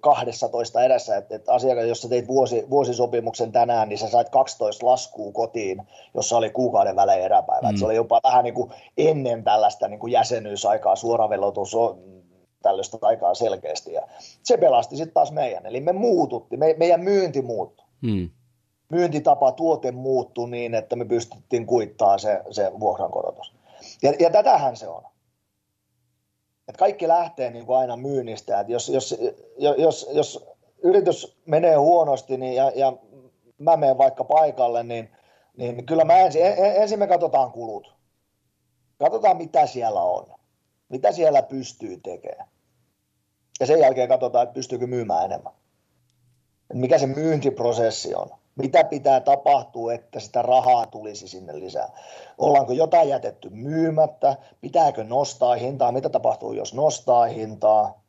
12 0.00 0.82
edessä, 0.82 1.16
että, 1.16 1.36
että 1.36 1.52
asiakas, 1.52 1.84
jos 1.84 2.02
sä 2.02 2.08
teit 2.08 2.28
vuosi, 2.28 2.64
vuosisopimuksen 2.70 3.52
tänään, 3.52 3.88
niin 3.88 3.98
sä 3.98 4.08
sait 4.08 4.28
12 4.28 4.86
laskua 4.86 5.32
kotiin, 5.32 5.82
jossa 6.14 6.36
oli 6.36 6.50
kuukauden 6.50 6.96
välein 6.96 7.22
eräpäivä. 7.22 7.72
Mm. 7.72 7.78
se 7.78 7.84
oli 7.84 7.96
jopa 7.96 8.20
vähän 8.24 8.44
niin 8.44 8.54
kuin 8.54 8.70
ennen 8.96 9.44
tällaista 9.44 9.88
niin 9.88 10.00
kuin 10.00 10.12
jäsenyysaikaa, 10.12 10.96
suoravelotus 10.96 11.74
on 11.74 11.98
tällaista 12.62 12.98
aikaa 13.02 13.34
selkeästi. 13.34 13.92
Ja 13.92 14.02
se 14.42 14.56
pelasti 14.56 14.96
sitten 14.96 15.14
taas 15.14 15.32
meidän, 15.32 15.66
eli 15.66 15.80
me 15.80 15.92
muututti, 15.92 16.56
me, 16.56 16.74
meidän 16.78 17.00
myynti 17.00 17.42
muuttui. 17.42 17.86
Mm. 18.00 18.30
Myyntitapa, 18.88 19.52
tuote 19.52 19.92
muuttui 19.92 20.50
niin, 20.50 20.74
että 20.74 20.96
me 20.96 21.04
pystyttiin 21.04 21.66
kuittaa 21.66 22.18
se, 22.18 22.40
se 22.50 22.72
vuokrankorotus. 22.80 23.54
Ja, 24.02 24.12
ja 24.18 24.30
tätähän 24.30 24.76
se 24.76 24.88
on 24.88 25.02
että 26.68 26.78
kaikki 26.78 27.08
lähtee 27.08 27.50
niin 27.50 27.66
kuin 27.66 27.78
aina 27.78 27.96
myynnistä. 27.96 28.60
Että 28.60 28.72
jos, 28.72 28.88
jos, 28.88 29.16
jos, 29.78 30.10
jos 30.12 30.46
yritys 30.82 31.40
menee 31.46 31.74
huonosti 31.74 32.36
niin, 32.36 32.54
ja, 32.54 32.72
ja 32.74 32.92
mä 33.58 33.76
menen 33.76 33.98
vaikka 33.98 34.24
paikalle, 34.24 34.82
niin, 34.82 35.10
niin 35.56 35.86
kyllä 35.86 36.04
mä 36.04 36.18
ensin, 36.18 36.42
ensin 36.56 36.98
me 36.98 37.06
katsotaan 37.06 37.52
kulut. 37.52 37.94
Katsotaan, 38.98 39.36
mitä 39.36 39.66
siellä 39.66 40.02
on. 40.02 40.26
Mitä 40.88 41.12
siellä 41.12 41.42
pystyy 41.42 41.96
tekemään. 41.96 42.48
Ja 43.60 43.66
sen 43.66 43.80
jälkeen 43.80 44.08
katsotaan, 44.08 44.42
että 44.42 44.54
pystyykö 44.54 44.86
myymään 44.86 45.24
enemmän. 45.24 45.52
Mikä 46.72 46.98
se 46.98 47.06
myyntiprosessi 47.06 48.14
on 48.14 48.30
mitä 48.56 48.84
pitää 48.84 49.20
tapahtua, 49.20 49.92
että 49.92 50.20
sitä 50.20 50.42
rahaa 50.42 50.86
tulisi 50.86 51.28
sinne 51.28 51.60
lisää. 51.60 51.88
Ollaanko 52.38 52.72
jotain 52.72 53.08
jätetty 53.08 53.50
myymättä, 53.50 54.36
pitääkö 54.60 55.04
nostaa 55.04 55.54
hintaa, 55.54 55.92
mitä 55.92 56.08
tapahtuu, 56.08 56.52
jos 56.52 56.74
nostaa 56.74 57.24
hintaa, 57.24 58.02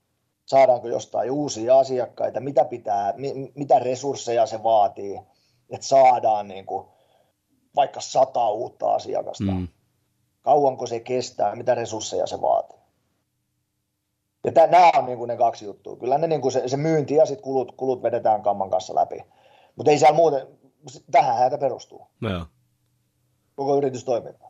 saadaanko 0.46 0.88
jostain 0.88 1.32
uusia 1.32 1.80
asiakkaita, 1.80 2.40
mitä, 2.40 2.66
pitää, 2.66 3.14
mitä 3.56 3.80
resursseja 3.80 4.46
se 4.46 4.64
vaatii, 4.64 5.22
että 5.70 5.88
saadaan 5.88 6.48
niin 6.48 6.66
kuin 6.66 6.86
vaikka 7.76 8.02
sata 8.02 8.50
uutta 8.50 8.94
asiakasta. 8.94 9.44
Mm. 9.44 9.68
Kauanko 10.42 10.88
se 10.88 11.00
kestää, 11.00 11.56
mitä 11.56 11.76
resursseja 11.76 12.28
se 12.28 12.42
vaatii. 12.42 12.80
Ja 14.46 14.52
tää, 14.52 14.68
nämä 14.68 14.92
on 14.98 15.06
niin 15.06 15.18
kuin 15.18 15.28
ne 15.28 15.38
kaksi 15.38 15.66
juttua. 15.66 15.96
Kyllä 15.96 16.18
ne 16.18 16.28
niin 16.28 16.42
kuin 16.42 16.52
se, 16.52 16.68
se 16.68 16.78
myynti 16.78 17.16
ja 17.16 17.26
sitten 17.26 17.44
kulut, 17.44 17.72
kulut 17.78 18.04
vedetään 18.04 18.42
kamman 18.42 18.70
kanssa 18.70 18.96
läpi. 18.96 19.24
Mutta 19.76 19.92
ei 19.92 20.00
siellä 20.00 20.16
muuten, 20.16 20.48
tähän 21.12 21.38
hätä 21.38 21.58
perustuu. 21.58 22.08
Joo. 22.22 22.46
Koko 23.56 23.78
yritystoiminta. 23.78 24.46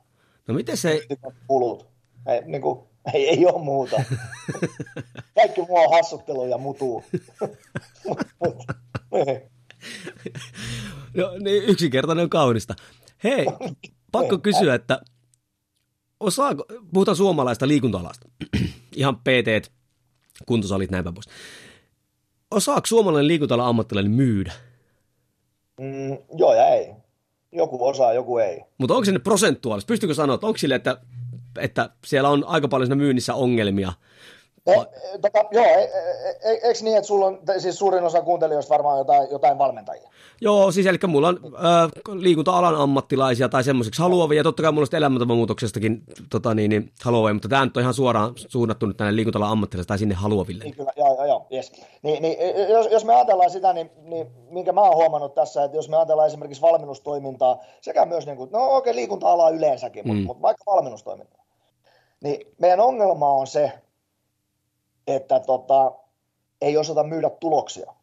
No 0.47 0.53
miten 0.53 0.77
se... 0.77 1.01
Kulut. 1.47 1.87
Ei, 2.27 2.41
niin 2.45 2.61
kuin, 2.61 2.79
ei, 3.13 3.29
ei 3.29 3.45
ole 3.45 3.63
muuta. 3.63 3.95
Kaikki 5.35 5.61
muu 5.61 5.77
on 5.77 5.91
hassuttelu 5.91 6.45
ja 6.45 6.57
mutuu. 6.57 7.03
no, 11.17 11.31
niin 11.39 11.63
yksinkertainen 11.63 12.23
on 12.23 12.29
kaunista. 12.29 12.75
Hei, 13.23 13.45
pakko 14.11 14.37
kysyä, 14.37 14.75
että 14.75 15.01
osaako, 16.19 16.65
puhutaan 16.93 17.17
suomalaista 17.17 17.67
liikunta-alasta, 17.67 18.29
ihan 18.95 19.17
PT, 19.17 19.71
kuntosalit, 20.45 20.91
näinpä 20.91 21.11
pois. 21.11 21.27
Osaako 22.51 22.85
suomalainen 22.85 23.27
liikunta 23.27 23.67
ammattilainen 23.67 24.11
myydä? 24.11 24.53
Mm, 25.79 26.17
joo 26.37 26.53
ja 26.53 26.67
ei. 26.67 26.93
Joku 27.51 27.87
osaa, 27.87 28.13
joku 28.13 28.37
ei. 28.37 28.63
Mutta 28.77 28.93
onko 28.93 29.05
se 29.05 29.11
ne 29.11 29.19
prosentuaalista? 29.19 29.87
Pystyykö 29.87 30.13
sanoa, 30.13 30.35
että 30.35 30.47
onko 30.47 30.57
sille, 30.57 30.75
että, 30.75 30.97
että 31.59 31.89
siellä 32.05 32.29
on 32.29 32.43
aika 32.47 32.67
paljon 32.67 32.87
siinä 32.87 32.95
myynnissä 32.95 33.33
ongelmia, 33.33 33.93
tota, 35.21 35.45
joo, 35.51 35.65
e, 35.65 35.69
e, 35.69 35.89
e, 36.41 36.51
eikö 36.51 36.79
niin, 36.81 36.97
että 36.97 37.07
sulla 37.07 37.25
on, 37.25 37.39
siis 37.57 37.79
suurin 37.79 38.03
osa 38.03 38.21
kuuntelijoista 38.21 38.73
varmaan 38.73 38.97
jotain, 38.97 39.27
jotain 39.31 39.57
valmentajia? 39.57 40.09
Joo, 40.41 40.71
siis 40.71 40.87
eli 40.87 40.97
mulla 41.07 41.27
on 41.27 41.39
äh, 41.55 41.91
liikunta-alan 42.13 42.75
ammattilaisia 42.75 43.49
tai 43.49 43.63
semmoiseksi 43.63 44.01
haluavia, 44.01 44.39
ja 44.39 44.43
totta 44.43 44.63
kai 44.63 44.71
mulla 44.71 44.87
on 44.91 44.97
elämäntavan 44.97 45.37
tota, 46.29 46.55
niin, 46.55 46.69
niin, 46.69 46.91
haluavia, 47.03 47.33
mutta 47.33 47.49
tämä 47.49 47.65
nyt 47.65 47.77
on 47.77 47.81
ihan 47.81 47.93
suoraan 47.93 48.33
suunnattu 48.35 48.85
nyt 48.85 48.97
tänne 48.97 49.15
liikunta-alan 49.15 49.51
ammattilaisille 49.51 49.87
tai 49.87 49.97
sinne 49.97 50.15
haluaville. 50.15 50.63
Niin 50.63 50.75
kyllä, 50.75 50.91
joo, 50.97 51.15
joo, 51.15 51.25
joo, 51.25 51.47
yes. 51.53 51.71
Niin, 52.03 52.21
niin, 52.21 52.37
jos, 52.69 52.87
jos 52.91 53.05
me 53.05 53.15
ajatellaan 53.15 53.49
sitä, 53.49 53.73
niin, 53.73 53.91
niin 54.03 54.27
minkä 54.49 54.71
mä 54.71 54.81
oon 54.81 54.95
huomannut 54.95 55.33
tässä, 55.33 55.63
että 55.63 55.77
jos 55.77 55.89
me 55.89 55.97
ajatellaan 55.97 56.27
esimerkiksi 56.27 56.61
valmennustoimintaa, 56.61 57.59
sekä 57.81 58.05
myös, 58.05 58.25
niin 58.25 58.37
kuin, 58.37 58.51
no 58.51 58.75
okay, 58.75 58.95
liikunta-alaa 58.95 59.49
yleensäkin, 59.49 60.05
mm. 60.05 60.07
mutta, 60.07 60.27
mutta 60.27 60.41
vaikka 60.41 60.63
valmennustoimintaa, 60.65 61.43
niin 62.23 62.47
meidän 62.59 62.79
ongelma 62.79 63.29
on 63.29 63.47
se, 63.47 63.71
että 65.07 65.39
tota, 65.39 65.91
ei 66.61 66.77
osata 66.77 67.03
myydä 67.03 67.29
tuloksia. 67.29 67.93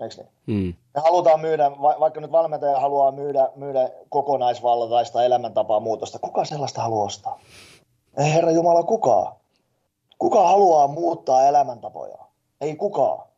Eikö 0.00 0.14
niin? 0.16 0.28
Mm. 0.46 0.74
Me 0.94 1.00
halutaan 1.00 1.40
myydä, 1.40 1.70
vaikka 1.80 2.20
nyt 2.20 2.32
valmentaja 2.32 2.80
haluaa 2.80 3.12
myydä, 3.12 3.48
myydä 3.56 3.90
kokonaisvaltaista 4.08 5.24
elämäntapaa 5.24 5.80
muutosta, 5.80 6.18
kuka 6.18 6.44
sellaista 6.44 6.82
haluaa 6.82 7.06
ostaa? 7.06 7.40
Ei 8.18 8.34
herra 8.34 8.50
Jumala, 8.50 8.82
kukaan. 8.82 9.32
Kuka 10.18 10.48
haluaa 10.48 10.88
muuttaa 10.88 11.46
elämäntapoja? 11.46 12.18
Ei 12.60 12.76
kukaan. 12.76 13.28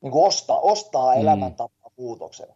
Niin 0.00 0.12
kuin 0.12 0.26
ostaa, 0.26 0.60
ostaa 0.60 1.14
mm. 1.14 1.20
elämäntapaa 1.20 1.90
muutoksen. 1.96 2.48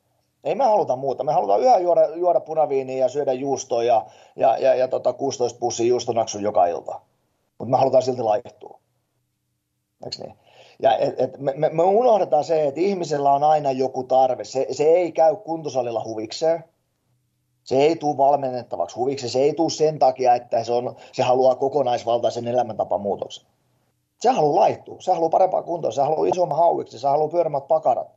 Ei 0.44 0.54
me 0.54 0.64
haluta 0.64 0.96
muuta. 0.96 1.24
Me 1.24 1.32
halutaan 1.32 1.60
yhä 1.60 1.78
juoda, 1.78 2.06
juoda 2.06 2.40
punaviiniä 2.40 2.98
ja 2.98 3.08
syödä 3.08 3.32
juustoa 3.32 3.82
ja, 3.82 4.06
ja, 4.36 4.58
ja, 4.58 4.74
ja 4.74 4.88
tota 4.88 5.12
16 5.12 5.58
pussia 5.58 5.86
juustonaksun 5.86 6.42
joka 6.42 6.66
ilta 6.66 7.00
mutta 7.58 7.70
me 7.70 7.76
halutaan 7.76 8.02
silti 8.02 8.22
laihtua. 8.22 8.80
Eikö 10.04 10.16
niin? 10.22 10.34
Ja 10.82 10.96
et, 10.96 11.20
et 11.20 11.38
me, 11.38 11.52
me, 11.56 11.68
me 11.68 11.82
unohdetaan 11.82 12.44
se, 12.44 12.66
että 12.66 12.80
ihmisellä 12.80 13.32
on 13.32 13.44
aina 13.44 13.72
joku 13.72 14.04
tarve. 14.04 14.44
Se, 14.44 14.66
se 14.70 14.84
ei 14.84 15.12
käy 15.12 15.36
kuntosalilla 15.36 16.04
huvikseen. 16.04 16.64
Se 17.64 17.76
ei 17.76 17.96
tule 17.96 18.16
valmennettavaksi 18.16 18.96
huvikseen. 18.96 19.30
Se 19.30 19.38
ei 19.38 19.54
tule 19.54 19.70
sen 19.70 19.98
takia, 19.98 20.34
että 20.34 20.64
se, 20.64 20.72
on, 20.72 20.96
se 21.12 21.22
haluaa 21.22 21.54
kokonaisvaltaisen 21.54 22.48
elämäntapamuutoksen. 22.48 23.46
Se 24.20 24.30
haluaa 24.30 24.60
laihtua. 24.60 24.96
Se 25.00 25.12
haluaa 25.12 25.30
parempaa 25.30 25.62
kuntoa. 25.62 25.90
Se 25.90 26.02
haluaa 26.02 26.26
isomman 26.26 26.58
hauiksi. 26.58 26.98
Se 26.98 27.08
haluaa 27.08 27.28
pyörimät 27.28 27.68
pakarat. 27.68 28.08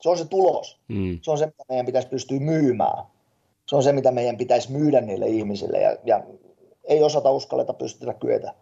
Se 0.00 0.08
on 0.08 0.18
se 0.18 0.24
tulos. 0.24 0.80
Mm. 0.88 1.18
Se 1.22 1.30
on 1.30 1.38
se, 1.38 1.46
mitä 1.46 1.64
meidän 1.68 1.86
pitäisi 1.86 2.08
pystyä 2.08 2.40
myymään. 2.40 3.04
Se 3.66 3.76
on 3.76 3.82
se, 3.82 3.92
mitä 3.92 4.10
meidän 4.10 4.36
pitäisi 4.36 4.72
myydä 4.72 5.00
niille 5.00 5.26
ihmisille. 5.26 5.78
Ja, 5.78 5.96
ja 6.04 6.22
ei 6.84 7.02
osata 7.02 7.30
uskalleta 7.30 7.72
pystytä 7.72 8.14
kyetä. 8.14 8.54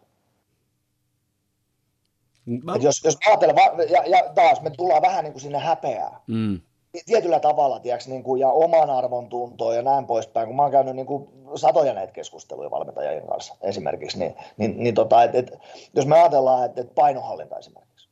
Mä... 2.47 2.77
jos, 2.81 3.05
jos 3.05 3.19
ajatellaan, 3.29 3.79
ja, 3.91 4.03
ja, 4.07 4.33
taas 4.35 4.61
me 4.61 4.71
tullaan 4.71 5.03
vähän 5.03 5.25
niin 5.25 5.33
kuin 5.33 5.43
sinne 5.43 5.59
häpeään. 5.59 6.17
Mm. 6.27 6.61
Tietyllä 7.07 7.41
tavalla, 7.41 7.81
tiiäks, 7.81 8.09
niin 8.09 8.23
kuin, 8.23 8.41
ja 8.41 8.49
oman 8.49 8.91
arvon 8.91 9.29
tuntoa 9.29 9.75
ja 9.75 9.83
näin 9.83 10.07
poispäin, 10.07 10.47
kun 10.47 10.57
mä 10.57 10.63
oon 10.63 10.71
käynyt 10.71 10.97
niin 10.97 11.07
kuin, 11.07 11.29
satoja 11.55 11.95
näitä 11.95 12.13
keskusteluja 12.13 12.71
valmentajien 12.71 13.27
kanssa 13.27 13.57
esimerkiksi, 13.63 14.19
niin, 14.19 14.35
niin, 14.57 14.75
niin 14.79 14.95
tota, 14.95 15.23
et, 15.23 15.35
et, 15.35 15.59
jos 15.95 16.07
me 16.07 16.21
ajatellaan, 16.21 16.67
että 16.67 16.81
et 16.81 16.95
painohallinta 16.95 17.59
esimerkiksi, 17.59 18.09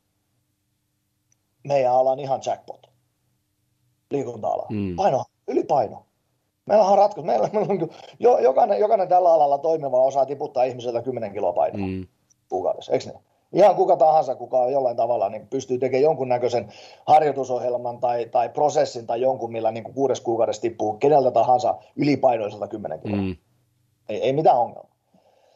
meidän 1.67 1.91
ala 1.91 2.11
on 2.11 2.19
ihan 2.19 2.41
jackpot, 2.45 2.89
liikunta-ala, 4.11 4.65
mm. 4.69 4.95
paino, 4.95 5.23
ylipaino. 5.47 6.05
Meillä 6.65 6.85
on 6.85 6.97
ratkaisu, 6.97 7.25
meillä, 7.25 7.49
meillä 7.53 7.73
on, 7.73 7.89
jo, 8.19 8.39
jokainen, 8.39 8.79
jokainen 8.79 9.07
tällä 9.07 9.33
alalla 9.33 9.57
toimiva 9.57 10.03
osaa 10.03 10.25
tiputtaa 10.25 10.63
ihmiseltä 10.63 11.01
10 11.01 11.33
kiloa 11.33 11.53
painoa 11.53 11.87
mm. 11.87 12.07
kuukaudessa, 12.49 12.91
eikö 12.91 13.05
niin? 13.05 13.19
Ihan 13.53 13.75
kuka 13.75 13.97
tahansa, 13.97 14.35
kuka 14.35 14.57
on 14.57 14.71
jollain 14.71 14.97
tavalla, 14.97 15.29
niin 15.29 15.47
pystyy 15.47 15.77
tekemään 15.77 16.03
jonkunnäköisen 16.03 16.73
harjoitusohjelman 17.05 17.99
tai, 17.99 18.25
tai 18.25 18.49
prosessin 18.49 19.07
tai 19.07 19.21
jonkun, 19.21 19.51
millä 19.51 19.71
niin 19.71 19.83
kuin 19.83 19.93
kuudes 19.93 20.21
kuukaudessa 20.21 20.61
tippuu 20.61 20.93
keneltä 20.93 21.31
tahansa 21.31 21.75
ylipainoiselta 21.95 22.67
10 22.67 22.99
kiloa. 22.99 23.21
Mm. 23.21 23.35
Ei, 24.09 24.21
ei 24.21 24.33
mitään 24.33 24.57
ongelmaa. 24.57 24.93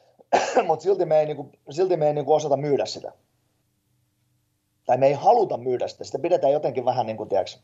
Mutta 0.67 0.83
silti 0.83 1.05
me 1.05 1.19
ei, 1.19 1.25
niin 1.25 1.35
kuin, 1.37 1.51
silti 1.69 1.97
me 1.97 2.07
ei 2.07 2.13
niin 2.13 2.25
kuin 2.25 2.35
osata 2.35 2.57
myydä 2.57 2.85
sitä. 2.85 3.11
Tai 4.85 4.97
me 4.97 5.07
ei 5.07 5.13
haluta 5.13 5.57
myydä 5.57 5.87
sitä. 5.87 6.03
Sitä 6.03 6.19
pidetään 6.19 6.53
jotenkin 6.53 6.85
vähän 6.85 7.05
niin 7.05 7.17
kuin, 7.17 7.29
tiedätkö, 7.29 7.57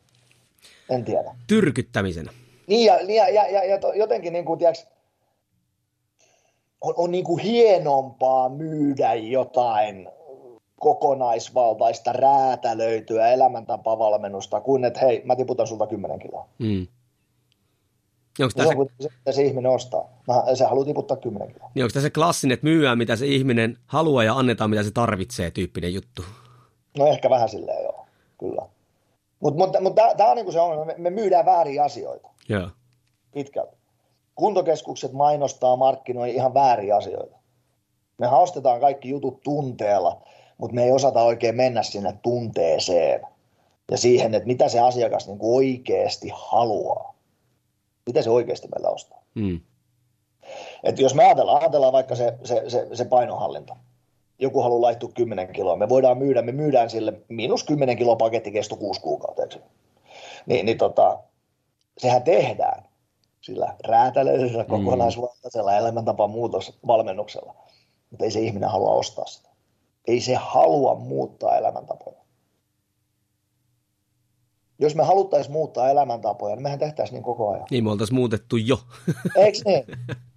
en 0.90 1.06
tiedä. 1.06 1.36
Tyrkyttämisenä. 1.48 2.32
Niin, 2.68 2.86
ja, 2.86 3.00
ja, 3.02 3.30
ja, 3.30 3.48
ja, 3.48 3.64
ja 3.66 3.80
jotenkin 3.96 4.34
niin 4.34 4.46
kuin, 4.46 4.60
tiedätkö, 4.60 4.84
on, 6.82 6.94
on 6.98 7.12
niin 7.12 7.24
kuin 7.24 7.44
hienompaa 7.44 8.50
myydä 8.50 9.14
jotain 9.14 10.10
kokonaisvaltaista 10.84 12.14
räätälöityä 12.14 13.28
elämäntapavalmennusta 13.28 14.62
kuin 14.62 14.86
että 14.86 15.00
hei, 15.00 15.22
mä 15.26 15.36
tiputan 15.36 15.68
sulta 15.68 15.88
10 15.88 16.20
kiloa. 16.20 16.48
Mm. 16.60 16.88
Onko 18.40 18.54
tässä... 18.56 18.74
Se, 19.00 19.10
mitä 19.18 19.32
se 19.32 19.44
ihminen 19.44 19.72
ostaa. 19.72 20.10
Mä, 20.28 20.56
se 20.56 20.66
haluaa 20.66 20.86
tiputtaa 20.86 21.18
10 21.18 21.54
kiloa. 21.54 21.72
Niin 21.76 21.84
onko 21.84 21.94
tässä 21.94 22.10
klassinen, 22.10 22.54
että 22.54 22.68
myyään 22.68 22.98
mitä 22.98 23.16
se 23.16 23.26
ihminen 23.26 23.78
haluaa 23.86 24.24
ja 24.24 24.34
annetaan 24.34 24.70
mitä 24.70 24.84
se 24.84 24.92
tarvitsee 24.92 25.52
tyyppinen 25.52 25.94
juttu? 25.94 26.22
No 26.98 27.08
ehkä 27.08 27.30
vähän 27.30 27.50
silleen 27.50 27.84
joo, 27.84 28.06
kyllä. 28.40 28.62
Mutta 29.40 29.58
mut, 29.58 29.76
mut, 29.82 29.96
tämä 30.18 30.30
on 30.30 30.36
niinku 30.36 30.52
se 30.52 30.60
ongelma, 30.60 30.86
me, 30.86 30.96
me 30.98 31.10
myydään 31.10 31.46
väärin 31.46 31.84
asioita. 31.84 32.30
Joo. 32.50 32.70
Pitkälti. 33.32 33.78
Kuntokeskukset 34.36 35.14
mainostaa, 35.14 35.76
markkinoi 35.76 36.36
ihan 36.36 36.54
väärin 36.54 36.96
asioita. 36.96 37.38
Me 38.18 38.28
ostetaan 38.28 38.80
kaikki 38.80 39.10
jutut 39.10 39.42
tunteella 39.44 40.22
mutta 40.58 40.76
me 40.76 40.84
ei 40.84 40.92
osata 40.92 41.22
oikein 41.22 41.56
mennä 41.56 41.84
sinne 41.84 42.14
tunteeseen 42.24 43.22
ja 43.92 43.98
siihen, 43.98 44.36
että 44.36 44.48
mitä 44.48 44.70
se 44.70 44.80
asiakas 44.80 45.28
niin 45.28 45.38
kuin 45.38 45.56
oikeasti 45.56 46.32
haluaa. 46.34 47.16
Mitä 48.06 48.22
se 48.22 48.30
oikeasti 48.30 48.68
meillä 48.68 48.90
ostaa. 48.90 49.24
Mm. 49.36 49.60
Et 50.84 51.00
jos 51.00 51.16
me 51.16 51.24
ajatellaan, 51.26 51.62
ajatellaan 51.62 51.94
vaikka 51.94 52.16
se, 52.16 52.34
se, 52.44 52.64
se, 52.68 52.88
se 52.94 53.06
painohallinta. 53.06 53.76
Joku 54.40 54.62
haluaa 54.62 54.82
laittua 54.82 55.10
10 55.14 55.54
kiloa. 55.54 55.76
Me 55.76 55.90
voidaan 55.90 56.18
myydä, 56.18 56.42
me 56.42 56.52
myydään 56.52 56.90
sille 56.90 57.14
miinus 57.30 57.64
10 57.64 57.98
kiloa 57.98 58.16
paketti 58.16 58.52
kesto 58.52 58.76
6 58.76 59.02
kuukautta. 59.02 59.42
Niin, 60.46 60.66
niin 60.66 60.78
tota, 60.78 61.20
sehän 61.98 62.24
tehdään 62.24 62.84
sillä 63.42 63.76
räätälöidyllä 63.88 64.64
mm. 64.64 64.70
kokonaisvaltaisella 64.70 65.78
elämäntapa 65.78 66.30
valmennuksella. 66.88 67.56
Mutta 68.10 68.26
ei 68.26 68.32
se 68.32 68.40
ihminen 68.40 68.70
halua 68.70 68.92
ostaa 68.92 69.26
sitä 69.26 69.53
ei 70.08 70.22
se 70.22 70.36
halua 70.36 70.96
muuttaa 70.96 71.58
elämäntapoja. 71.58 72.24
Jos 74.80 74.96
me 74.96 75.04
haluttaisiin 75.04 75.54
muuttaa 75.54 75.90
elämäntapoja, 75.90 76.56
niin 76.56 76.64
mehän 76.64 76.80
tehtäisiin 76.80 77.14
niin 77.14 77.24
koko 77.24 77.50
ajan. 77.50 77.68
Niin, 77.72 77.84
me 77.84 77.92
oltaisiin 77.92 78.16
muutettu 78.16 78.58
jo. 78.58 78.80
Eikö 79.36 79.58
niin? 79.66 79.86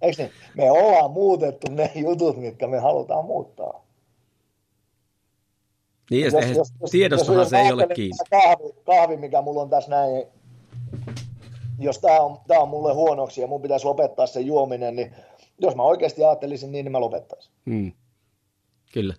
Eikö 0.01 0.21
niin? 0.21 0.31
Me 0.55 0.71
ollaan 0.71 1.11
muutettu 1.11 1.71
ne 1.71 1.91
jutut, 1.95 2.37
mitkä 2.37 2.67
me 2.67 2.79
halutaan 2.79 3.25
muuttaa. 3.25 3.87
Niin, 6.11 6.25
jos, 6.25 6.33
jos, 6.33 6.71
jos, 6.81 6.91
tiedostahan 6.91 7.39
jos, 7.39 7.49
se 7.49 7.57
ei 7.57 7.71
ole 7.71 7.87
kiinni. 7.95 8.17
Kahvi, 8.29 8.73
kahvi, 8.85 9.17
mikä 9.17 9.41
mulla 9.41 9.61
on 9.61 9.69
tässä 9.69 9.91
näin, 9.91 10.27
jos 11.79 11.99
tämä 11.99 12.19
on, 12.19 12.37
tää 12.47 12.59
on 12.59 12.69
mulle 12.69 12.93
huonoksi 12.93 13.41
ja 13.41 13.47
mun 13.47 13.61
pitäisi 13.61 13.85
lopettaa 13.85 14.27
se 14.27 14.41
juominen, 14.41 14.95
niin 14.95 15.15
jos 15.59 15.75
mä 15.75 15.83
oikeasti 15.83 16.23
ajattelisin 16.23 16.71
niin, 16.71 16.85
niin 16.85 16.91
mä 16.91 16.99
lopettaisin. 16.99 17.53
Hmm. 17.65 17.91
Kyllä. 18.93 19.13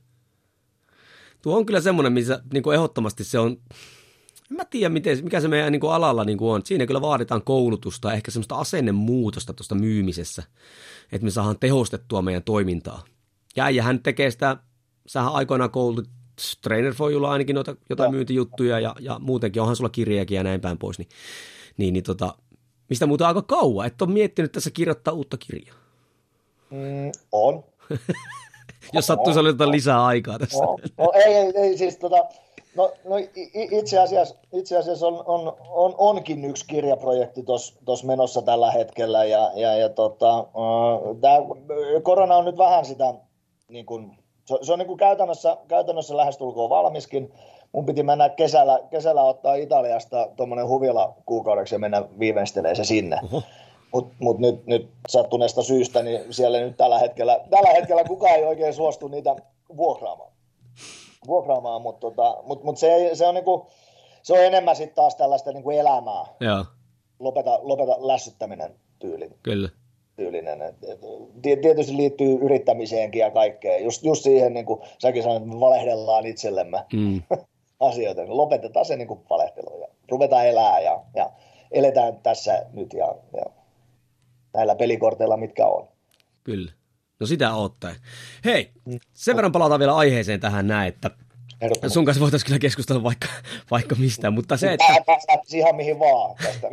Tuo 1.49 1.57
on 1.57 1.67
kyllä 1.67 1.81
semmoinen, 1.81 2.13
missä 2.13 2.43
niin 2.53 2.63
kuin 2.63 2.75
ehdottomasti 2.75 3.25
se 3.25 3.39
on, 3.39 3.51
en 4.51 4.57
mä 4.57 4.65
tiedä, 4.65 4.89
miten, 4.89 5.25
mikä 5.25 5.41
se 5.41 5.49
meidän 5.49 5.73
niin 5.73 5.81
kuin 5.81 5.93
alalla 5.93 6.25
niin 6.25 6.39
kuin 6.39 6.51
on. 6.51 6.61
Siinä 6.65 6.87
kyllä 6.87 7.01
vaaditaan 7.01 7.43
koulutusta, 7.43 8.13
ehkä 8.13 8.31
semmoista 8.31 8.57
asennemuutosta 8.57 9.53
tuosta 9.53 9.75
myymisessä, 9.75 10.43
että 11.13 11.25
me 11.25 11.31
saadaan 11.31 11.59
tehostettua 11.59 12.23
meidän 12.23 12.43
toimintaa. 12.43 13.05
Ja 13.57 13.83
hän 13.83 14.03
tekee 14.03 14.31
sitä 14.31 14.57
sähän 15.07 15.33
aikoinaan 15.33 15.71
koulutit 15.71 16.13
Trainer 16.63 16.95
Fojulla 16.95 17.31
ainakin 17.31 17.55
noita, 17.55 17.77
jotain 17.91 18.07
Joo. 18.07 18.13
myyntijuttuja 18.13 18.81
ja, 18.81 18.95
ja 19.01 19.19
muutenkin 19.19 19.63
onhan 19.63 19.77
sulla 19.77 19.91
kirjaakin 19.91 20.37
ja 20.37 20.43
näin 20.43 20.61
päin 20.61 20.79
pois, 20.79 20.99
niin, 20.99 21.09
niin, 21.77 21.93
niin 21.95 22.05
tota, 22.05 22.35
mistä 22.89 23.07
muuta 23.07 23.29
aika 23.29 23.43
kauan, 23.43 23.87
et 23.87 24.03
ole 24.03 24.13
miettinyt 24.13 24.53
tässä 24.53 24.71
kirjoittaa 24.71 25.15
uutta 25.15 25.37
kirjaa? 25.37 25.77
Mm, 26.71 27.13
on. 27.33 27.65
Jos 28.93 29.07
sattuisi 29.07 29.41
olla 29.41 29.71
lisää 29.71 30.05
aikaa 30.05 30.39
tässä. 30.39 30.65
No, 30.65 30.77
no 30.99 31.13
ei, 31.15 31.35
ei, 31.35 31.53
ei, 31.55 31.79
siis 31.79 31.97
tota, 31.97 32.25
no, 32.77 32.93
no 33.05 33.17
itse 33.71 33.99
asiassa, 33.99 34.35
itse 34.53 34.77
asiassa 34.77 35.07
on, 35.07 35.25
on, 35.27 35.57
on, 35.69 35.95
onkin 35.99 36.45
yksi 36.45 36.67
kirjaprojekti 36.67 37.43
tuossa 37.85 38.07
menossa 38.07 38.43
tällä 38.43 38.71
hetkellä 38.71 39.25
ja, 39.25 39.51
ja, 39.55 39.77
ja 39.77 39.89
tota, 39.89 40.47
tämä 41.21 41.37
korona 42.03 42.37
on 42.37 42.45
nyt 42.45 42.59
vähän 42.59 42.85
sitä, 42.85 43.15
niin 43.69 43.87
kuin, 43.87 44.19
se, 44.45 44.59
se 44.63 44.73
on 44.73 44.79
niin 44.79 44.87
kuin 44.87 44.99
käytännössä, 44.99 45.57
käytännössä 45.69 46.17
lähestulkoon 46.17 46.71
valmiskin. 46.71 47.33
Mun 47.73 47.87
piti 47.87 48.03
mennä 48.03 48.29
kesällä, 48.29 48.81
kesällä 48.91 49.23
ottaa 49.23 49.55
Italiasta 49.55 50.29
tuommoinen 50.37 50.69
huvila 50.69 51.15
kuukaudeksi 51.27 51.75
ja 51.75 51.79
mennä 51.79 52.05
viimeistelee 52.19 52.75
se 52.75 52.85
sinne. 52.85 53.21
Mutta 53.93 54.15
mut 54.19 54.39
nyt, 54.39 54.67
nyt 54.67 54.91
sattuneesta 55.09 55.63
syystä, 55.63 56.03
niin 56.03 56.21
siellä 56.31 56.61
nyt 56.61 56.77
tällä 56.77 56.99
hetkellä, 56.99 57.41
tällä 57.51 57.71
hetkellä 57.71 58.05
kukaan 58.05 58.35
ei 58.35 58.45
oikein 58.45 58.75
suostu 58.75 59.09
niitä 59.09 59.37
vuokraamaan. 59.77 60.33
vuokraamaan 61.27 61.83
mutta 61.83 62.01
tota, 62.01 62.37
mut, 62.43 62.65
mut 62.65 62.79
se, 62.79 63.11
se, 63.13 63.27
on 63.27 63.35
niinku, 63.35 63.67
se 64.23 64.33
on 64.33 64.45
enemmän 64.45 64.77
sitten 64.77 64.95
taas 64.95 65.17
tällaista 65.17 65.53
niinku 65.53 65.71
elämää. 65.71 66.25
Joo. 66.41 66.65
Lopeta, 67.19 67.59
lopeta 67.63 67.97
lässyttäminen 67.99 68.75
tyylin. 68.99 69.35
Kyllä. 69.43 69.69
Tyylinen. 70.17 70.63
Et, 70.63 70.77
et, 70.85 71.01
tietysti 71.61 71.97
liittyy 71.97 72.39
yrittämiseenkin 72.43 73.21
ja 73.21 73.31
kaikkeen. 73.31 73.85
Just, 73.85 74.05
just 74.05 74.23
siihen, 74.23 74.55
niin 74.55 74.67
kuin 74.67 74.81
säkin 74.99 75.23
sanoit, 75.23 75.43
että 75.43 75.55
me 75.55 75.61
valehdellaan 75.61 76.27
itsellemme 76.27 76.85
mm. 76.93 77.23
asioita. 77.81 78.23
Lopetetaan 78.27 78.87
se 78.87 78.97
niin 78.97 79.09
kuin 79.09 79.21
valehtelu 79.31 79.81
ja 79.81 79.89
ruvetaan 80.11 80.47
elää 80.47 80.81
ja, 80.81 81.01
ja 81.17 81.31
eletään 81.73 82.19
tässä 82.23 82.67
nyt 82.73 82.93
ja, 82.93 83.15
ja 83.37 83.58
näillä 84.59 84.75
pelikorteilla, 84.75 85.37
mitkä 85.37 85.67
on. 85.67 85.89
Kyllä. 86.45 86.73
No 87.21 87.27
sitä 87.27 87.55
oottaa. 87.55 87.91
Hei, 88.45 88.71
sen 89.15 89.37
verran 89.37 89.53
palataan 89.53 89.79
vielä 89.79 89.97
aiheeseen 89.97 90.41
tähän 90.41 90.67
näin, 90.67 90.89
että 90.89 91.11
sun 91.89 92.05
kanssa 92.05 92.21
voitaisiin 92.21 92.47
kyllä 92.47 92.59
keskustella 92.59 93.03
vaikka, 93.03 93.29
vaikka 93.71 93.95
mistä, 93.95 94.31
mutta 94.31 94.57
se, 94.57 94.73
että... 94.73 94.87
ihan 95.53 95.77
mihin 95.77 95.99
vaan 95.99 96.37
tästä. 96.43 96.69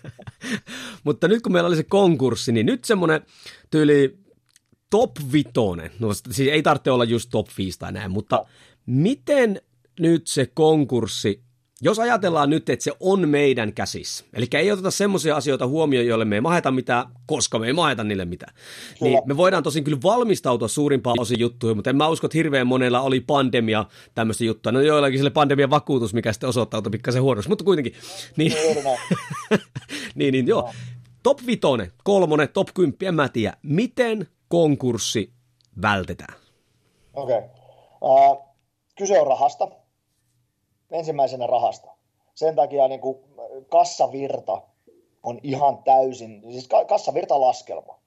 mutta 1.04 1.28
nyt 1.28 1.42
kun 1.42 1.52
meillä 1.52 1.66
oli 1.66 1.76
se 1.76 1.82
konkurssi, 1.82 2.52
niin 2.52 2.66
nyt 2.66 2.84
semmoinen 2.84 3.22
tyyli 3.70 4.18
top 4.90 5.10
vitonen, 5.32 5.90
no 5.98 6.14
siis 6.14 6.48
ei 6.52 6.62
tarvitse 6.62 6.90
olla 6.90 7.04
just 7.04 7.30
top 7.30 7.46
5 7.58 7.78
tai 7.78 7.92
näin, 7.92 8.10
mutta 8.10 8.36
no. 8.36 8.46
miten 8.86 9.60
nyt 10.00 10.26
se 10.26 10.46
konkurssi 10.54 11.42
jos 11.80 11.98
ajatellaan 11.98 12.50
nyt, 12.50 12.68
että 12.68 12.84
se 12.84 12.92
on 13.00 13.28
meidän 13.28 13.72
käsissä, 13.72 14.24
eli 14.34 14.46
ei 14.52 14.72
oteta 14.72 14.90
semmoisia 14.90 15.36
asioita 15.36 15.66
huomioon, 15.66 16.06
joille 16.06 16.24
me 16.24 16.34
ei 16.34 16.40
maheta 16.40 16.70
mitään, 16.70 17.06
koska 17.26 17.58
me 17.58 17.66
ei 17.66 17.72
maheta 17.72 18.04
niille 18.04 18.24
mitään, 18.24 18.54
niin 19.00 19.18
me 19.24 19.36
voidaan 19.36 19.62
tosin 19.62 19.84
kyllä 19.84 19.98
valmistautua 20.02 20.68
suurimpaan 20.68 21.20
osin 21.20 21.40
juttuihin, 21.40 21.76
mutta 21.76 21.90
en 21.90 21.96
mä 21.96 22.08
usko, 22.08 22.26
että 22.26 22.38
hirveän 22.38 22.66
monella 22.66 23.00
oli 23.00 23.20
pandemia 23.20 23.84
tämmöistä 24.14 24.44
juttua. 24.44 24.72
No 24.72 24.80
joillakin 24.80 25.18
sille 25.18 25.30
pandemian 25.30 25.70
vakuutus, 25.70 26.14
mikä 26.14 26.32
sitten 26.32 26.48
osoittautui 26.48 26.90
pikkasen 26.90 27.22
huonoksi, 27.22 27.48
mutta 27.48 27.64
kuitenkin. 27.64 27.94
Niin, 28.36 28.52
niin, 30.14 30.32
niin 30.32 30.46
joo. 30.46 30.70
Top 31.22 31.38
5, 31.46 31.60
kolmonen, 32.04 32.48
top 32.48 32.68
10, 32.74 32.96
en 33.02 33.14
mä 33.14 33.28
tiedä. 33.28 33.56
Miten 33.62 34.28
konkurssi 34.48 35.32
vältetään? 35.82 36.34
Okei. 37.14 37.36
Okay. 37.36 37.48
Uh, 38.00 38.44
kyse 38.98 39.20
on 39.20 39.26
rahasta 39.26 39.68
ensimmäisenä 40.90 41.46
rahasta. 41.46 41.90
Sen 42.34 42.56
takia 42.56 42.88
niin 42.88 43.00
kuin 43.00 43.18
kassavirta 43.68 44.62
on 45.22 45.38
ihan 45.42 45.78
täysin, 45.84 46.42
siis 46.50 46.68
kassavirtalaskelma. 46.88 47.98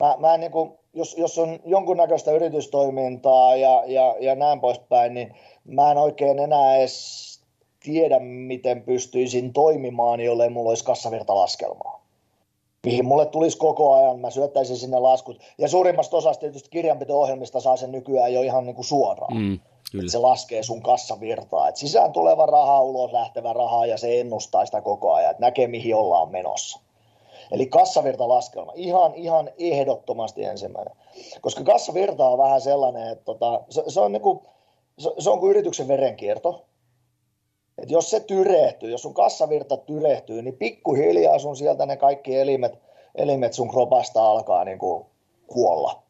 Mä, 0.00 0.16
mä 0.18 0.36
niin 0.36 0.52
kuin, 0.52 0.72
jos, 0.92 1.16
jos 1.18 1.38
on 1.38 1.60
jonkunnäköistä 1.64 2.32
yritystoimintaa 2.32 3.56
ja, 3.56 3.82
ja, 3.86 4.16
ja 4.20 4.34
näin 4.34 4.60
poispäin, 4.60 5.14
niin 5.14 5.34
mä 5.64 5.90
en 5.90 5.98
oikein 5.98 6.38
enää 6.38 6.76
edes 6.76 7.40
tiedä, 7.84 8.18
miten 8.18 8.82
pystyisin 8.82 9.52
toimimaan, 9.52 10.20
jollei 10.20 10.50
mulla 10.50 10.68
olisi 10.68 10.84
kassavirtalaskelmaa. 10.84 12.02
Mihin 12.86 13.04
mulle 13.04 13.26
tulisi 13.26 13.58
koko 13.58 13.94
ajan, 13.94 14.20
mä 14.20 14.30
syöttäisin 14.30 14.76
sinne 14.76 14.98
laskut. 14.98 15.38
Ja 15.58 15.68
suurimmasta 15.68 16.16
osasta 16.16 16.40
tietysti 16.40 16.70
kirjanpito-ohjelmista 16.70 17.60
saa 17.60 17.76
sen 17.76 17.92
nykyään 17.92 18.32
jo 18.32 18.42
ihan 18.42 18.66
niin 18.66 18.74
kuin 18.74 18.84
suoraan. 18.84 19.36
Mm. 19.36 19.58
Kyllä. 19.92 20.10
Se 20.10 20.18
laskee 20.18 20.62
sun 20.62 20.82
kassavirtaa. 20.82 21.68
Et 21.68 21.76
sisään 21.76 22.12
tuleva 22.12 22.46
raha, 22.46 22.82
ulos 22.82 23.12
lähtevä 23.12 23.52
raha 23.52 23.86
ja 23.86 23.98
se 23.98 24.20
ennustaa 24.20 24.66
sitä 24.66 24.80
koko 24.80 25.12
ajan, 25.12 25.30
että 25.30 25.40
näkee 25.40 25.66
mihin 25.66 25.94
ollaan 25.94 26.30
menossa. 26.30 26.80
Eli 27.50 27.66
kassavirtalaskelma, 27.66 28.72
ihan, 28.74 29.14
ihan 29.14 29.50
ehdottomasti 29.58 30.44
ensimmäinen. 30.44 30.96
Koska 31.40 31.64
kassavirta 31.64 32.28
on 32.28 32.38
vähän 32.38 32.60
sellainen, 32.60 33.08
että 33.08 33.24
tota, 33.24 33.60
se, 33.70 33.82
se, 33.88 34.00
on 34.00 34.12
niinku, 34.12 34.42
se, 34.98 35.10
se 35.18 35.30
on 35.30 35.40
kuin 35.40 35.50
yrityksen 35.50 35.88
verenkierto. 35.88 36.64
Et 37.78 37.90
jos 37.90 38.10
se 38.10 38.20
tyrehtyy, 38.20 38.90
jos 38.90 39.02
sun 39.02 39.14
kassavirta 39.14 39.76
tyrehtyy, 39.76 40.42
niin 40.42 40.56
pikkuhiljaa 40.56 41.38
sun 41.38 41.56
sieltä 41.56 41.86
ne 41.86 41.96
kaikki 41.96 42.36
elimet, 42.36 42.78
elimet 43.14 43.52
sun 43.52 43.68
kropasta 43.68 44.30
alkaa 44.30 44.64
niinku 44.64 45.06
kuolla. 45.46 46.01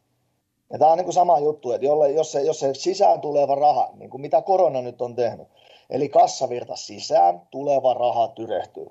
Ja 0.72 0.78
tämä 0.78 0.90
on 0.90 0.98
niin 0.98 1.04
kuin 1.04 1.14
sama 1.14 1.38
juttu, 1.38 1.72
että 1.72 1.86
jolle, 1.86 2.10
jos, 2.10 2.32
se, 2.32 2.42
jos 2.42 2.60
se 2.60 2.74
sisään 2.74 3.20
tuleva 3.20 3.54
raha, 3.54 3.90
niin 3.94 4.10
kuin 4.10 4.20
mitä 4.20 4.42
korona 4.42 4.82
nyt 4.82 5.02
on 5.02 5.14
tehnyt, 5.14 5.48
eli 5.90 6.08
kassavirta 6.08 6.76
sisään, 6.76 7.42
tuleva 7.50 7.94
raha 7.94 8.28
tyrehtyy, 8.28 8.86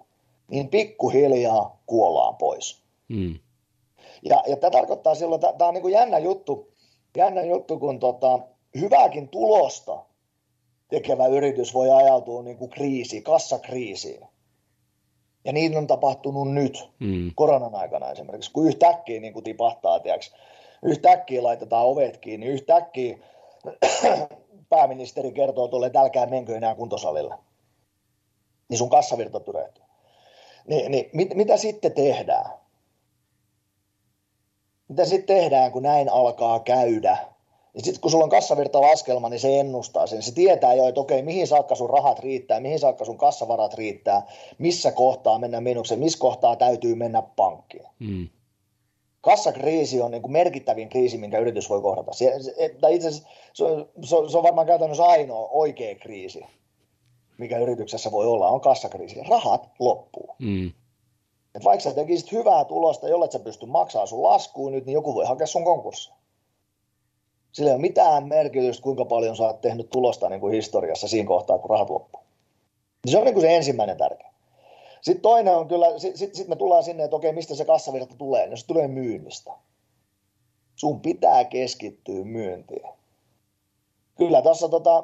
niin 0.50 0.68
pikkuhiljaa 0.68 1.82
kuollaan 1.86 2.36
pois. 2.36 2.84
Mm. 3.08 3.40
Ja, 4.24 4.44
ja 4.48 4.58
tämä 4.58 4.72
tarkoittaa 4.72 5.16
silloin, 5.16 5.42
tämä 5.42 5.68
on 5.68 5.74
niin 5.74 5.82
kuin 5.82 5.94
jännä 5.94 6.20
juttu, 6.20 6.72
jännä 7.18 7.42
juttu 7.42 7.80
kun 7.80 8.00
tota, 8.00 8.40
hyvääkin 8.80 9.30
tulosta 9.30 10.06
tekevä 10.90 11.28
yritys 11.28 11.74
voi 11.74 11.92
ajautua 11.92 12.44
niin 12.44 12.58
kuin 12.58 12.70
kriisi, 12.70 13.22
kassakriisiin. 13.22 14.22
Ja 15.46 15.54
niin 15.54 15.78
on 15.78 15.88
tapahtunut 15.88 16.54
nyt, 16.54 16.90
mm. 17.00 17.32
koronan 17.36 17.76
aikana 17.76 18.12
esimerkiksi, 18.12 18.52
kun 18.52 18.68
yhtäkkiä 18.68 19.20
niin 19.20 19.34
kuin 19.34 19.44
tipahtaa, 19.44 20.00
tiiäks, 20.00 20.34
yhtäkkiä 20.84 21.44
laitetaan 21.44 21.86
ovet 21.86 22.18
kiinni, 22.18 22.46
yhtäkkiä 22.46 23.18
pääministeri 24.70 25.32
kertoo 25.32 25.68
tuolle, 25.68 25.88
että 25.88 26.02
älkää 26.02 26.26
menkö 26.26 26.58
enää 26.58 26.76
kuntosalille. 26.76 27.36
Niin 28.70 28.78
sun 28.78 28.90
kassavirta 28.90 29.40
tyrehtyy. 29.40 29.84
Niin, 30.68 30.92
niin 30.92 31.10
mit, 31.14 31.36
mitä 31.36 31.58
sitten 31.58 31.94
tehdään? 31.94 32.52
Mitä 34.88 35.06
sitten 35.06 35.38
tehdään, 35.38 35.72
kun 35.72 35.84
näin 35.84 36.10
alkaa 36.10 36.60
käydä? 36.60 37.18
Ja 37.74 37.82
sitten 37.82 38.02
kun 38.02 38.12
sulla 38.12 38.24
on 38.24 38.30
kassavirtalaskelma, 38.30 39.30
niin 39.30 39.40
se 39.40 39.60
ennustaa 39.60 40.08
sen. 40.08 40.24
Se 40.24 40.34
tietää 40.34 40.74
jo, 40.74 40.88
että 40.88 41.02
okei, 41.02 41.22
mihin 41.22 41.48
saakka 41.48 41.76
sun 41.76 41.90
rahat 41.90 42.20
riittää, 42.20 42.60
mihin 42.60 42.80
saakka 42.80 43.06
sun 43.06 43.18
kassavarat 43.18 43.74
riittää, 43.74 44.28
missä 44.58 44.92
kohtaa 44.92 45.40
mennä 45.40 45.62
miinukseen, 45.62 46.00
missä 46.00 46.20
kohtaa 46.20 46.56
täytyy 46.56 46.96
mennä 46.96 47.22
pankkiin. 47.22 47.88
Mm 48.00 48.30
kassakriisi 49.22 50.02
on 50.02 50.12
niin 50.12 50.22
kuin 50.22 50.32
merkittävin 50.32 50.90
kriisi, 50.90 51.18
minkä 51.18 51.40
yritys 51.40 51.70
voi 51.70 51.82
kohdata. 51.82 52.14
Se, 52.14 52.34
se, 52.40 52.52
itse 52.92 53.08
asiassa 53.08 53.30
se 53.54 53.64
se, 54.04 54.16
se 54.32 54.38
on 54.38 54.44
varmaan 54.44 54.68
käytännössä 54.68 55.04
ainoa 55.04 55.48
oikea 55.52 55.96
kriisi, 55.96 56.46
mikä 57.38 57.60
yrityksessä 57.60 58.12
voi 58.12 58.26
olla, 58.26 58.48
on 58.48 58.62
kassakriisi. 58.62 59.24
Rahat 59.30 59.70
loppuu. 59.80 60.36
Mm. 60.40 60.72
Et 61.56 61.64
vaikka 61.64 61.84
sä 61.84 61.94
tekisit 61.94 62.32
hyvää 62.32 62.66
tulosta, 62.66 63.10
jolle 63.10 63.32
sä 63.32 63.40
pysty 63.40 63.66
maksamaan 63.66 64.08
sun 64.08 64.24
laskuun 64.24 64.72
nyt, 64.72 64.86
niin 64.86 64.94
joku 64.94 65.16
voi 65.16 65.26
hakea 65.26 65.48
sun 65.48 65.64
konkurssi. 65.64 66.12
Sillä 67.52 67.70
ei 67.70 67.76
ole 67.76 67.82
mitään 67.82 68.28
merkitystä, 68.28 68.84
kuinka 68.84 69.06
paljon 69.06 69.36
sä 69.36 69.44
oot 69.44 69.62
tehnyt 69.62 69.90
tulosta 69.90 70.30
niin 70.30 70.42
kuin 70.42 70.54
historiassa 70.54 71.08
siinä 71.08 71.28
kohtaa, 71.28 71.60
kun 71.60 71.70
rahat 71.70 71.90
loppuu. 71.90 72.22
Se 73.06 73.18
on 73.18 73.24
niin 73.24 73.34
kuin 73.34 73.42
se 73.42 73.56
ensimmäinen 73.56 73.98
tärkeä. 73.98 74.31
Sitten 75.02 75.22
toinen 75.22 75.56
on 75.56 75.68
kyllä, 75.68 76.00
sitten 76.00 76.36
sit, 76.36 76.48
me 76.48 76.56
tullaan 76.56 76.84
sinne, 76.84 77.04
että 77.04 77.16
okei, 77.16 77.34
mistä 77.34 77.56
se 77.56 77.66
kassavirta 77.66 78.16
tulee. 78.16 78.48
No 78.48 78.56
se 78.56 78.68
tulee 78.68 78.88
myynnistä. 78.88 79.52
Sun 80.76 81.02
pitää 81.02 81.46
keskittyä 81.46 82.24
myyntiin. 82.24 82.88
Kyllä 84.16 84.42
tässä 84.42 84.70
tota, 84.70 85.04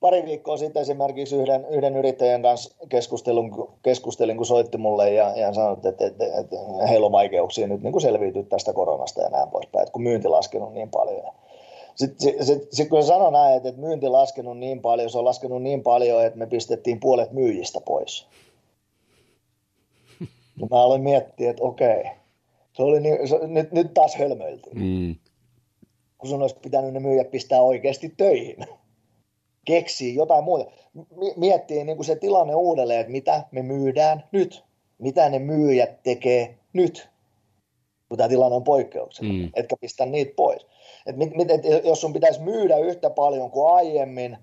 pari 0.00 0.24
viikkoa 0.24 0.56
sitten 0.56 0.82
esimerkiksi 0.82 1.36
yhden, 1.36 1.66
yhden 1.70 1.96
yrittäjän 1.96 2.42
kanssa 2.42 2.76
keskustelin, 2.88 3.50
keskustelin 3.82 4.36
kun 4.36 4.46
soitti 4.46 4.78
mulle 4.78 5.12
ja, 5.12 5.36
ja 5.36 5.52
sanoi, 5.52 5.72
että, 5.72 5.88
että, 5.88 6.06
että, 6.06 6.24
että 6.24 6.56
heillä 6.88 7.06
on 7.06 7.12
vaikeuksia 7.12 7.66
nyt 7.66 7.82
niin 7.82 7.92
kuin 7.92 8.02
selviytyä 8.02 8.42
tästä 8.42 8.72
koronasta 8.72 9.22
ja 9.22 9.28
näin 9.28 9.50
poispäin, 9.50 9.82
että 9.82 9.92
kun 9.92 10.02
myynti 10.02 10.28
laskenut 10.28 10.72
niin 10.72 10.90
paljon. 10.90 11.34
Sitten 11.96 12.20
sit, 12.20 12.46
sit, 12.46 12.72
sit 12.72 12.88
kun 12.88 13.04
sanoi 13.04 13.32
näin, 13.32 13.56
että, 13.56 13.68
että 13.68 13.80
myynti 13.80 14.08
laskenut 14.08 14.58
niin 14.58 14.80
paljon, 14.80 15.10
se 15.10 15.18
on 15.18 15.24
laskenut 15.24 15.62
niin 15.62 15.82
paljon, 15.82 16.24
että 16.24 16.38
me 16.38 16.46
pistettiin 16.46 17.00
puolet 17.00 17.32
myyjistä 17.32 17.80
pois. 17.80 18.26
Ja 20.60 20.66
mä 20.70 20.82
aloin 20.82 21.02
miettiä, 21.02 21.50
että 21.50 21.62
okei, 21.62 22.04
se 22.72 22.82
oli 22.82 23.00
niin, 23.00 23.28
se, 23.28 23.38
nyt, 23.46 23.72
nyt 23.72 23.94
taas 23.94 24.16
hölmöiltiin. 24.16 24.78
Mm. 24.78 25.16
kun 26.18 26.30
sun 26.30 26.42
olisi 26.42 26.56
pitänyt 26.62 26.92
ne 26.92 27.00
myyjät 27.00 27.30
pistää 27.30 27.62
oikeasti 27.62 28.14
töihin. 28.16 28.66
Keksii 29.64 30.14
jotain 30.14 30.44
muuta. 30.44 30.70
Miettii 31.36 31.84
niin 31.84 31.96
kuin 31.96 32.06
se 32.06 32.16
tilanne 32.16 32.54
uudelleen, 32.54 33.00
että 33.00 33.12
mitä 33.12 33.44
me 33.50 33.62
myydään 33.62 34.24
nyt. 34.32 34.64
Mitä 34.98 35.28
ne 35.28 35.38
myyjät 35.38 36.02
tekee 36.02 36.58
nyt, 36.72 37.08
kun 38.08 38.18
tämä 38.18 38.28
tilanne 38.28 38.56
on 38.56 38.64
poikkeuksellinen. 38.64 39.46
Mm. 39.46 39.52
Etkä 39.54 39.76
pistä 39.80 40.06
niitä 40.06 40.32
pois. 40.36 40.66
Et 41.06 41.16
mit, 41.16 41.36
mit, 41.36 41.50
et 41.50 41.84
jos 41.84 42.00
sun 42.00 42.12
pitäisi 42.12 42.40
myydä 42.40 42.78
yhtä 42.78 43.10
paljon 43.10 43.50
kuin 43.50 43.74
aiemmin, 43.74 44.38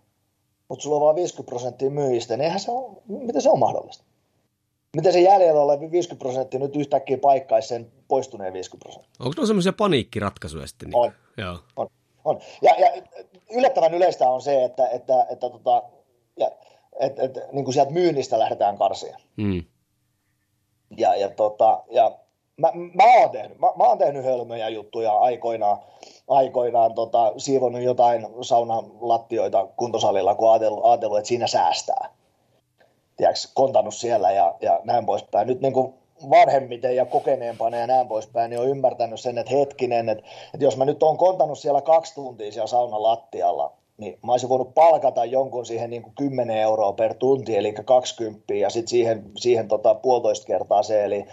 mutta 0.69 0.83
sulla 0.83 0.95
on 0.95 1.01
vain 1.01 1.15
50 1.15 1.49
prosenttia 1.49 1.89
myyjistä, 1.89 2.37
niin 2.37 2.43
eihän 2.43 2.59
se 2.59 2.71
ole, 2.71 2.97
miten 3.07 3.41
se 3.41 3.49
on 3.49 3.59
mahdollista? 3.59 4.03
Miten 4.95 5.13
se 5.13 5.21
jäljellä 5.21 5.61
oleva 5.61 5.91
50 5.91 6.23
prosenttia 6.23 6.59
nyt 6.59 6.75
yhtäkkiä 6.75 7.17
paikkaisi 7.17 7.67
sen 7.67 7.91
poistuneen 8.07 8.53
50 8.53 8.83
prosenttia? 8.83 9.25
Onko 9.25 9.41
ne 9.41 9.47
sellaisia 9.47 9.73
paniikkiratkaisuja 9.73 10.67
sitten? 10.67 10.89
Niin? 10.89 10.97
On. 10.97 11.11
Joo. 11.37 11.59
on. 11.75 11.87
on. 12.25 12.39
Ja, 12.61 12.75
ja 12.79 13.01
yllättävän 13.51 13.93
yleistä 13.93 14.29
on 14.29 14.41
se, 14.41 14.63
että, 14.63 14.87
että, 14.87 15.25
että, 15.29 15.49
tota, 15.49 15.83
ja, 16.37 16.51
että, 16.99 17.23
että 17.23 17.41
niin 17.51 17.65
kuin 17.65 17.73
sieltä 17.73 17.91
myynnistä 17.91 18.39
lähdetään 18.39 18.77
karsia. 18.77 19.17
Mm. 19.37 19.63
Ja, 20.97 21.15
ja, 21.15 21.29
tota, 21.29 21.83
ja 21.91 22.19
mä, 22.57 22.71
mä, 22.93 23.19
oon 23.19 23.29
tehnyt, 23.29 23.59
mä, 23.59 23.67
mä 23.75 23.83
oon 23.83 23.97
tehnyt 23.97 24.25
hölmöjä 24.25 24.69
juttuja 24.69 25.19
aikoinaan, 25.19 25.77
aikoinaan 26.27 26.93
tota, 26.93 27.33
siivonnut 27.37 27.81
jotain 27.81 28.27
saunalattioita 28.41 29.67
kuntosalilla, 29.77 30.35
kun 30.35 30.51
ajatellut, 30.51 30.85
ajatellut 30.85 31.17
että 31.17 31.27
siinä 31.27 31.47
säästää. 31.47 32.09
Tiedätkö, 33.17 33.47
kontannut 33.53 33.93
siellä 33.93 34.31
ja, 34.31 34.55
ja 34.61 34.79
näin 34.83 35.05
poispäin. 35.05 35.47
Nyt 35.47 35.61
niin 35.61 35.73
kuin 35.73 35.93
vanhemmiten 36.29 36.95
ja 36.95 37.05
kokeneempana 37.05 37.77
ja 37.77 37.87
näin 37.87 38.07
poispäin, 38.07 38.49
niin 38.49 38.59
on 38.59 38.69
ymmärtänyt 38.69 39.19
sen, 39.19 39.37
että 39.37 39.55
hetkinen, 39.55 40.09
että, 40.09 40.23
että 40.53 40.65
jos 40.65 40.77
mä 40.77 40.85
nyt 40.85 41.03
oon 41.03 41.17
kontannut 41.17 41.59
siellä 41.59 41.81
kaksi 41.81 42.15
tuntia 42.15 42.51
siellä 42.51 42.67
saunan 42.67 43.03
lattialla, 43.03 43.73
niin 43.97 44.19
mä 44.25 44.31
olisin 44.31 44.49
voinut 44.49 44.73
palkata 44.73 45.25
jonkun 45.25 45.65
siihen 45.65 45.89
niin 45.89 46.01
kuin 46.01 46.13
10 46.15 46.57
euroa 46.57 46.93
per 46.93 47.13
tunti, 47.13 47.57
eli 47.57 47.73
20, 47.73 48.53
ja 48.53 48.69
sitten 48.69 48.89
siihen, 48.89 49.31
siihen 49.37 49.67
tota 49.67 49.95
puolitoista 49.95 50.47
kertaa 50.47 50.83
se, 50.83 51.03
eli, 51.03 51.25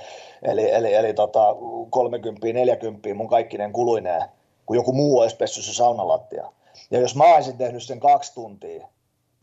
eli, 0.43 0.71
eli, 0.71 0.95
eli 0.95 1.15
tota 1.15 1.57
30, 1.91 2.47
40 2.53 3.15
mun 3.15 3.29
kaikkinen 3.29 3.73
kuluineen, 3.73 4.23
kun 4.67 4.77
joku 4.77 4.93
muu 4.93 5.19
olisi 5.19 5.37
pessyt 5.37 5.65
se 5.65 5.75
saunalattia. 5.75 6.53
Ja 6.91 7.01
jos 7.01 7.17
mä 7.17 7.35
olisin 7.35 7.59
tehnyt 7.59 7.83
sen 7.83 8.01
kaksi 8.01 8.35
tuntia 8.35 8.89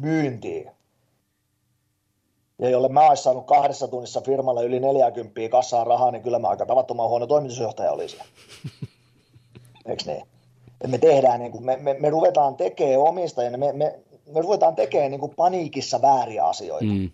myyntiin, 0.01 0.71
ja 2.59 2.69
jolle 2.69 2.89
mä 2.89 3.07
olisin 3.07 3.23
saanut 3.23 3.45
kahdessa 3.45 3.87
tunnissa 3.87 4.21
firmalle 4.21 4.65
yli 4.65 4.79
40 4.79 5.49
kassaan 5.51 5.87
rahaa, 5.87 6.11
niin 6.11 6.23
kyllä 6.23 6.39
mä 6.39 6.47
aika 6.47 6.65
tavattoman 6.65 7.09
huono 7.09 7.27
toimitusjohtaja 7.27 7.91
olisin. 7.91 8.19
Eikö 9.85 10.03
niin? 10.05 10.36
Me 10.87 10.97
tehdään, 10.97 11.39
niin 11.39 11.51
kuin, 11.51 11.65
me, 11.65 11.77
me, 11.77 11.93
me 11.99 12.09
ruvetaan 12.09 12.55
tekemään 12.55 12.99
omistajana, 12.99 13.57
me, 13.57 13.73
me, 13.73 13.99
me 14.33 14.41
ruvetaan 14.41 14.75
tekemään 14.75 15.11
niin 15.11 15.19
kuin 15.19 15.35
paniikissa 15.35 16.01
vääriä 16.01 16.45
asioita. 16.45 16.85
Mm. 16.85 17.09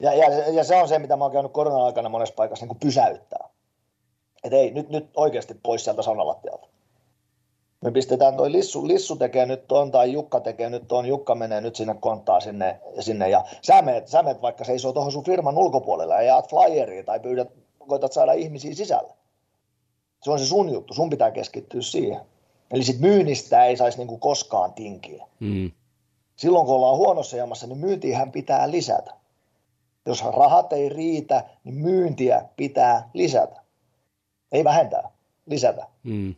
Ja, 0.00 0.14
ja, 0.14 0.48
ja, 0.50 0.64
se 0.64 0.76
on 0.76 0.88
se, 0.88 0.98
mitä 0.98 1.16
mä 1.16 1.24
oon 1.24 1.32
käynyt 1.32 1.52
korona-aikana 1.52 2.08
monessa 2.08 2.34
paikassa 2.34 2.64
niin 2.64 2.68
kuin 2.68 2.78
pysäyttää. 2.78 3.48
Että 4.44 4.56
ei, 4.56 4.70
nyt, 4.70 4.88
nyt 4.88 5.10
oikeasti 5.16 5.54
pois 5.62 5.84
sieltä 5.84 6.02
sanalattialta. 6.02 6.68
Me 7.80 7.90
pistetään 7.90 8.36
toi 8.36 8.52
Lissu, 8.52 8.88
Lissu 8.88 9.16
tekee 9.16 9.46
nyt 9.46 9.68
ton 9.68 9.90
tai 9.90 10.12
Jukka 10.12 10.40
tekee 10.40 10.70
nyt 10.70 10.88
ton, 10.88 11.06
Jukka 11.06 11.34
menee 11.34 11.60
nyt 11.60 11.76
sinne 11.76 11.94
konttaa 12.00 12.40
sinne, 12.40 12.80
sinne 13.00 13.28
ja 13.28 13.44
sä 13.62 13.82
meet, 13.82 14.08
sä 14.08 14.22
meet 14.22 14.42
vaikka 14.42 14.64
seisoo 14.64 14.92
tuohon 14.92 15.12
sun 15.12 15.24
firman 15.24 15.58
ulkopuolella 15.58 16.14
ja 16.14 16.22
jaat 16.22 16.50
flyeria 16.50 17.04
tai 17.04 17.20
pyydät, 17.20 17.48
koetat 17.88 18.12
saada 18.12 18.32
ihmisiä 18.32 18.74
sisälle. 18.74 19.12
Se 20.22 20.30
on 20.30 20.38
se 20.38 20.46
sun 20.46 20.72
juttu, 20.72 20.94
sun 20.94 21.10
pitää 21.10 21.30
keskittyä 21.30 21.82
siihen. 21.82 22.20
Eli 22.70 22.84
sit 22.84 23.00
myynnistä 23.00 23.64
ei 23.64 23.76
saisi 23.76 23.98
niinku 23.98 24.18
koskaan 24.18 24.72
tinkiä. 24.72 25.26
Mm. 25.40 25.70
Silloin 26.36 26.66
kun 26.66 26.74
ollaan 26.74 26.96
huonossa 26.96 27.36
jamassa, 27.36 27.66
niin 27.66 27.78
myyntiähän 27.78 28.32
pitää 28.32 28.70
lisätä. 28.70 29.14
Jos 30.06 30.24
rahat 30.24 30.72
ei 30.72 30.88
riitä, 30.88 31.44
niin 31.64 31.74
myyntiä 31.74 32.44
pitää 32.56 33.10
lisätä. 33.14 33.60
Ei 34.52 34.64
vähentää, 34.64 35.10
lisätä. 35.46 35.86
Mm. 36.02 36.34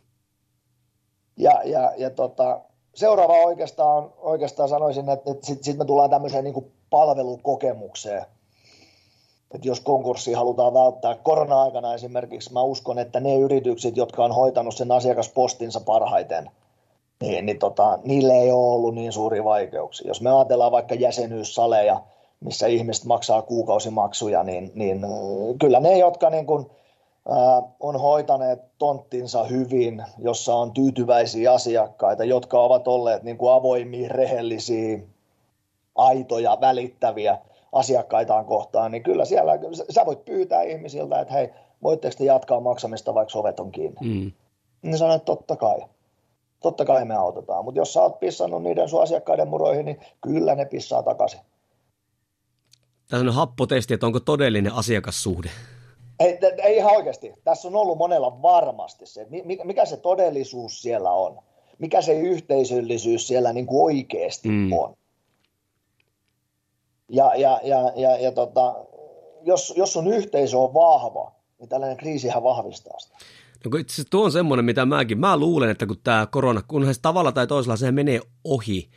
Ja, 1.37 1.61
ja, 1.65 1.93
ja 1.97 2.09
tota, 2.09 2.61
seuraava 2.95 3.33
oikeastaan, 3.33 4.13
oikeastaan 4.17 4.69
sanoisin, 4.69 5.09
että, 5.09 5.31
että 5.31 5.45
sitten 5.45 5.63
sit 5.63 5.77
me 5.77 5.85
tullaan 5.85 6.09
tämmöiseen 6.09 6.43
niin 6.43 6.73
palvelukokemukseen– 6.89 8.25
että 9.51 9.67
jos 9.67 9.79
konkurssi 9.79 10.33
halutaan 10.33 10.73
välttää 10.73 11.15
korona-aikana 11.15 11.93
esimerkiksi, 11.93 12.53
mä 12.53 12.61
uskon, 12.61 12.99
että 12.99 13.19
ne 13.19 13.35
yritykset, 13.35 13.97
jotka 13.97 14.25
on 14.25 14.31
hoitanut 14.31 14.75
sen 14.75 14.91
asiakaspostinsa 14.91 15.79
parhaiten, 15.79 16.51
niin, 17.21 17.45
niin 17.45 17.59
tota, 17.59 17.99
niille 18.03 18.33
ei 18.33 18.51
ole 18.51 18.73
ollut 18.73 18.95
niin 18.95 19.11
suuria 19.11 19.43
vaikeuksia. 19.43 20.07
Jos 20.07 20.21
me 20.21 20.35
ajatellaan 20.35 20.71
vaikka 20.71 20.95
jäsenyyssaleja, 20.95 22.01
missä 22.39 22.67
ihmiset 22.67 23.05
maksaa 23.05 23.41
kuukausimaksuja, 23.41 24.43
niin, 24.43 24.71
niin 24.75 25.03
äh, 25.03 25.11
kyllä 25.59 25.79
ne, 25.79 25.97
jotka 25.97 26.29
niin 26.29 26.45
kuin, 26.45 26.65
ää, 27.29 27.57
äh, 27.57 27.63
on 27.79 27.99
hoitaneet 27.99 28.59
tonttinsa 28.77 29.43
hyvin, 29.43 30.03
jossa 30.17 30.55
on 30.55 30.71
tyytyväisiä 30.71 31.53
asiakkaita, 31.53 32.23
jotka 32.23 32.61
ovat 32.61 32.87
olleet 32.87 33.23
niin 33.23 33.37
kuin 33.37 33.53
avoimia, 33.53 34.09
rehellisiä, 34.09 34.99
aitoja, 35.95 36.57
välittäviä, 36.61 37.37
asiakkaitaan 37.77 38.45
kohtaan, 38.45 38.91
niin 38.91 39.03
kyllä 39.03 39.25
siellä 39.25 39.51
sä 39.89 40.05
voit 40.05 40.25
pyytää 40.25 40.61
ihmisiltä, 40.61 41.19
että 41.19 41.33
hei, 41.33 41.49
voitteko 41.83 42.15
te 42.17 42.23
jatkaa 42.23 42.59
maksamista, 42.59 43.13
vaikka 43.13 43.39
ovet 43.39 43.59
on 43.59 43.71
kiinni. 43.71 43.97
Mm. 44.01 44.31
Niin 44.81 44.97
sanoin, 44.97 45.15
että 45.15 45.25
totta 45.25 45.55
kai. 45.55 45.79
Totta 46.59 46.85
kai 46.85 47.05
me 47.05 47.15
autetaan, 47.15 47.65
mutta 47.65 47.79
jos 47.79 47.93
sä 47.93 48.01
oot 48.01 48.19
pissannut 48.19 48.63
niiden 48.63 48.89
sun 48.89 49.03
asiakkaiden 49.03 49.47
muroihin, 49.47 49.85
niin 49.85 49.99
kyllä 50.21 50.55
ne 50.55 50.65
pissaa 50.65 51.03
takaisin. 51.03 51.39
Tässä 53.09 53.25
on 53.25 53.33
happotesti, 53.33 53.93
että 53.93 54.05
onko 54.05 54.19
todellinen 54.19 54.73
asiakassuhde. 54.73 55.49
Ei, 56.19 56.39
ei 56.63 56.77
ihan 56.77 56.95
oikeasti. 56.95 57.33
Tässä 57.43 57.67
on 57.67 57.75
ollut 57.75 57.97
monella 57.97 58.41
varmasti 58.41 59.05
se, 59.05 59.27
mikä 59.63 59.85
se 59.85 59.97
todellisuus 59.97 60.81
siellä 60.81 61.11
on. 61.11 61.39
Mikä 61.79 62.01
se 62.01 62.19
yhteisöllisyys 62.19 63.27
siellä 63.27 63.53
niin 63.53 63.65
kuin 63.65 63.83
oikeasti 63.83 64.49
mm. 64.49 64.73
on. 64.73 64.96
Ja, 67.09 67.35
ja, 67.35 67.59
ja, 67.63 67.91
ja, 67.95 68.17
ja 68.17 68.31
tota, 68.31 68.75
jos, 69.43 69.73
jos 69.77 69.93
sun 69.93 70.13
yhteisö 70.13 70.57
on 70.57 70.73
vahva, 70.73 71.31
niin 71.59 71.69
tällainen 71.69 71.97
kriisihän 71.97 72.43
vahvistaa 72.43 72.99
sitä. 72.99 73.17
No 73.65 73.77
itse 73.77 73.93
asiassa 73.93 74.09
tuo 74.09 74.25
on 74.25 74.31
semmoinen, 74.31 74.65
mitä 74.65 74.85
mäkin, 74.85 75.19
mä 75.19 75.37
luulen, 75.37 75.69
että 75.69 75.85
kun 75.85 75.97
tämä 76.03 76.27
korona, 76.31 76.61
kun 76.67 76.85
se 76.85 77.01
tavalla 77.01 77.31
tai 77.31 77.47
toisella 77.47 77.75
se 77.75 77.91
menee 77.91 78.21
ohi, 78.43 78.89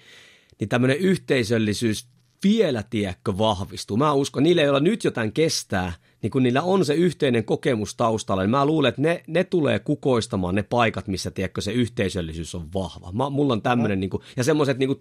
niin 0.60 0.68
tämmöinen 0.68 0.96
yhteisöllisyys 0.96 2.08
vielä, 2.44 2.82
tiedätkö, 2.90 3.38
vahvistuu. 3.38 3.96
Mä 3.96 4.12
uskon, 4.12 4.42
niillä, 4.42 4.62
joilla 4.62 4.80
nyt 4.80 5.04
jotain 5.04 5.32
kestää, 5.32 5.92
niin 6.22 6.30
kun 6.30 6.42
niillä 6.42 6.62
on 6.62 6.84
se 6.84 6.94
yhteinen 6.94 7.44
kokemus 7.44 7.94
taustalla, 7.94 8.42
niin 8.42 8.50
mä 8.50 8.66
luulen, 8.66 8.88
että 8.88 9.02
ne, 9.02 9.22
ne 9.26 9.44
tulee 9.44 9.78
kukoistamaan 9.78 10.54
ne 10.54 10.62
paikat, 10.62 11.08
missä 11.08 11.30
tiedätkö, 11.30 11.60
se 11.60 11.72
yhteisöllisyys 11.72 12.54
on 12.54 12.68
vahva. 12.74 13.12
Mä, 13.12 13.30
mulla 13.30 13.52
on 13.52 13.62
tämmöinen, 13.62 13.98
mm. 13.98 14.00
niin 14.00 14.10
kuin, 14.10 14.22
ja 14.36 14.44
semmoiset 14.44 14.78
niin 14.78 14.98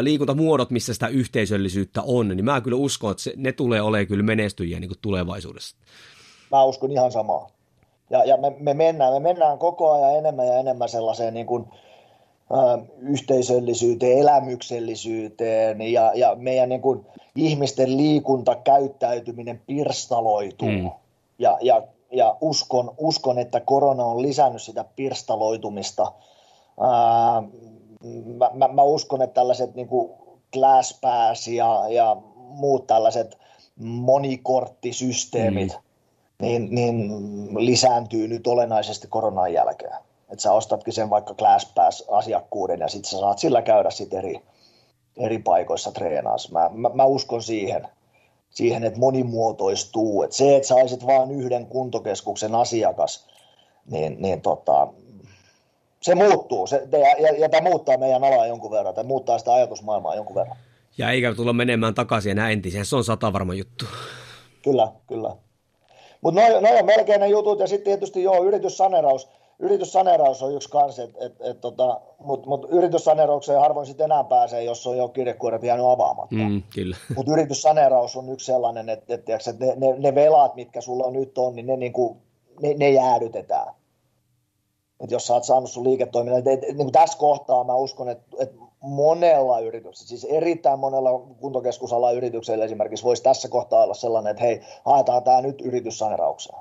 liikuntamuodot, 0.00 0.70
missä 0.70 0.94
sitä 0.94 1.08
yhteisöllisyyttä 1.08 2.02
on, 2.02 2.28
niin 2.28 2.44
mä 2.44 2.60
kyllä 2.60 2.76
uskon, 2.76 3.10
että 3.10 3.22
se, 3.22 3.32
ne 3.36 3.52
tulee 3.52 3.82
olemaan 3.82 4.06
kyllä 4.06 4.22
menestyjiä 4.22 4.80
niin 4.80 4.90
tulevaisuudessa. 5.02 5.76
Mä 6.50 6.64
uskon 6.64 6.92
ihan 6.92 7.12
samaa. 7.12 7.50
Ja, 8.10 8.24
ja 8.24 8.36
me, 8.36 8.56
me, 8.58 8.74
mennään, 8.74 9.12
me 9.12 9.20
mennään 9.20 9.58
koko 9.58 9.92
ajan 9.92 10.18
enemmän 10.18 10.46
ja 10.46 10.58
enemmän 10.58 10.88
sellaiseen 10.88 11.34
niin 11.34 11.46
kuin, 11.46 11.66
yhteisöllisyyteen, 12.98 14.18
elämyksellisyyteen 14.18 15.80
ja, 15.80 16.12
ja 16.14 16.34
meidän 16.34 16.68
niin 16.68 16.82
kuin, 16.82 17.06
ihmisten 17.36 17.96
liikuntakäyttäytyminen 17.96 19.62
pirstaloituu. 19.66 20.68
Mm. 20.68 20.90
Ja, 21.38 21.58
ja, 21.62 21.82
ja 22.12 22.36
uskon, 22.40 22.94
uskon, 22.98 23.38
että 23.38 23.60
korona 23.60 24.04
on 24.04 24.22
lisännyt 24.22 24.62
sitä 24.62 24.84
pirstaloitumista. 24.96 26.12
Ää, 26.80 27.42
mä, 28.24 28.50
mä, 28.54 28.68
mä 28.68 28.82
uskon, 28.82 29.22
että 29.22 29.34
tällaiset 29.34 29.74
niin 29.74 29.88
kuin 29.88 30.12
ClassPass 30.52 31.48
ja, 31.48 31.84
ja 31.88 32.16
muut 32.36 32.86
tällaiset 32.86 33.38
monikorttisysteemit 33.76 35.72
mm. 35.72 36.46
niin, 36.46 36.74
niin 36.74 37.10
lisääntyy 37.66 38.28
nyt 38.28 38.46
olennaisesti 38.46 39.06
koronan 39.08 39.52
jälkeen 39.52 39.96
että 40.34 40.42
sä 40.42 40.52
ostatkin 40.52 40.92
sen 40.92 41.10
vaikka 41.10 41.34
ClassPass-asiakkuuden 41.34 42.80
ja 42.80 42.88
sitten 42.88 43.10
sä 43.10 43.18
saat 43.18 43.38
sillä 43.38 43.62
käydä 43.62 43.90
sit 43.90 44.14
eri, 44.14 44.40
eri 45.16 45.38
paikoissa 45.38 45.92
treenaassa. 45.92 46.52
Mä, 46.52 46.70
mä, 46.72 46.90
mä 46.94 47.04
uskon 47.04 47.42
siihen, 47.42 47.88
siihen, 48.50 48.84
että 48.84 48.98
monimuotoistuu. 48.98 50.22
Et 50.22 50.32
se, 50.32 50.56
että 50.56 50.68
sä 50.68 50.74
olisit 50.74 51.06
vain 51.06 51.30
yhden 51.30 51.66
kuntokeskuksen 51.66 52.54
asiakas, 52.54 53.26
niin, 53.90 54.16
niin 54.18 54.40
tota, 54.40 54.88
se 56.00 56.14
muuttuu. 56.14 56.66
Se, 56.66 56.88
ja, 56.92 56.98
ja, 56.98 57.38
ja 57.38 57.48
tämä 57.48 57.70
muuttaa 57.70 57.98
meidän 57.98 58.24
alaa 58.24 58.46
jonkun 58.46 58.70
verran, 58.70 58.94
tai 58.94 59.04
muuttaa 59.04 59.38
sitä 59.38 59.54
ajatusmaailmaa 59.54 60.14
jonkun 60.14 60.36
verran. 60.36 60.56
Ja 60.98 61.10
eikä 61.10 61.34
tulla 61.34 61.52
menemään 61.52 61.94
takaisin 61.94 62.32
enää 62.32 62.50
entiseen, 62.50 62.86
se 62.86 62.96
on 62.96 63.04
sata 63.04 63.32
varma 63.32 63.54
juttu. 63.54 63.84
Kyllä, 64.62 64.92
kyllä. 65.06 65.36
Mutta 66.20 66.40
noin 66.40 66.62
noi 66.62 66.78
on 66.78 66.86
melkein 66.86 67.20
ne 67.20 67.28
jutut, 67.28 67.60
ja 67.60 67.66
sitten 67.66 67.84
tietysti 67.84 68.22
joo, 68.22 68.44
yrityssaneraus 68.44 69.28
yrityssaneeraus 69.58 70.42
on 70.42 70.54
yksi 70.54 70.70
kanssa, 70.70 71.02
et, 71.02 71.10
et, 71.20 71.34
et, 71.40 71.60
tota, 71.60 72.00
mutta 72.18 72.48
mut 72.48 72.66
yrityssaneeraukseen 72.70 73.60
harvoin 73.60 73.86
sitten 73.86 74.04
enää 74.04 74.24
pääsee, 74.24 74.64
jos 74.64 74.86
on 74.86 74.98
jo 74.98 75.08
kirjekuoret 75.08 75.62
jäänyt 75.62 75.86
avaamatta. 75.86 76.34
Mm, 76.34 76.62
mutta 77.16 77.32
yrityssaneeraus 77.32 78.16
on 78.16 78.28
yksi 78.28 78.46
sellainen, 78.46 78.88
että 78.88 79.14
et, 79.14 79.28
et, 79.28 79.48
et 79.48 79.58
ne, 79.58 79.74
ne, 79.76 79.98
ne 79.98 80.14
velat, 80.14 80.54
mitkä 80.54 80.80
sulla 80.80 81.10
nyt 81.10 81.38
on, 81.38 81.56
niin 81.56 81.66
ne, 81.66 81.76
niinku, 81.76 82.16
ne, 82.62 82.74
ne 82.74 82.90
jäädytetään. 82.90 83.74
Et 85.00 85.10
jos 85.10 85.26
sä 85.26 85.34
oot 85.34 85.44
saanut 85.44 85.70
sun 85.70 85.84
liiketoiminnan, 85.84 86.38
et, 86.38 86.64
et, 86.64 86.76
niin 86.76 86.92
tässä 86.92 87.18
kohtaa 87.18 87.64
mä 87.64 87.74
uskon, 87.74 88.08
että 88.08 88.36
et 88.38 88.52
monella 88.80 89.60
yrityksellä, 89.60 90.08
siis 90.08 90.24
erittäin 90.24 90.78
monella 90.78 91.10
kuntokeskusala 91.40 92.12
yrityksellä 92.12 92.64
esimerkiksi 92.64 93.04
voisi 93.04 93.22
tässä 93.22 93.48
kohtaa 93.48 93.82
olla 93.82 93.94
sellainen, 93.94 94.30
että 94.30 94.42
hei, 94.42 94.60
haetaan 94.84 95.22
tämä 95.22 95.40
nyt 95.40 95.60
yrityssaneeraukseen. 95.60 96.58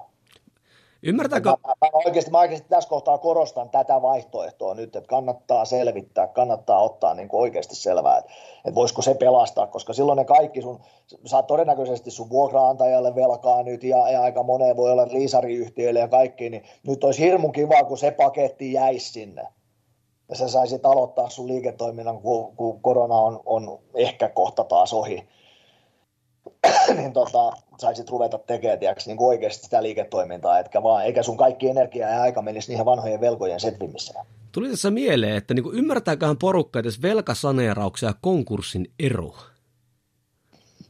Ymmärtääkö? 1.06 1.50
Mä, 1.50 1.58
mä, 1.68 1.90
oikeasti, 1.94 2.32
mä 2.32 2.40
oikeasti 2.40 2.70
tässä 2.70 2.90
kohtaa 2.90 3.18
korostan 3.18 3.70
tätä 3.70 4.02
vaihtoehtoa 4.02 4.74
nyt, 4.74 4.96
että 4.96 5.08
kannattaa 5.08 5.66
selvittää, 5.66 6.28
kannattaa 6.28 6.82
ottaa 6.82 7.14
niin 7.14 7.28
kuin 7.28 7.42
oikeasti 7.42 7.76
selvää, 7.76 8.18
että, 8.18 8.32
että 8.58 8.76
voisiko 8.76 9.02
se 9.02 9.14
pelastaa, 9.14 9.68
koska 9.68 9.94
silloin 9.94 10.18
ne 10.18 10.26
kaikki 10.26 10.62
sun, 10.62 10.80
saat 11.26 11.48
todennäköisesti 11.48 12.12
sun 12.12 12.30
vuokraantajalle 12.30 13.16
velkaa 13.16 13.64
nyt 13.64 13.84
ja, 13.84 14.10
ja 14.10 14.22
aika 14.22 14.44
moneen 14.44 14.78
voi 14.78 14.92
olla 14.92 15.08
liisariyhtiöille 15.08 16.00
ja 16.00 16.08
kaikki, 16.08 16.50
niin 16.50 16.64
nyt 16.88 17.04
olisi 17.04 17.24
hirmu 17.24 17.52
kiva, 17.52 17.84
kun 17.84 17.98
se 17.98 18.12
paketti 18.12 18.74
jäisi 18.74 19.12
sinne 19.12 19.48
ja 20.30 20.36
sä 20.36 20.48
saisit 20.48 20.86
aloittaa 20.86 21.30
sun 21.30 21.48
liiketoiminnan, 21.48 22.22
kun, 22.22 22.56
kun 22.56 22.82
korona 22.82 23.16
on, 23.16 23.40
on 23.46 23.80
ehkä 23.96 24.30
kohta 24.30 24.64
taas 24.64 24.94
ohi, 24.94 25.28
niin 26.98 27.14
tota, 27.14 27.52
saisit 27.78 28.10
ruveta 28.10 28.38
tekemään 28.38 28.80
tiiäks, 28.80 29.08
niin 29.08 29.18
oikeasti 29.20 29.64
sitä 29.64 29.84
liiketoimintaa, 29.84 30.60
etkä 30.60 30.84
vaan, 30.84 31.06
eikä 31.06 31.24
sun 31.24 31.38
kaikki 31.38 31.70
energia 31.70 32.10
ja 32.10 32.22
aika 32.22 32.42
menisi 32.42 32.70
niihin 32.70 32.86
vanhojen 32.86 33.22
velkojen 33.22 33.60
setvimiseen. 33.60 34.26
Tuli 34.52 34.70
tässä 34.70 34.92
mieleen, 34.92 35.36
että 35.36 35.54
niin 35.54 35.74
ymmärtääköhän 35.74 36.38
porukka 36.38 36.80
edes 36.80 37.02
velkasaneerauksia 37.02 38.10
ja 38.10 38.16
konkurssin 38.22 38.92
ero? 39.00 39.34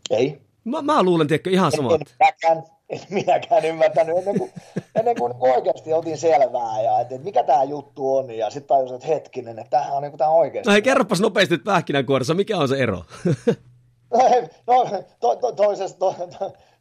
Ei. 0.09 0.41
Mä, 0.63 0.81
mä 0.81 1.03
luulen, 1.03 1.27
tiedätkö, 1.27 1.49
ihan 1.49 1.71
samat. 1.71 2.01
En, 2.01 2.51
en, 2.51 2.63
en 2.89 2.99
minäkään 3.09 3.65
ymmärtänyt 3.65 4.17
ennen 4.17 4.39
kuin, 4.39 4.51
ennen 4.99 5.15
kuin 5.15 5.33
oikeasti 5.39 5.93
otin 5.93 6.17
selvää 6.17 6.81
ja 6.81 6.99
että, 6.99 7.15
että 7.15 7.25
mikä 7.25 7.43
tämä 7.43 7.63
juttu 7.63 8.17
on 8.17 8.31
ja 8.31 8.49
sitten 8.49 8.67
tajusin, 8.67 8.95
että 8.95 9.07
hetkinen, 9.07 9.59
että 9.59 9.69
tämähän 9.69 9.93
on 9.93 10.03
niin 10.03 10.17
tämä 10.17 10.29
oikeasti. 10.29 10.69
No 10.69 10.73
hei, 10.73 10.81
kerropas 10.81 11.21
nopeasti 11.21 11.57
pähkinänkuoressa, 11.57 12.33
mikä 12.33 12.57
on 12.57 12.67
se 12.67 12.75
ero? 12.77 13.03
no, 14.67 14.85
to, 15.19 15.35
to, 15.35 15.51
toisessa, 15.51 15.97
to, 15.99 16.15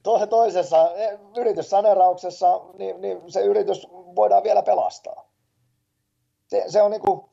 to, 0.02 0.26
toisessa 0.26 0.90
yrityssaneerauksessa 1.36 2.60
niin, 2.78 3.00
niin 3.00 3.22
se 3.28 3.40
yritys 3.40 3.88
voidaan 3.92 4.42
vielä 4.42 4.62
pelastaa. 4.62 5.28
Se, 6.46 6.64
se 6.68 6.82
on 6.82 6.90
niin 6.90 7.00
kuin, 7.00 7.24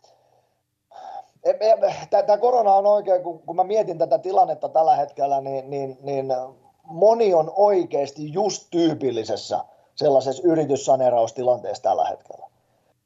Tämä 2.10 2.38
korona 2.38 2.74
on 2.74 2.86
oikein, 2.86 3.24
kun, 3.24 3.39
kun 3.39 3.56
mä 3.56 3.64
mietin 3.64 3.97
tätä 3.97 4.18
tilannetta 4.18 4.70
tällä 4.70 4.95
hetkellä, 4.95 5.41
niin, 5.41 5.70
niin, 5.70 5.97
niin 6.02 6.34
moni 6.84 7.34
on 7.34 7.54
oikeasti 7.56 8.34
just 8.34 8.68
tyypillisessä 8.72 9.60
sellaisessa 9.95 10.43
yrityssaneeraustilanteessa 10.45 11.84
tällä 11.84 12.06
hetkellä. 12.06 12.45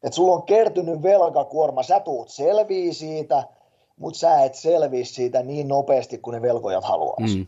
Että 0.03 0.15
sulla 0.15 0.35
on 0.35 0.43
kertynyt 0.43 1.03
velkakuorma, 1.03 1.83
sä 1.83 1.99
tuut 1.99 2.29
selvii 2.29 2.93
siitä, 2.93 3.43
mutta 3.99 4.19
sä 4.19 4.43
et 4.43 4.55
selviä 4.55 5.05
siitä 5.05 5.43
niin 5.43 5.67
nopeasti 5.67 6.17
kuin 6.17 6.33
ne 6.33 6.41
velkojat 6.41 6.83
haluaisi. 6.83 7.37
Mm. 7.37 7.47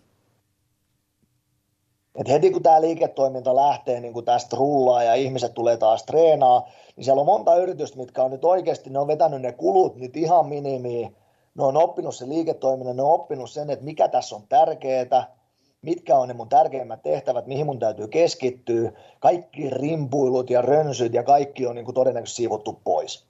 Et 2.16 2.28
heti 2.28 2.52
kun 2.52 2.64
tämä 2.64 2.82
liiketoiminta 2.82 3.56
lähtee 3.56 4.00
niin 4.00 4.14
kun 4.14 4.26
tästä 4.26 4.56
rullaa 4.56 5.04
ja 5.04 5.16
ihmiset 5.16 5.54
tulee 5.54 5.78
taas 5.78 6.04
treenaa, 6.04 6.70
niin 6.96 7.06
siellä 7.06 7.20
on 7.20 7.26
monta 7.26 7.56
yritystä, 7.56 7.98
mitkä 7.98 8.24
on 8.24 8.32
nyt 8.32 8.46
oikeasti, 8.46 8.90
ne 8.90 9.00
on 9.00 9.08
vetänyt 9.08 9.42
ne 9.42 9.52
kulut 9.52 9.96
nyt 9.96 10.18
ihan 10.18 10.48
minimiin. 10.48 11.16
Ne 11.56 11.64
on 11.64 11.78
oppinut 11.78 12.16
sen 12.16 12.30
liiketoiminnan, 12.30 12.96
ne 12.96 13.04
on 13.04 13.14
oppinut 13.14 13.50
sen, 13.50 13.70
että 13.70 13.86
mikä 13.86 14.08
tässä 14.08 14.36
on 14.36 14.44
tärkeää, 14.50 15.36
mitkä 15.82 16.18
on 16.18 16.28
ne 16.28 16.34
mun 16.34 16.50
tärkeimmät 16.50 17.04
tehtävät, 17.04 17.48
mihin 17.48 17.66
mun 17.66 17.80
täytyy 17.80 18.08
keskittyä. 18.08 18.92
Kaikki 19.20 19.70
rimpuilut 19.70 20.50
ja 20.50 20.62
rönsyt 20.62 21.14
ja 21.14 21.24
kaikki 21.24 21.68
on 21.68 21.76
niin 21.76 21.86
kuin 21.86 21.96
todennäköisesti 21.96 22.38
siivottu 22.38 22.82
pois. 22.84 23.26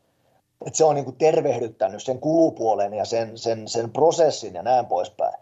Et 0.66 0.76
se 0.76 0.86
on 0.86 0.96
niin 0.96 1.06
kuin 1.06 1.18
tervehdyttänyt 1.18 2.04
sen 2.04 2.20
kulupuolen 2.20 2.94
ja 2.94 3.06
sen, 3.06 3.38
sen, 3.38 3.68
sen 3.68 3.92
prosessin 3.92 4.54
ja 4.54 4.64
näin 4.64 4.86
poispäin. 4.86 5.38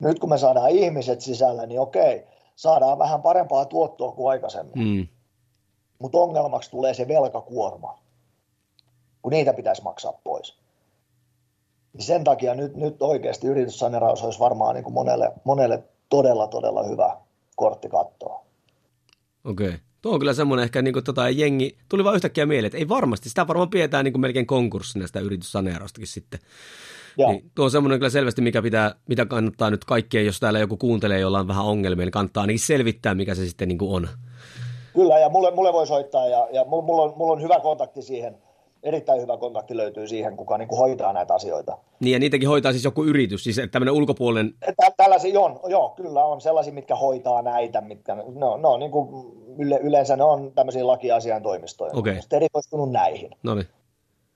Nyt 0.00 0.18
kun 0.18 0.28
me 0.28 0.38
saadaan 0.38 0.70
ihmiset 0.70 1.20
sisällä, 1.20 1.66
niin 1.66 1.80
okei, 1.80 2.26
saadaan 2.56 2.98
vähän 2.98 3.22
parempaa 3.22 3.64
tuottoa 3.64 4.12
kuin 4.12 4.30
aikaisemmin. 4.30 4.74
Mm. 4.74 5.08
Mutta 5.98 6.18
ongelmaksi 6.18 6.70
tulee 6.70 6.94
se 6.94 7.08
velkakuorma, 7.08 7.98
kun 9.22 9.32
niitä 9.32 9.52
pitäisi 9.52 9.82
maksaa 9.82 10.20
pois. 10.24 10.58
Niin 11.92 12.04
sen 12.04 12.24
takia 12.24 12.54
nyt, 12.54 12.76
nyt 12.76 13.02
oikeasti 13.02 13.46
yrityssaneraus 13.46 14.22
olisi 14.22 14.38
varmaan 14.38 14.74
niin 14.74 14.84
kuin 14.84 14.94
monelle, 14.94 15.32
monelle 15.44 15.82
todella, 16.08 16.46
todella 16.46 16.82
hyvä 16.82 17.16
kortti 17.56 17.88
kattoa. 17.88 18.44
Okei. 19.44 19.66
Okay. 19.66 19.78
Tuo 20.06 20.14
on 20.14 20.20
kyllä 20.20 20.34
semmoinen 20.34 20.64
ehkä, 20.64 20.82
niin 20.82 20.92
kuin, 20.92 21.04
tota, 21.04 21.30
jengi, 21.30 21.76
tuli 21.88 22.04
vaan 22.04 22.14
yhtäkkiä 22.14 22.46
mieleen, 22.46 22.66
että 22.66 22.78
ei 22.78 22.88
varmasti, 22.88 23.28
sitä 23.28 23.46
varmaan 23.46 23.70
pidetään 23.70 24.04
niin 24.04 24.12
kuin 24.12 24.20
melkein 24.20 24.46
konkurssina 24.46 25.06
sitä 25.06 25.20
yrityssaneeraustakin 25.20 26.06
sitten. 26.06 26.40
Niin, 27.16 27.50
tuo 27.54 27.64
on 27.64 27.70
semmoinen 27.70 27.98
kyllä 27.98 28.10
selvästi, 28.10 28.42
mikä 28.42 28.62
pitää, 28.62 28.94
mitä 29.08 29.26
kannattaa 29.26 29.70
nyt 29.70 29.84
kaikkien, 29.84 30.26
jos 30.26 30.40
täällä 30.40 30.58
joku 30.58 30.76
kuuntelee, 30.76 31.20
jolla 31.20 31.38
on 31.38 31.48
vähän 31.48 31.64
ongelmia, 31.64 32.06
niin 32.06 32.12
kannattaa 32.12 32.40
ainakin 32.40 32.60
selvittää, 32.60 33.14
mikä 33.14 33.34
se 33.34 33.46
sitten 33.46 33.68
niin 33.68 33.78
kuin 33.78 33.90
on. 33.90 34.08
Kyllä, 34.94 35.18
ja 35.18 35.28
mulle, 35.28 35.50
mulle 35.50 35.72
voi 35.72 35.86
soittaa, 35.86 36.28
ja, 36.28 36.48
ja 36.52 36.64
mulla, 36.64 37.02
on, 37.02 37.12
mulla 37.16 37.32
on 37.32 37.42
hyvä 37.42 37.60
kontakti 37.60 38.02
siihen, 38.02 38.38
erittäin 38.86 39.22
hyvä 39.22 39.36
kontakti 39.36 39.76
löytyy 39.76 40.06
siihen, 40.06 40.36
kuka 40.36 40.58
niin 40.58 40.68
kuin 40.68 40.78
hoitaa 40.78 41.12
näitä 41.12 41.34
asioita. 41.34 41.78
Niin, 42.00 42.12
ja 42.12 42.18
niitäkin 42.18 42.48
hoitaa 42.48 42.72
siis 42.72 42.84
joku 42.84 43.04
yritys, 43.04 43.44
siis 43.44 43.60
tämmöinen 43.72 43.94
ulkopuolinen... 43.94 44.54
Tällaisia 44.96 45.40
on, 45.40 45.60
joo, 45.68 45.88
kyllä 45.96 46.24
on 46.24 46.40
sellaisia, 46.40 46.72
mitkä 46.72 46.96
hoitaa 46.96 47.42
näitä, 47.42 47.80
mitkä, 47.80 48.16
no, 48.34 48.56
no 48.56 48.76
niin 48.76 48.90
kuin 48.90 49.08
yle, 49.58 49.80
yleensä 49.82 50.16
ne 50.16 50.24
on 50.24 50.52
tämmöisiä 50.54 50.86
lakiasiantoimistoja. 50.86 51.92
Okei. 51.94 52.12
Okay. 52.12 52.22
erikoistunut 52.32 52.92
näihin. 52.92 53.30
No 53.42 53.54
niin. 53.54 53.66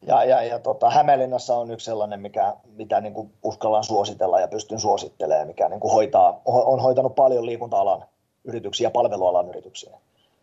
Ja, 0.07 0.25
ja, 0.25 0.43
ja 0.43 0.59
tota, 0.59 0.91
Hämeenlinnassa 0.91 1.57
on 1.57 1.71
yksi 1.71 1.85
sellainen, 1.85 2.21
mikä, 2.21 2.55
mitä 2.77 3.01
niin 3.01 3.15
kuin 3.15 3.33
uskallan 3.43 3.85
suositella 3.85 4.41
ja 4.41 4.49
pystyn 4.49 4.81
suosittelemaan, 4.81 5.47
mikä 5.47 5.69
niin 5.69 5.81
kuin 5.81 5.93
hoitaa, 5.93 6.43
on 6.45 6.81
hoitanut 6.81 7.15
paljon 7.15 7.47
liikunta-alan 7.47 8.05
yrityksiä 8.45 8.87
ja 8.87 8.91
palvelualan 8.91 9.49
yrityksiä. 9.49 9.99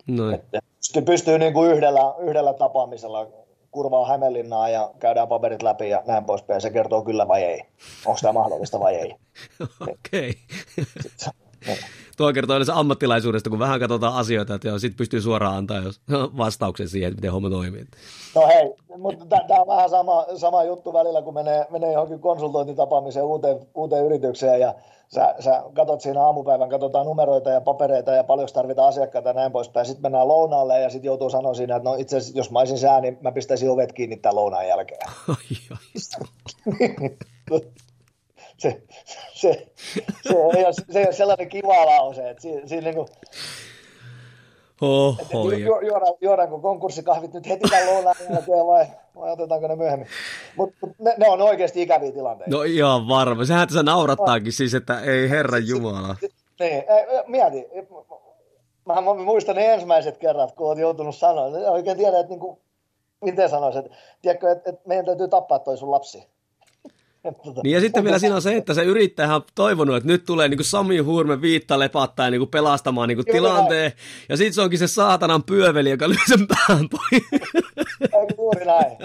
No. 0.08 0.32
Et, 0.32 0.42
pystyy, 0.78 1.02
pystyy 1.02 1.40
niin 1.40 1.54
kuin 1.54 1.72
yhdellä, 1.72 2.14
yhdellä 2.20 2.54
tapaamisella 2.54 3.28
kurvaa 3.78 4.08
Hämeenlinnaa 4.08 4.70
ja 4.70 4.92
käydään 5.00 5.28
paperit 5.28 5.64
läpi 5.64 5.90
ja 5.90 6.04
näin 6.08 6.26
poispäin. 6.26 6.62
Se 6.62 6.70
kertoo 6.70 7.02
kyllä 7.02 7.28
vai 7.28 7.44
ei. 7.44 7.62
Onko 8.06 8.20
tämä 8.22 8.34
mahdollista 8.34 8.80
vai 8.80 8.96
ei. 8.96 9.16
Okei. 9.94 10.34
Okay. 11.62 11.78
Tuo 12.18 12.34
kertoo 12.34 12.56
yleensä 12.56 12.76
ammattilaisuudesta, 12.76 13.50
kun 13.50 13.60
vähän 13.60 13.80
katsotaan 13.80 14.14
asioita, 14.14 14.56
että 14.56 14.68
joo, 14.68 14.80
sitten 14.80 14.98
pystyy 14.98 15.22
suoraan 15.22 15.58
antaa 15.58 15.78
jos 15.78 16.02
vastauksen 16.38 16.90
siihen, 16.90 17.08
että 17.08 17.18
miten 17.18 17.32
homma 17.32 17.50
toimii. 17.50 17.86
No 18.36 18.48
hei, 18.48 18.74
mutta 18.98 19.26
tämä 19.48 19.62
on 19.62 19.68
vähän 19.68 19.90
sama, 19.90 20.26
sama 20.36 20.64
juttu 20.64 20.94
välillä, 20.94 21.22
kun 21.22 21.34
menee, 21.34 21.66
menee 21.70 21.94
johonkin 21.94 22.20
konsultointitapaamiseen 22.20 23.26
uuteen, 23.26 23.60
uuteen 23.76 24.06
yritykseen 24.06 24.60
ja 24.60 24.74
sä, 25.08 25.36
sä 25.40 25.64
katot 25.74 26.02
siinä 26.02 26.22
aamupäivän, 26.22 26.70
katsotaan 26.70 27.06
numeroita 27.06 27.50
ja 27.50 27.62
papereita 27.62 28.12
ja 28.12 28.24
paljon 28.24 28.48
tarvitaan 28.54 28.90
asiakkaita 28.90 29.30
ja 29.30 29.34
näin 29.34 29.52
poispäin. 29.52 29.86
Sitten 29.86 30.02
mennään 30.02 30.28
lounaalle 30.28 30.82
ja 30.82 30.90
sitten 30.90 31.08
joutuu 31.08 31.30
sanoa 31.30 31.54
siinä, 31.54 31.76
että 31.76 31.90
no 31.90 31.96
itse 31.96 32.18
asiassa 32.18 32.38
jos 32.38 32.52
mä 32.52 32.60
olisin 32.60 32.78
sää, 32.78 33.02
niin 33.02 33.18
mä 33.22 33.32
pistäisin 33.32 33.70
ovet 33.70 33.94
kiinni 33.94 34.18
tämän 34.18 34.36
lounaan 34.36 34.68
jälkeen. 34.68 35.10
Ai, 35.28 35.58
se, 38.58 38.82
se, 39.34 39.68
se, 40.24 40.30
ei 40.58 40.66
ole, 40.66 40.74
se 40.74 41.00
ei 41.00 41.06
ole 41.06 41.14
sellainen 41.14 41.50
kiva 41.50 41.86
lause, 41.86 42.30
että 42.30 42.42
siinä, 42.42 42.68
siinä 42.68 42.84
niin 42.84 42.96
kuin, 42.96 43.08
Oho, 44.82 45.16
että 45.22 45.38
ju, 45.38 45.80
juodaan, 45.80 46.14
juodaanko 46.22 46.60
konkurssikahvit 46.60 47.34
nyt 47.34 47.50
heti 47.50 47.70
tämän 47.70 47.88
lounaan 47.88 48.16
jälkeen 48.30 48.68
vai, 48.68 48.86
vai 49.16 49.32
otetaanko 49.32 49.68
ne 49.68 49.76
myöhemmin. 49.76 50.08
Mutta 50.56 50.78
mut 50.82 51.00
ne, 51.00 51.16
ne, 51.18 51.30
on 51.30 51.42
oikeasti 51.42 51.82
ikäviä 51.82 52.12
tilanteita. 52.12 52.56
No 52.56 52.64
ihan 52.64 53.08
varma. 53.08 53.46
Sehän 53.46 53.68
tässä 53.68 53.84
naurattaakin 53.84 54.54
siis, 54.54 54.74
että 54.74 55.02
ei 55.02 55.30
herran 55.30 55.68
jumala. 55.68 56.16
Niin, 56.60 56.84
mieti. 57.28 57.66
Mä, 58.86 59.02
mä 59.02 59.14
muistan 59.14 59.56
ne 59.56 59.74
ensimmäiset 59.74 60.18
kerrat, 60.18 60.52
kun 60.52 60.68
olet 60.68 60.80
joutunut 60.80 61.16
sanoa. 61.16 61.46
Oikein 61.46 61.98
tiedä, 61.98 62.20
että 62.20 62.30
niin 62.30 62.40
kuin, 62.40 62.58
miten 63.22 63.50
sanoisin. 63.50 63.86
Että, 63.86 63.98
tiedätkö, 64.22 64.52
että, 64.52 64.70
että 64.70 64.82
meidän 64.88 65.06
täytyy 65.06 65.28
tappaa 65.28 65.60
toi 65.60 65.78
sun 65.78 65.92
lapsi. 65.92 66.28
Niin 67.64 67.74
ja 67.74 67.82
sitten 67.82 68.04
vielä 68.04 68.20
siinä 68.20 68.36
on 68.36 68.42
se, 68.42 68.56
että 68.56 68.74
se 68.74 68.84
yrittäjä 68.84 69.36
on 69.36 69.42
toivonut, 69.56 69.96
että 69.96 70.08
nyt 70.08 70.26
tulee 70.26 70.48
niin 70.48 70.58
kuin 70.58 70.66
Sami 70.66 70.98
Hurme 70.98 71.42
viitta 71.42 71.80
lepattaa 71.80 72.30
niin 72.30 72.40
kuin 72.40 72.50
pelastamaan 72.50 73.08
niin 73.10 73.18
kuin 73.18 73.26
tilanteen. 73.26 73.92
Ja 74.30 74.38
sitten 74.38 74.54
se 74.54 74.62
onkin 74.62 74.80
se 74.80 74.88
saatanan 74.88 75.44
pyöveli, 75.44 75.90
joka 75.90 76.10
lyö 76.10 76.18
sen 76.30 76.48
pään 76.48 76.90
pois. 76.90 77.24
Juuri 78.38 78.66
näin. 78.66 78.98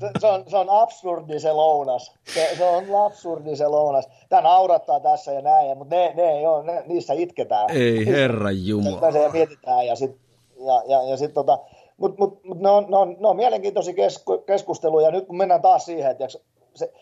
Se, 0.00 0.10
se, 0.20 0.26
on, 0.26 0.44
se 0.48 0.56
on 0.56 0.70
absurdi 0.70 1.40
se 1.40 1.52
lounas. 1.52 2.14
Se, 2.34 2.54
se 2.58 2.64
on 2.64 3.06
absurdi 3.06 3.56
se 3.56 3.68
lounas. 3.68 4.08
Tämä 4.28 4.42
naurattaa 4.42 5.00
tässä 5.00 5.32
ja 5.32 5.42
näin, 5.42 5.78
mutta 5.78 5.96
ne, 5.96 6.12
ne 6.16 6.22
ei 6.22 6.46
ole, 6.46 6.64
ne, 6.64 6.82
niissä 6.86 7.14
itketään. 7.14 7.70
Ei 7.70 8.06
herra 8.06 8.50
jumala. 8.50 9.12
Se 9.12 9.28
mietitään 9.32 9.86
ja 9.86 9.96
sitten 9.96 10.22
ja, 10.66 10.82
ja, 10.86 11.02
ja 11.02 11.16
sit 11.16 11.34
tota, 11.34 11.58
Mutta 11.96 12.18
mut, 12.18 12.44
mut 12.44 12.60
ne, 12.60 12.70
on, 12.70 12.86
ne, 12.90 12.96
on, 12.96 13.16
ne 13.20 13.28
on 13.28 13.36
mielenkiintoisia 13.36 13.94
kesku, 13.94 14.38
keskusteluja. 14.38 15.10
Nyt 15.10 15.26
kun 15.26 15.36
mennään 15.36 15.62
taas 15.62 15.84
siihen, 15.84 16.10
että 16.10 16.28
se, 16.74 16.92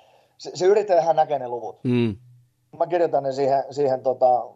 se, 0.41 0.51
se, 0.55 0.67
yrittäjähän 0.67 1.17
näkee 1.17 1.39
ne 1.39 1.49
luvut. 1.49 1.79
Mm. 1.85 2.17
Mä 2.79 2.87
kirjoitan 2.87 3.23
ne 3.23 3.33
siihen, 3.33 3.65
siihen 3.71 4.03
tota, 4.03 4.47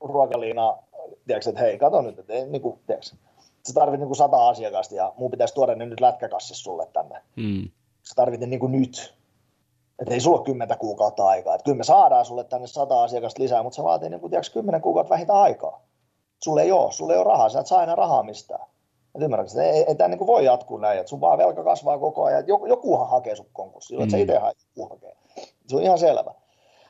ruokaliinaan, 0.00 0.78
tiedätkö, 1.26 1.50
että 1.50 1.60
hei, 1.60 1.78
kato 1.78 2.02
nyt, 2.02 2.18
että 2.18 2.32
ei, 2.32 2.46
niin 2.46 2.62
kuin, 2.62 2.80
tiedätkö, 2.86 3.16
sä 3.68 3.74
tarvit 3.74 4.00
niin 4.00 4.08
kuin 4.08 4.16
sata 4.16 4.48
asiakasta 4.48 4.94
ja 4.94 5.12
mun 5.16 5.30
pitäisi 5.30 5.54
tuoda 5.54 5.74
ne 5.74 5.86
nyt 5.86 6.00
lätkäkassissa 6.00 6.62
sulle 6.62 6.86
tänne. 6.92 7.22
Mm. 7.36 7.68
Sä 8.02 8.14
tarvit 8.16 8.40
ne 8.40 8.46
niin 8.46 8.60
kuin 8.60 8.72
nyt. 8.72 9.18
Että 9.98 10.14
ei 10.14 10.20
sulla 10.20 10.38
ole 10.38 10.46
kymmentä 10.46 10.76
kuukautta 10.76 11.26
aikaa. 11.26 11.54
Että 11.54 11.64
kyllä 11.64 11.78
me 11.78 11.84
saadaan 11.84 12.24
sulle 12.24 12.44
tänne 12.44 12.66
sata 12.66 13.02
asiakasta 13.02 13.42
lisää, 13.42 13.62
mutta 13.62 13.76
se 13.76 13.82
vaatii 13.82 14.10
niin 14.10 14.20
kuin, 14.20 14.30
tiedätkö, 14.30 14.52
kymmenen 14.52 14.80
kuukautta 14.80 15.10
vähintään 15.10 15.38
aikaa. 15.38 15.82
Sulle 16.44 16.62
ei 16.62 16.72
ole, 16.72 16.92
sulle 16.92 17.12
ei 17.12 17.18
ole 17.18 17.26
rahaa, 17.26 17.48
sä 17.48 17.60
et 17.60 17.66
saa 17.66 17.80
aina 17.80 17.94
rahaa 17.94 18.22
mistään. 18.22 18.66
Et 19.14 19.22
ymmärrätkö, 19.22 19.62
ei, 19.62 19.70
ei, 19.70 19.84
ei 19.88 19.94
tämä 19.94 20.08
niin 20.08 20.26
voi 20.26 20.44
jatkuu 20.44 20.78
näin, 20.78 20.98
että 20.98 21.10
sun 21.10 21.20
vaan 21.20 21.38
velka 21.38 21.64
kasvaa 21.64 21.98
koko 21.98 22.24
ajan, 22.24 22.40
että 22.40 22.52
jokuhan 22.68 23.08
hakee 23.08 23.36
sun 23.36 23.46
konkurssiin, 23.52 24.02
että 24.02 24.16
mm. 24.16 24.18
sä 24.18 24.18
itse 24.18 24.62
joku 24.76 24.88
hakee. 24.88 25.16
Se 25.66 25.76
on 25.76 25.82
ihan 25.82 25.98
selvä. 25.98 26.34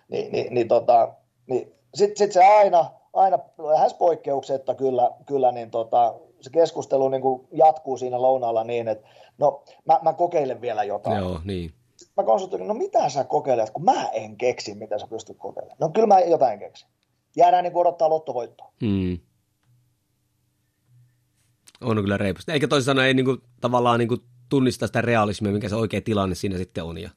Ni, 0.08 0.28
niin, 0.32 0.54
niin, 0.54 0.68
tota, 0.68 1.14
niin 1.46 1.72
sitten 1.94 2.16
sit 2.16 2.32
se 2.32 2.44
aina, 2.44 2.90
aina 3.12 3.38
lähes 3.58 3.94
poikkeuksetta 3.94 4.74
kyllä, 4.74 5.10
kyllä 5.26 5.52
niin 5.52 5.70
tota, 5.70 6.14
se 6.40 6.50
keskustelu 6.50 7.08
niin 7.08 7.22
kuin 7.22 7.48
jatkuu 7.52 7.96
siinä 7.96 8.22
lounaalla 8.22 8.64
niin, 8.64 8.88
että 8.88 9.08
no 9.38 9.62
mä, 9.84 10.00
mä 10.02 10.12
kokeilen 10.12 10.60
vielä 10.60 10.84
jotain. 10.84 11.18
Joo, 11.18 11.40
niin. 11.44 11.72
Sitten 11.96 12.12
mä 12.16 12.22
konsultoin, 12.24 12.68
no 12.68 12.74
mitä 12.74 13.08
sä 13.08 13.24
kokeilet, 13.24 13.70
kun 13.70 13.84
mä 13.84 14.08
en 14.08 14.36
keksi, 14.36 14.74
mitä 14.74 14.98
sä 14.98 15.06
pystyt 15.10 15.38
kokeilemaan. 15.38 15.76
No 15.80 15.88
kyllä 15.88 16.06
mä 16.06 16.20
jotain 16.20 16.58
keksin. 16.58 16.88
Jäädään 17.36 17.64
niin 17.64 17.76
odottaa 17.76 18.10
lottovoittoa. 18.10 18.72
Mm. 18.82 19.18
On 21.80 21.96
kyllä 21.96 22.16
reipasta. 22.16 22.52
Eikä 22.52 22.68
toisin 22.68 22.86
sanoen 22.86 23.06
ei 23.06 23.14
niin 23.14 23.24
kuin, 23.24 23.38
tavallaan 23.60 23.98
niin 23.98 24.08
kuin 24.08 24.20
tunnista 24.48 24.86
sitä 24.86 25.00
realismia, 25.00 25.52
mikä 25.52 25.68
se 25.68 25.76
oikea 25.76 26.00
tilanne 26.00 26.34
siinä 26.34 26.56
sitten 26.58 26.84
on. 26.84 26.98
Ja... 26.98 27.10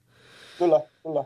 Kyllä, 0.58 0.82
kyllä. 1.04 1.24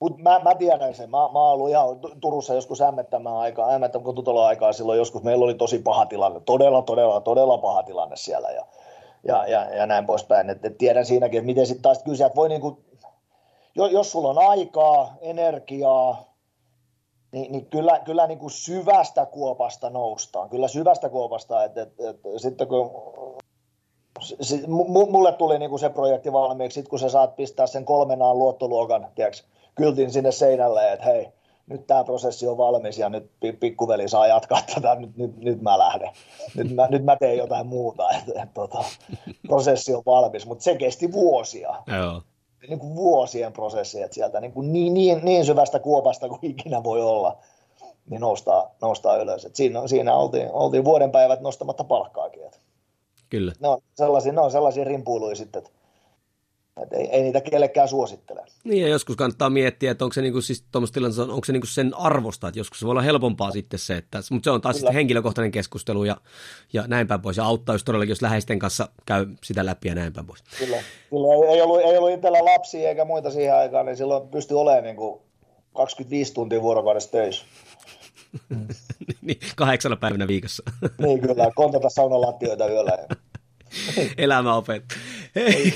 Mutta 0.00 0.22
mä, 0.22 0.40
mä, 0.44 0.54
tiedän 0.54 0.94
sen. 0.94 1.10
Mä, 1.10 1.16
mä 1.16 1.38
oon 1.38 1.52
ollut 1.52 1.68
ihan 1.68 1.86
Turussa 2.20 2.54
joskus 2.54 2.80
ämmettämään 2.80 3.36
aikaa, 3.36 3.70
ämmettämään 3.70 4.04
kun 4.04 4.14
tutolla 4.14 4.46
aikaa 4.46 4.72
silloin 4.72 4.98
joskus. 4.98 5.22
Meillä 5.22 5.44
oli 5.44 5.54
tosi 5.54 5.78
paha 5.78 6.06
tilanne, 6.06 6.40
todella, 6.40 6.82
todella, 6.82 7.20
todella 7.20 7.58
paha 7.58 7.82
tilanne 7.82 8.16
siellä 8.16 8.50
ja, 8.50 8.66
ja, 9.24 9.46
ja, 9.46 9.74
ja 9.74 9.86
näin 9.86 10.06
poispäin. 10.06 10.50
Et, 10.50 10.64
et 10.64 10.78
tiedän 10.78 11.06
siinäkin, 11.06 11.46
miten 11.46 11.66
sitten 11.66 11.82
taas 11.82 12.02
kysyä, 12.02 12.26
että 12.26 12.36
voi 12.36 12.48
niinku, 12.48 12.84
jos 13.74 14.12
sulla 14.12 14.28
on 14.28 14.38
aikaa, 14.38 15.14
energiaa, 15.20 16.33
niin, 17.34 17.52
niin 17.52 17.66
kyllä, 17.66 18.00
kyllä 18.04 18.26
niin 18.26 18.38
kuin 18.38 18.50
syvästä 18.50 19.26
kuopasta 19.26 19.90
noustaan. 19.90 20.50
Kyllä 20.50 20.68
syvästä 20.68 21.08
kuopasta, 21.08 21.64
että, 21.64 21.82
että, 21.82 22.10
että 22.10 22.28
sitten 22.36 22.68
kun 22.68 22.90
mulle 24.88 25.32
tuli 25.32 25.58
niin 25.58 25.70
kuin 25.70 25.80
se 25.80 25.88
projekti 25.88 26.32
valmiiksi, 26.32 26.74
sit 26.80 26.88
kun 26.88 26.98
sä 26.98 27.08
saat 27.08 27.36
pistää 27.36 27.66
sen 27.66 27.84
kolmenaan 27.84 28.38
luottoluokan, 28.38 29.08
tiedätkö, 29.14 29.42
kyltin 29.74 30.10
sinne 30.10 30.32
seinälle, 30.32 30.92
että 30.92 31.04
hei, 31.06 31.28
nyt 31.66 31.86
tämä 31.86 32.04
prosessi 32.04 32.48
on 32.48 32.58
valmis 32.58 32.98
ja 32.98 33.08
nyt 33.08 33.30
pikkuveli 33.60 34.08
saa 34.08 34.26
jatkaa 34.26 34.60
tätä, 34.74 34.94
nyt, 34.94 35.16
nyt, 35.16 35.36
nyt 35.36 35.62
mä 35.62 35.78
lähden. 35.78 36.10
Nyt 36.56 36.74
mä, 36.74 36.86
nyt 36.90 37.04
mä 37.04 37.16
teen 37.16 37.38
jotain 37.38 37.66
muuta, 37.66 38.10
että 38.10 38.42
et, 38.42 38.54
tota, 38.54 38.84
prosessi 39.48 39.94
on 39.94 40.02
valmis, 40.06 40.46
mutta 40.46 40.64
se 40.64 40.76
kesti 40.76 41.12
vuosia. 41.12 41.74
Joo. 41.86 42.22
Niin 42.68 42.78
kuin 42.78 42.96
vuosien 42.96 43.52
prosessi, 43.52 44.02
että 44.02 44.14
sieltä 44.14 44.40
niin, 44.40 44.52
kuin 44.52 44.72
niin, 44.72 44.94
niin, 44.94 45.20
niin 45.22 45.44
syvästä 45.44 45.78
kuopasta 45.78 46.28
kuin 46.28 46.38
ikinä 46.42 46.82
voi 46.84 47.02
olla, 47.02 47.36
niin 48.10 48.20
noustaa, 48.20 48.74
noustaa 48.82 49.16
ylös. 49.16 49.44
Et 49.44 49.56
siinä, 49.56 49.86
siinä 49.86 50.16
oltiin, 50.16 50.50
oltiin 50.52 50.84
vuoden 50.84 51.10
päivät 51.10 51.40
nostamatta 51.40 51.84
palkkaakin. 51.84 52.46
Et. 52.46 52.60
Kyllä. 53.30 53.52
Ne 53.60 53.68
on 53.68 53.80
sellaisia, 53.94 54.32
ne 54.32 54.40
on 54.40 54.50
sellaisia 54.50 54.84
rimpuiluja 54.84 55.36
sitten, 55.36 55.58
että 55.58 55.70
et 56.82 56.92
ei, 56.92 57.06
ei, 57.10 57.22
niitä 57.22 57.40
kellekään 57.40 57.88
suosittele. 57.88 58.44
Niin 58.64 58.82
ja 58.82 58.88
joskus 58.88 59.16
kannattaa 59.16 59.50
miettiä, 59.50 59.90
että 59.90 60.04
onko 60.04 60.12
se, 60.12 60.22
niinku, 60.22 60.40
siis, 60.40 60.64
onko 61.18 61.44
se 61.44 61.52
niinku 61.52 61.66
sen 61.66 61.94
arvosta, 61.94 62.48
että 62.48 62.60
joskus 62.60 62.80
se 62.80 62.86
voi 62.86 62.90
olla 62.90 63.02
helpompaa 63.02 63.50
sitten 63.50 63.78
se, 63.78 63.96
että, 63.96 64.20
mutta 64.30 64.46
se 64.46 64.50
on 64.50 64.60
taas 64.60 64.76
sitten 64.76 64.94
henkilökohtainen 64.94 65.50
keskustelu 65.50 66.04
ja, 66.04 66.16
ja 66.72 66.84
näin 66.86 67.06
päin 67.06 67.22
pois. 67.22 67.36
Ja 67.36 67.44
auttaa 67.44 67.74
jos 67.74 67.84
todellakin, 67.84 68.10
jos 68.10 68.22
läheisten 68.22 68.58
kanssa 68.58 68.88
käy 69.06 69.26
sitä 69.44 69.66
läpi 69.66 69.88
ja 69.88 69.94
näin 69.94 70.12
päin 70.12 70.26
pois. 70.26 70.42
Kyllä, 70.58 70.76
Kyllä 71.10 71.52
ei, 71.54 71.62
ollut, 71.62 71.80
ei 71.80 71.98
ollut 71.98 72.12
itsellä 72.12 72.44
lapsia 72.44 72.88
eikä 72.88 73.04
muita 73.04 73.30
siihen 73.30 73.56
aikaan, 73.56 73.86
niin 73.86 73.96
silloin 73.96 74.28
pystyi 74.28 74.56
olemaan 74.56 74.84
niin 74.84 74.96
kuin 74.96 75.20
25 75.74 76.34
tuntia 76.34 76.62
vuorokaudessa 76.62 77.10
töissä. 77.10 77.44
niin, 79.22 79.38
kahdeksalla 79.56 79.96
päivänä 79.96 80.28
viikossa. 80.28 80.62
niin 80.98 81.20
kyllä, 81.20 81.50
kontata 81.54 81.90
saunan 81.90 82.20
lattioita 82.20 82.68
yöllä. 82.68 82.92
Elämä 84.18 84.56
opet. 84.56 84.84
Ei, 85.36 85.74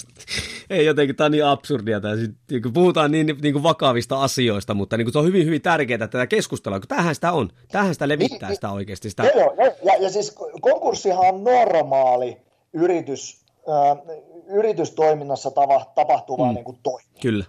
ei 0.70 0.86
jotenkin, 0.86 1.16
tämä 1.16 1.26
on 1.26 1.32
niin 1.32 1.44
absurdia. 1.44 2.00
Tämä. 2.00 2.14
Niin 2.50 2.62
kun 2.62 2.72
puhutaan 2.72 3.10
niin, 3.10 3.26
niin 3.42 3.52
kuin 3.52 3.62
vakavista 3.62 4.22
asioista, 4.22 4.74
mutta 4.74 4.96
niin 4.96 5.04
kuin 5.04 5.12
se 5.12 5.18
on 5.18 5.24
hyvin, 5.24 5.46
hyvin 5.46 5.62
tärkeää 5.62 5.98
tätä 5.98 6.26
keskustelua, 6.26 6.80
kun 6.80 6.88
tähän 6.88 7.14
sitä 7.14 7.32
on. 7.32 7.50
Tähän 7.72 7.94
sitä 7.94 8.08
levittää 8.08 8.48
niin, 8.48 8.56
sitä 8.56 8.70
oikeasti. 8.70 9.10
Sitä... 9.10 9.22
Joo, 9.34 9.54
ja, 9.58 9.72
ja, 9.82 10.02
ja 10.02 10.10
siis 10.10 10.34
konkurssihan 10.60 11.34
on 11.34 11.44
normaali 11.44 12.36
yritys, 12.72 13.44
äh, 13.68 14.16
yritystoiminnassa 14.46 15.50
tava, 15.50 15.92
tapahtuvaa 15.94 16.48
mm. 16.48 16.54
niin 16.54 16.64
kuin 16.64 16.78
toimi. 16.82 17.08
Kyllä. 17.22 17.44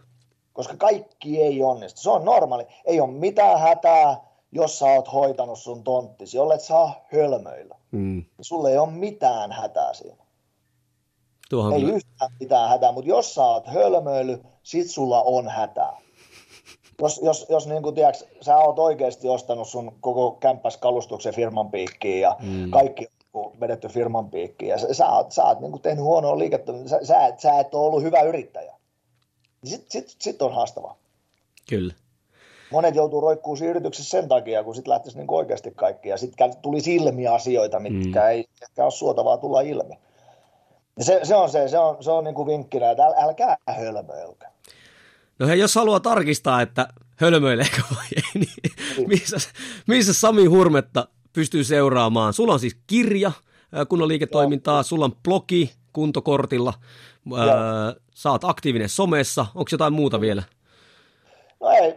Koska 0.54 0.78
kaikki 0.78 1.42
ei 1.42 1.64
onnistu. 1.64 2.02
Se 2.02 2.10
on 2.10 2.26
normaali. 2.26 2.66
Ei 2.86 3.00
ole 3.00 3.12
mitään 3.12 3.60
hätää, 3.60 4.18
jos 4.56 4.80
sä 4.80 4.86
oot 4.86 5.14
hoitanut 5.14 5.60
sun 5.60 5.84
tonttisi, 5.84 6.38
jollet 6.38 6.62
saa 6.62 7.06
hölmöillä. 7.14 7.76
Mm. 7.92 8.24
Sulle 8.42 8.72
ei 8.72 8.78
ole 8.78 8.92
mitään 8.92 9.52
hätää 9.52 9.94
siinä. 9.94 10.26
Tuohon 11.50 11.74
ei 11.74 11.80
kyllä. 11.82 11.96
yhtään 11.96 12.32
mitään 12.40 12.70
hätää, 12.70 12.92
mutta 12.92 13.10
jos 13.10 13.36
sä 13.36 13.44
oot 13.44 13.68
hölmöily, 13.68 14.44
sit 14.64 14.90
sulla 14.90 15.22
on 15.22 15.50
hätää. 15.50 15.98
Jos, 17.02 17.22
jos, 17.24 17.46
jos 17.50 17.68
niin 17.68 17.84
kuin, 17.84 17.96
tiedätkö, 17.96 18.26
sä 18.42 18.58
oot 18.58 18.80
oikeasti 18.80 19.28
ostanut 19.28 19.68
sun 19.68 19.92
koko 20.02 20.32
kämppäs 20.32 20.78
kalustuksen 20.78 21.34
firman 21.34 21.72
piikkiin 21.72 22.22
ja 22.22 22.36
mm. 22.42 22.72
kaikki 22.72 23.08
on 23.34 23.60
vedetty 23.60 23.88
firman 23.88 24.30
piikkiin 24.30 24.70
ja 24.70 24.78
sä, 24.78 24.94
sä 24.94 25.10
oot, 25.10 25.32
sä 25.32 25.44
oot 25.44 25.60
niin 25.60 25.72
kuin 25.72 25.82
tehnyt 25.82 26.04
huonoa 26.04 26.40
liikettä, 26.40 26.72
sä, 26.86 27.00
sä, 27.04 27.26
et, 27.28 27.40
sä 27.40 27.60
et 27.60 27.74
ole 27.74 27.86
ollut 27.86 28.04
hyvä 28.04 28.22
yrittäjä. 28.22 28.76
Sitten 29.64 29.92
sit, 29.92 30.16
sit 30.20 30.42
on 30.42 30.54
haastavaa. 30.54 30.98
Kyllä 31.70 31.94
monet 32.72 32.96
joutuu 32.96 33.22
roikkuun 33.22 33.58
siinä 33.58 33.72
yrityksessä 33.72 34.10
sen 34.10 34.30
takia, 34.30 34.64
kun 34.64 34.76
sitten 34.76 34.92
lähtisi 34.92 35.18
niin 35.18 35.32
oikeasti 35.32 35.72
kaikki. 35.72 36.10
Ja 36.10 36.18
sitten 36.18 36.54
tuli 36.62 36.78
ilmi 36.86 37.28
asioita, 37.28 37.80
mitkä 37.80 38.22
mm. 38.22 38.28
ei 38.28 38.46
ehkä 38.62 38.84
ole 38.84 38.92
suotavaa 38.92 39.38
tulla 39.38 39.62
ilmi. 39.62 40.00
Ja 40.98 41.04
se, 41.04 41.20
se 41.24 41.36
on 41.36 41.50
se, 41.50 41.68
se 41.68 41.80
on, 41.80 42.04
se 42.04 42.12
on 42.12 42.24
niin 42.24 42.36
kuin 42.36 42.48
vinkkinä, 42.48 42.92
että 42.92 43.06
äl, 43.06 43.14
älkää 43.18 43.58
hölmöilkää. 43.68 44.52
No 45.40 45.48
hei, 45.48 45.60
jos 45.60 45.76
haluaa 45.76 46.00
tarkistaa, 46.00 46.62
että 46.62 46.88
hölmöileekö 47.16 47.82
vai 47.96 48.06
ei, 48.16 48.24
niin, 48.34 48.50
niin. 48.98 49.10
Missä, 49.10 49.38
missä 49.88 50.14
Sami 50.14 50.46
Hurmetta 50.46 51.08
pystyy 51.34 51.64
seuraamaan? 51.64 52.34
Sulla 52.34 52.54
on 52.54 52.60
siis 52.60 52.78
kirja 52.88 53.32
kunnon 53.90 54.08
liiketoimintaa, 54.08 54.84
sulla 54.84 55.06
on 55.06 55.16
blogi 55.24 55.72
kuntokortilla, 55.94 56.74
Ää, 57.38 57.94
sä 58.16 58.32
oot 58.32 58.44
aktiivinen 58.44 58.90
somessa, 58.90 59.46
onko 59.56 59.70
jotain 59.72 59.94
muuta 59.94 60.22
vielä? 60.22 60.44
No 61.60 61.70
ei, 61.70 61.96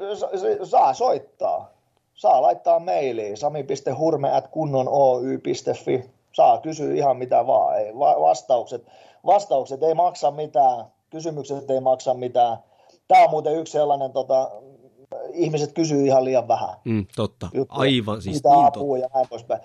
saa 0.65 0.95
soittaa. 0.95 1.71
Saa 2.15 2.43
laittaa 2.43 2.79
mailiin 2.79 3.37
sami.hurme.kunnonoy.fi. 3.37 6.11
Saa 6.33 6.61
kysyä 6.61 6.95
ihan 6.95 7.17
mitä 7.17 7.47
vaan. 7.47 7.79
Ei, 7.79 7.95
vastaukset, 7.95 8.87
vastaukset 9.27 9.83
ei 9.83 9.95
maksa 9.95 10.31
mitään, 10.31 10.85
kysymykset 11.11 11.71
ei 11.71 11.81
maksa 11.81 12.15
mitään. 12.15 12.57
Tämä 13.09 13.25
on 13.25 13.31
muuten 13.31 13.59
yksi 13.59 13.73
sellainen, 13.73 14.13
tota, 14.13 14.51
ihmiset 15.33 15.73
kysyy 15.73 16.07
ihan 16.07 16.25
liian 16.25 16.49
vähän. 16.49 16.75
Mm, 16.85 17.07
totta, 17.17 17.49
Juttu, 17.55 17.75
aivan 17.79 18.23
siis. 18.23 18.37
Mitä 18.37 18.49
niin 18.49 18.67
apua 18.67 18.99
ja 18.99 19.09
näin 19.15 19.29
poispäin. 19.29 19.61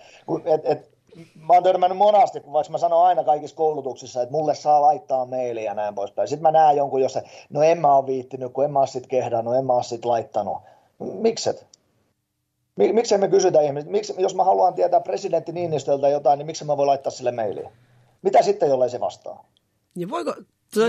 Et, 0.46 0.62
et, 0.64 0.93
mä 1.36 1.54
oon 1.54 1.64
törmännyt 1.64 1.98
monasti, 1.98 2.40
kun 2.40 2.54
vaikka 2.54 2.72
mä 2.72 2.78
sanon 2.78 3.06
aina 3.06 3.24
kaikissa 3.24 3.56
koulutuksissa, 3.56 4.22
että 4.22 4.32
mulle 4.32 4.56
saa 4.56 4.82
laittaa 4.82 5.26
mailia 5.26 5.64
ja 5.64 5.74
näin 5.74 5.96
poispäin. 5.96 6.28
Sitten 6.28 6.44
mä 6.44 6.52
näen 6.52 6.78
jonkun, 6.78 7.02
jossa, 7.02 7.22
no 7.50 7.64
en 7.64 7.78
mä 7.78 7.96
ole 7.96 8.06
viittinyt, 8.06 8.54
kun 8.54 8.66
en 8.66 8.72
mä 8.72 8.80
ole 8.80 8.88
sit 8.88 9.08
kehdannut, 9.08 9.56
en 9.56 9.66
mä 9.66 9.74
ole 9.74 9.84
sit 9.84 10.06
laittanut. 10.06 10.58
Mikset? 11.00 11.68
Miksi 12.76 13.18
me 13.18 13.28
kysytä 13.28 13.62
ihmiset, 13.62 13.90
miksi, 13.90 14.14
jos 14.18 14.36
mä 14.36 14.44
haluan 14.44 14.74
tietää 14.74 15.00
presidentti 15.00 15.52
Niinistöltä 15.52 16.10
jotain, 16.10 16.38
niin 16.38 16.46
miksi 16.46 16.66
mä 16.66 16.78
voin 16.78 16.88
laittaa 16.88 17.12
sille 17.12 17.32
mailia? 17.32 17.70
Mitä 18.22 18.42
sitten, 18.42 18.70
jollei 18.70 18.90
se 18.90 19.00
vastaa? 19.00 19.46
Ja 19.96 20.10
voiko... 20.10 20.36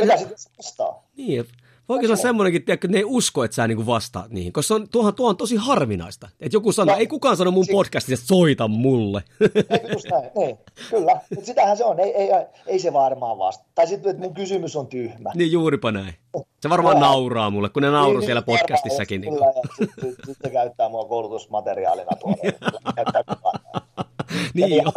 Mitä 0.00 0.16
sitten 0.16 0.36
vastaa? 0.58 1.02
Niin, 1.16 1.44
Voiko 1.88 2.06
olla 2.06 2.16
semmoinenkin, 2.16 2.64
että 2.68 2.88
ne 2.88 2.98
ei 2.98 3.04
usko, 3.04 3.44
että 3.44 3.54
sä 3.54 3.68
niinku 3.68 3.86
vastaat 3.86 4.30
niihin, 4.30 4.52
koska 4.52 4.68
se 4.68 4.74
on, 4.74 4.88
tuohan, 4.88 5.14
tuo 5.14 5.28
on 5.28 5.36
tosi 5.36 5.56
harvinaista. 5.56 6.28
Että 6.40 6.56
joku 6.56 6.72
sanoo, 6.72 6.94
no, 6.94 7.00
ei 7.00 7.06
kukaan 7.06 7.36
sano 7.36 7.50
mun 7.50 7.64
si- 7.64 7.72
podcastissa, 7.72 8.14
että 8.14 8.26
soita 8.26 8.68
mulle. 8.68 9.24
Ei, 9.40 9.92
just 9.92 10.06
näin, 10.10 10.30
niin, 10.36 10.58
kyllä. 10.90 11.20
Mutta 11.30 11.46
sitähän 11.46 11.76
se 11.76 11.84
on, 11.84 12.00
ei, 12.00 12.14
ei, 12.14 12.28
ei 12.66 12.78
se 12.78 12.92
varmaan 12.92 13.38
vasta. 13.38 13.64
Tai 13.74 13.86
sitten, 13.86 14.10
että 14.10 14.22
mun 14.22 14.34
kysymys 14.34 14.76
on 14.76 14.86
tyhmä. 14.86 15.30
Niin 15.34 15.52
juuripa 15.52 15.92
näin. 15.92 16.14
Se 16.60 16.70
varmaan 16.70 16.96
Kyllä. 16.96 17.06
nauraa 17.06 17.50
mulle, 17.50 17.68
kun 17.68 17.82
ne 17.82 17.90
nauruu 17.90 18.18
niin, 18.18 18.26
siellä 18.26 18.42
niin, 18.46 18.58
podcastissakin. 18.58 19.20
Niin 19.20 19.32
kyllä, 19.32 19.46
ja 19.46 19.62
sitten 19.78 20.10
sit, 20.10 20.18
sit 20.26 20.52
käyttää 20.52 20.88
mua 20.88 21.04
koulutusmateriaalina 21.04 22.10
tuolla. 22.20 23.52
niin, 24.54 24.76
joo. 24.76 24.92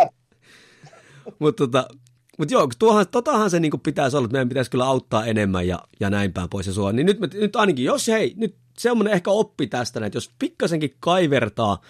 Mutta 1.40 1.64
tota, 1.64 1.88
mut 2.38 2.52
joo, 2.52 2.70
tuohan, 2.80 3.08
totahan 3.08 3.50
se 3.50 3.60
niinku 3.60 3.78
pitäisi 3.78 4.18
olla, 4.18 4.26
että 4.26 4.34
meidän 4.34 4.50
pitäisi 4.50 4.72
kyllä 4.72 4.86
auttaa 4.86 5.26
enemmän 5.26 5.68
ja, 5.68 5.80
ja 6.00 6.10
näin 6.10 6.34
päin 6.34 6.50
pois 6.50 6.68
ja 6.68 6.74
sua. 6.74 6.92
Niin 6.92 7.06
nyt, 7.06 7.20
me, 7.20 7.30
nyt 7.34 7.56
ainakin, 7.56 7.86
jos 7.86 8.08
hei, 8.08 8.34
nyt 8.38 8.56
semmoinen 8.78 9.14
ehkä 9.14 9.32
oppi 9.32 9.68
tästä, 9.68 10.06
että 10.06 10.18
jos 10.18 10.32
pikkasenkin 10.40 10.96
kaivertaa 11.00 11.82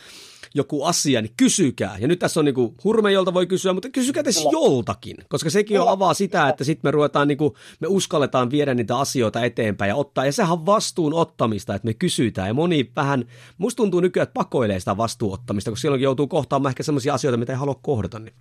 joku 0.56 0.84
asia, 0.84 1.22
niin 1.22 1.34
kysykää. 1.38 1.98
Ja 2.00 2.08
nyt 2.08 2.20
tässä 2.20 2.40
on 2.40 2.46
niinku 2.46 2.76
hurme, 2.84 3.12
jolta 3.12 3.34
voi 3.34 3.48
kysyä, 3.48 3.74
mutta 3.74 3.90
kysykää 3.90 4.24
tässä 4.24 4.50
joltakin, 4.52 5.18
koska 5.30 5.50
sekin 5.50 5.82
on 5.82 5.90
avaa 5.90 6.14
sitä, 6.14 6.50
että 6.50 6.64
sitten 6.64 6.88
me 6.88 6.92
ruvetaan, 6.92 7.28
niinku, 7.28 7.56
me 7.80 7.88
uskalletaan 7.88 8.52
viedä 8.52 8.74
niitä 8.74 8.98
asioita 8.98 9.44
eteenpäin 9.44 9.90
ja 9.90 9.96
ottaa. 9.96 10.26
Ja 10.26 10.32
sehän 10.32 10.52
on 10.52 10.66
vastuun 10.66 11.14
ottamista, 11.14 11.76
että 11.76 11.86
me 11.86 11.94
kysytään. 11.94 12.48
Ja 12.48 12.54
moni 12.54 12.92
vähän, 12.96 13.26
musta 13.58 13.78
tuntuu 13.78 14.00
nykyään, 14.00 14.24
että 14.24 14.34
pakoilee 14.34 14.80
sitä 14.80 14.98
vastuunottamista, 14.98 15.72
koska 15.72 15.82
silloin 15.82 16.02
joutuu 16.02 16.28
kohtaamaan 16.28 16.72
ehkä 16.72 16.84
sellaisia 16.84 17.14
asioita, 17.14 17.38
mitä 17.38 17.54
ei 17.54 17.60
halua 17.60 17.80
kohdata. 17.82 18.20
Niin. 18.20 18.34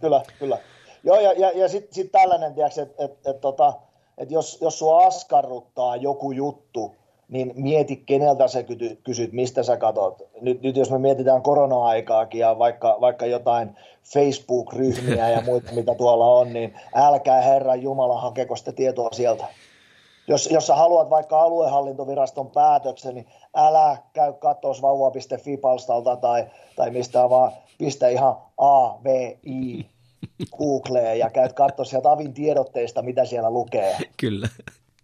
Kyllä, 0.00 0.22
kyllä. 0.38 0.58
Joo, 1.06 1.20
ja, 1.20 1.32
ja, 1.32 1.50
ja 1.50 1.68
sitten 1.68 1.94
sit 1.94 2.12
tällainen, 2.12 2.50
että 2.50 3.04
et, 3.04 3.18
et, 3.26 3.40
tota, 3.40 3.72
et 4.18 4.30
jos, 4.30 4.58
jos 4.60 4.78
sua 4.78 5.06
askarruttaa 5.06 5.96
joku 5.96 6.32
juttu, 6.32 6.94
niin 7.28 7.52
mieti, 7.56 7.96
keneltä 7.96 8.48
sä 8.48 8.64
kysyt, 9.04 9.32
mistä 9.32 9.62
sä 9.62 9.76
katot. 9.76 10.22
Nyt, 10.40 10.62
nyt 10.62 10.76
jos 10.76 10.90
me 10.90 10.98
mietitään 10.98 11.42
korona-aikaakin 11.42 12.40
ja 12.40 12.58
vaikka, 12.58 12.96
vaikka 13.00 13.26
jotain 13.26 13.76
Facebook-ryhmiä 14.12 15.30
ja 15.30 15.40
muita, 15.40 15.72
mitä 15.72 15.94
tuolla 15.94 16.26
on, 16.26 16.52
niin 16.52 16.74
älkää 16.94 17.40
Herran 17.40 17.82
Jumala 17.82 18.20
hakeko 18.20 18.56
sitä 18.56 18.72
tietoa 18.72 19.08
sieltä. 19.12 19.44
Jos, 20.28 20.50
jos 20.50 20.66
sä 20.66 20.74
haluat 20.74 21.10
vaikka 21.10 21.42
aluehallintoviraston 21.42 22.50
päätöksen, 22.50 23.14
niin 23.14 23.26
älä 23.54 23.96
käy 24.12 24.32
katsoa 24.32 24.74
vauva.fi-palstalta 24.82 26.16
tai, 26.16 26.46
tai 26.76 26.90
mistä 26.90 27.30
vaan 27.30 27.52
pistä 27.78 28.08
ihan 28.08 28.36
A, 28.58 29.02
V, 29.04 29.36
I, 29.46 29.86
Googleen 30.56 31.18
ja 31.18 31.30
käyt 31.30 31.52
katsoa 31.52 31.84
sieltä 31.84 32.12
avin 32.12 32.34
tiedotteista, 32.34 33.02
mitä 33.02 33.24
siellä 33.24 33.50
lukee. 33.50 33.96
Kyllä 34.16 34.48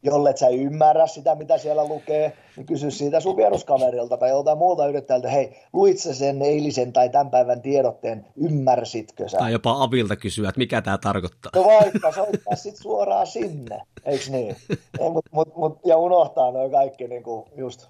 jollet 0.03 0.37
sä 0.37 0.49
ymmärrä 0.49 1.07
sitä, 1.07 1.35
mitä 1.35 1.59
siellä 1.59 1.85
lukee, 1.85 2.33
niin 2.57 2.66
kysy 2.66 2.91
siitä 2.91 3.20
sun 3.20 3.37
vieruskaverilta 3.37 4.16
tai 4.16 4.29
joltain 4.29 4.59
muulta 4.59 4.87
yrittäjältä, 4.87 5.29
hei, 5.31 5.57
luit 5.73 5.99
sä 5.99 6.14
sen 6.14 6.43
eilisen 6.43 6.93
tai 6.93 7.09
tämän 7.09 7.31
päivän 7.31 7.62
tiedotteen, 7.62 8.27
ymmärsitkö 8.37 9.29
sä? 9.29 9.39
Tai 9.39 9.53
jopa 9.53 9.83
avilta 9.83 10.16
kysyä, 10.16 10.49
että 10.49 10.59
mikä 10.59 10.83
tämä 10.83 10.99
tarkoittaa. 10.99 11.53
No 11.55 11.64
vaikka, 11.64 12.12
soittaa 12.12 12.57
sitten 12.57 12.83
suoraan 12.83 13.27
sinne, 13.27 13.81
eikö 14.05 14.25
niin? 14.31 14.57
Ei, 15.01 15.11
mut, 15.11 15.25
mut, 15.31 15.57
mut, 15.57 15.79
ja 15.85 15.97
unohtaa 15.97 16.53
noin 16.53 16.70
kaikki 16.70 17.09
niin 17.09 17.23
kuin 17.23 17.45
just 17.57 17.87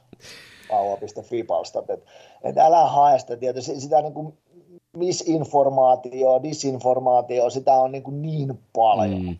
vauva.fi-palstat, 0.70 1.91
että 1.91 2.11
et 2.45 2.59
älä 2.59 2.87
hae 2.87 3.18
sitä 3.18 3.37
tietoa, 3.37 3.62
sitä 3.62 4.03
niin 4.03 4.14
kuin 4.14 4.39
misinformaatio, 4.97 6.43
disinformaatio, 6.43 7.51
sitä 7.51 7.72
on 7.72 7.93
niin, 7.93 8.03
kuin 8.03 8.22
niin 8.22 8.59
paljon. 8.72 9.22
Mm 9.22 9.38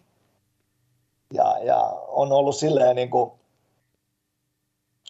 ja, 1.33 1.59
ja 1.65 1.79
on 2.09 2.33
ollut 2.33 2.57
silleen 2.57 2.97
niin 2.97 3.11
kuin, 3.11 3.31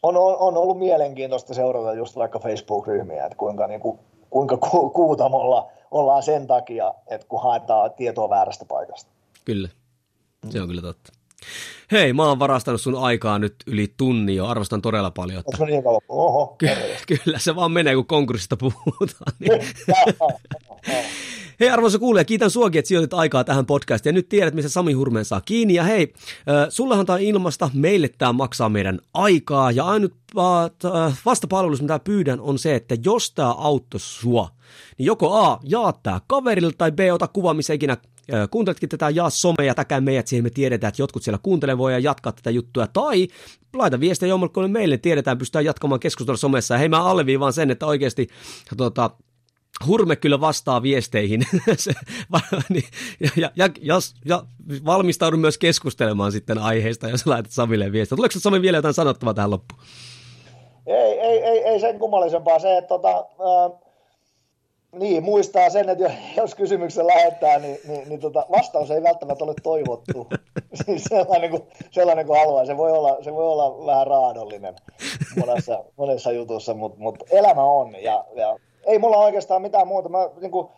on, 0.02 0.16
on, 0.16 0.36
on, 0.38 0.56
ollut 0.56 0.78
mielenkiintoista 0.78 1.54
seurata 1.54 1.94
just 1.94 2.16
vaikka 2.16 2.38
Facebook-ryhmiä, 2.38 3.24
että 3.24 3.38
kuinka, 3.38 3.66
niin 3.66 3.80
kuin, 3.80 3.98
kuinka 4.30 4.56
ku, 4.56 4.90
kuutamolla 4.90 5.70
ollaan 5.90 6.22
sen 6.22 6.46
takia, 6.46 6.94
että 7.06 7.26
kun 7.26 7.42
haetaan 7.42 7.90
tietoa 7.96 8.30
väärästä 8.30 8.64
paikasta. 8.64 9.10
Kyllä, 9.44 9.68
se 10.50 10.60
on 10.60 10.68
kyllä 10.68 10.82
totta. 10.82 11.12
Hei, 11.92 12.12
mä 12.12 12.28
oon 12.28 12.38
varastanut 12.38 12.80
sun 12.80 12.98
aikaa 12.98 13.38
nyt 13.38 13.54
yli 13.66 13.94
tunnin 13.96 14.36
jo, 14.36 14.46
arvostan 14.46 14.82
todella 14.82 15.10
paljon. 15.10 15.38
Että... 15.38 15.50
Onko 15.54 15.64
niin 15.64 15.82
kauan? 15.82 16.00
Oho, 16.08 16.56
Ky- 16.58 16.66
kyllä, 17.06 17.38
se 17.38 17.56
vaan 17.56 17.72
menee, 17.72 17.94
kun 17.94 18.06
konkurssista 18.06 18.56
puhutaan. 18.56 19.32
Niin. 19.38 19.60
Hei 21.60 21.70
arvoisa 21.70 21.98
kuulija, 21.98 22.24
kiitän 22.24 22.50
suokin, 22.50 22.78
että 22.78 22.88
sijoitit 22.88 23.14
aikaa 23.14 23.44
tähän 23.44 23.66
podcastiin 23.66 24.10
ja 24.10 24.14
nyt 24.14 24.28
tiedät, 24.28 24.54
missä 24.54 24.68
Sami 24.68 24.92
Hurmeen 24.92 25.24
saa 25.24 25.40
kiinni. 25.40 25.74
Ja 25.74 25.84
hei, 25.84 26.12
sullehan 26.68 27.06
tämä 27.06 27.18
ilmasta, 27.18 27.70
meille 27.74 28.08
tämä 28.08 28.32
maksaa 28.32 28.68
meidän 28.68 28.98
aikaa 29.14 29.70
ja 29.70 29.84
ainut 29.84 30.14
vastapalvelus, 31.24 31.82
mitä 31.82 31.98
pyydän, 31.98 32.40
on 32.40 32.58
se, 32.58 32.74
että 32.74 32.96
jos 33.04 33.32
tämä 33.32 33.50
auttaisi 33.50 34.06
sua, 34.06 34.48
niin 34.98 35.06
joko 35.06 35.34
A, 35.34 35.60
jaa 35.62 35.92
tämä 36.02 36.20
kaverille, 36.26 36.72
tai 36.78 36.92
B, 36.92 36.98
ota 37.12 37.28
kuva, 37.28 37.54
missä 37.54 37.72
ikinä 37.72 37.96
kuunteletkin 38.50 38.88
tätä, 38.88 39.10
jaa 39.10 39.30
some 39.30 39.66
ja 39.66 39.74
täkää 39.74 40.00
meidät 40.00 40.26
siihen, 40.26 40.44
me 40.44 40.50
tiedetään, 40.50 40.88
että 40.88 41.02
jotkut 41.02 41.22
siellä 41.22 41.38
kuuntelee 41.42 41.78
voi 41.78 41.92
ja 41.92 41.98
jatkaa 41.98 42.32
tätä 42.32 42.50
juttua, 42.50 42.86
tai 42.86 43.28
laita 43.74 44.00
viestiä 44.00 44.28
jommalkoille 44.28 44.68
meille, 44.68 44.98
tiedetään, 44.98 45.38
pystytään 45.38 45.64
jatkamaan 45.64 46.00
keskustelua 46.00 46.36
somessa, 46.36 46.74
ja 46.74 46.78
hei 46.78 46.88
mä 46.88 47.04
alleviivaan 47.04 47.52
sen, 47.52 47.70
että 47.70 47.86
oikeasti 47.86 48.28
tota, 48.76 49.10
Hurme 49.86 50.16
kyllä 50.16 50.40
vastaa 50.40 50.82
viesteihin 50.82 51.40
niin, 52.68 52.84
ja, 53.20 53.30
ja, 53.36 53.50
ja, 53.56 53.68
jos, 53.80 54.14
ja 54.24 54.42
valmistaudun 54.84 55.40
myös 55.40 55.58
keskustelemaan 55.58 56.32
sitten 56.32 56.58
aiheesta, 56.58 57.08
jos 57.08 57.26
laitat 57.26 57.52
Samille 57.52 57.92
viestiä. 57.92 58.16
Tuleeko 58.16 58.34
Sami 58.38 58.62
vielä 58.62 58.78
jotain 58.78 58.94
sanottavaa 58.94 59.34
tähän 59.34 59.50
loppuun? 59.50 59.80
Ei, 60.86 61.20
ei, 61.20 61.42
ei, 61.42 61.64
ei 61.64 61.80
sen 61.80 61.98
kummallisempaa 61.98 62.58
se, 62.58 62.78
että 62.78 62.88
tota, 62.88 63.18
äh, 63.18 63.81
niin, 64.98 65.24
muistaa 65.24 65.70
sen, 65.70 65.88
että 65.88 66.10
jos 66.36 66.54
kysymyksen 66.54 67.06
lähettää, 67.06 67.58
niin, 67.58 67.78
niin, 67.88 68.08
niin 68.08 68.20
tota, 68.20 68.46
vastaus 68.50 68.90
ei 68.90 69.02
välttämättä 69.02 69.44
ole 69.44 69.54
toivottu. 69.62 70.28
siis 70.84 71.04
sellainen 71.04 71.50
kuin, 71.50 71.62
sellainen 71.90 72.26
kuin 72.26 72.38
haluaa. 72.38 72.66
Se 72.66 72.76
voi, 72.76 72.92
olla, 72.92 73.18
se 73.22 73.34
voi 73.34 73.46
olla 73.46 73.86
vähän 73.86 74.06
raadollinen 74.06 74.76
monessa, 75.36 75.84
monessa 75.96 76.32
jutussa, 76.32 76.74
mutta, 76.74 76.98
mutta 76.98 77.24
elämä 77.30 77.64
on. 77.64 78.02
Ja, 78.02 78.24
ja 78.34 78.58
ei 78.86 78.98
mulla 78.98 79.16
oikeastaan 79.16 79.62
mitään 79.62 79.88
muuta. 79.88 80.08
Mä, 80.08 80.18
niin 80.40 80.50
kuin, 80.50 80.68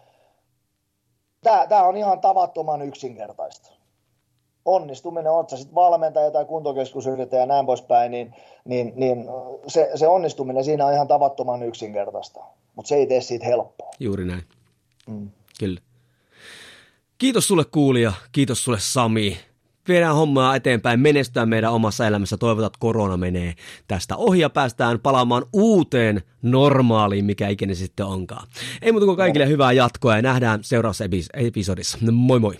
tää, 1.42 1.66
tää 1.66 1.84
on 1.84 1.96
ihan 1.96 2.20
tavattoman 2.20 2.82
yksinkertaista. 2.82 3.70
Onnistuminen 4.64 5.32
on, 5.32 5.48
sä 5.48 5.56
sitten 5.56 5.74
valmentaja 5.74 6.30
tai 6.30 6.44
kuntokeskusyrittäjä 6.44 7.42
ja 7.42 7.46
näin 7.46 7.66
poispäin, 7.66 8.10
niin, 8.10 8.34
niin, 8.64 8.92
niin 8.96 9.26
se, 9.66 9.90
se 9.94 10.08
onnistuminen 10.08 10.64
siinä 10.64 10.86
on 10.86 10.92
ihan 10.92 11.08
tavattoman 11.08 11.62
yksinkertaista. 11.62 12.44
Mutta 12.74 12.88
se 12.88 12.94
ei 12.94 13.06
tee 13.06 13.20
siitä 13.20 13.46
helppoa. 13.46 13.90
Juuri 14.00 14.24
näin. 14.24 14.42
Mm. 15.06 15.30
Kyllä. 15.58 15.80
Kiitos 17.18 17.48
sulle 17.48 17.64
kuulija, 17.64 18.12
kiitos 18.32 18.64
sulle 18.64 18.80
Sami 18.80 19.38
viedään 19.88 20.14
hommaa 20.14 20.56
eteenpäin, 20.56 21.00
menestyä 21.00 21.46
meidän 21.46 21.72
omassa 21.72 22.06
elämässä. 22.06 22.36
Toivotaan, 22.36 22.66
että 22.66 22.78
korona 22.80 23.16
menee 23.16 23.54
tästä 23.88 24.16
ohi 24.16 24.40
ja 24.40 24.50
päästään 24.50 25.00
palaamaan 25.00 25.42
uuteen 25.52 26.22
normaaliin, 26.42 27.24
mikä 27.24 27.48
ikinä 27.48 27.74
sitten 27.74 28.06
onkaan. 28.06 28.48
Ei 28.82 28.92
muuta 28.92 29.06
kuin 29.06 29.16
kaikille 29.16 29.48
hyvää 29.48 29.72
jatkoa 29.72 30.16
ja 30.16 30.22
nähdään 30.22 30.64
seuraavassa 30.64 31.04
episodissa. 31.34 31.98
Moi 32.12 32.40
moi! 32.40 32.58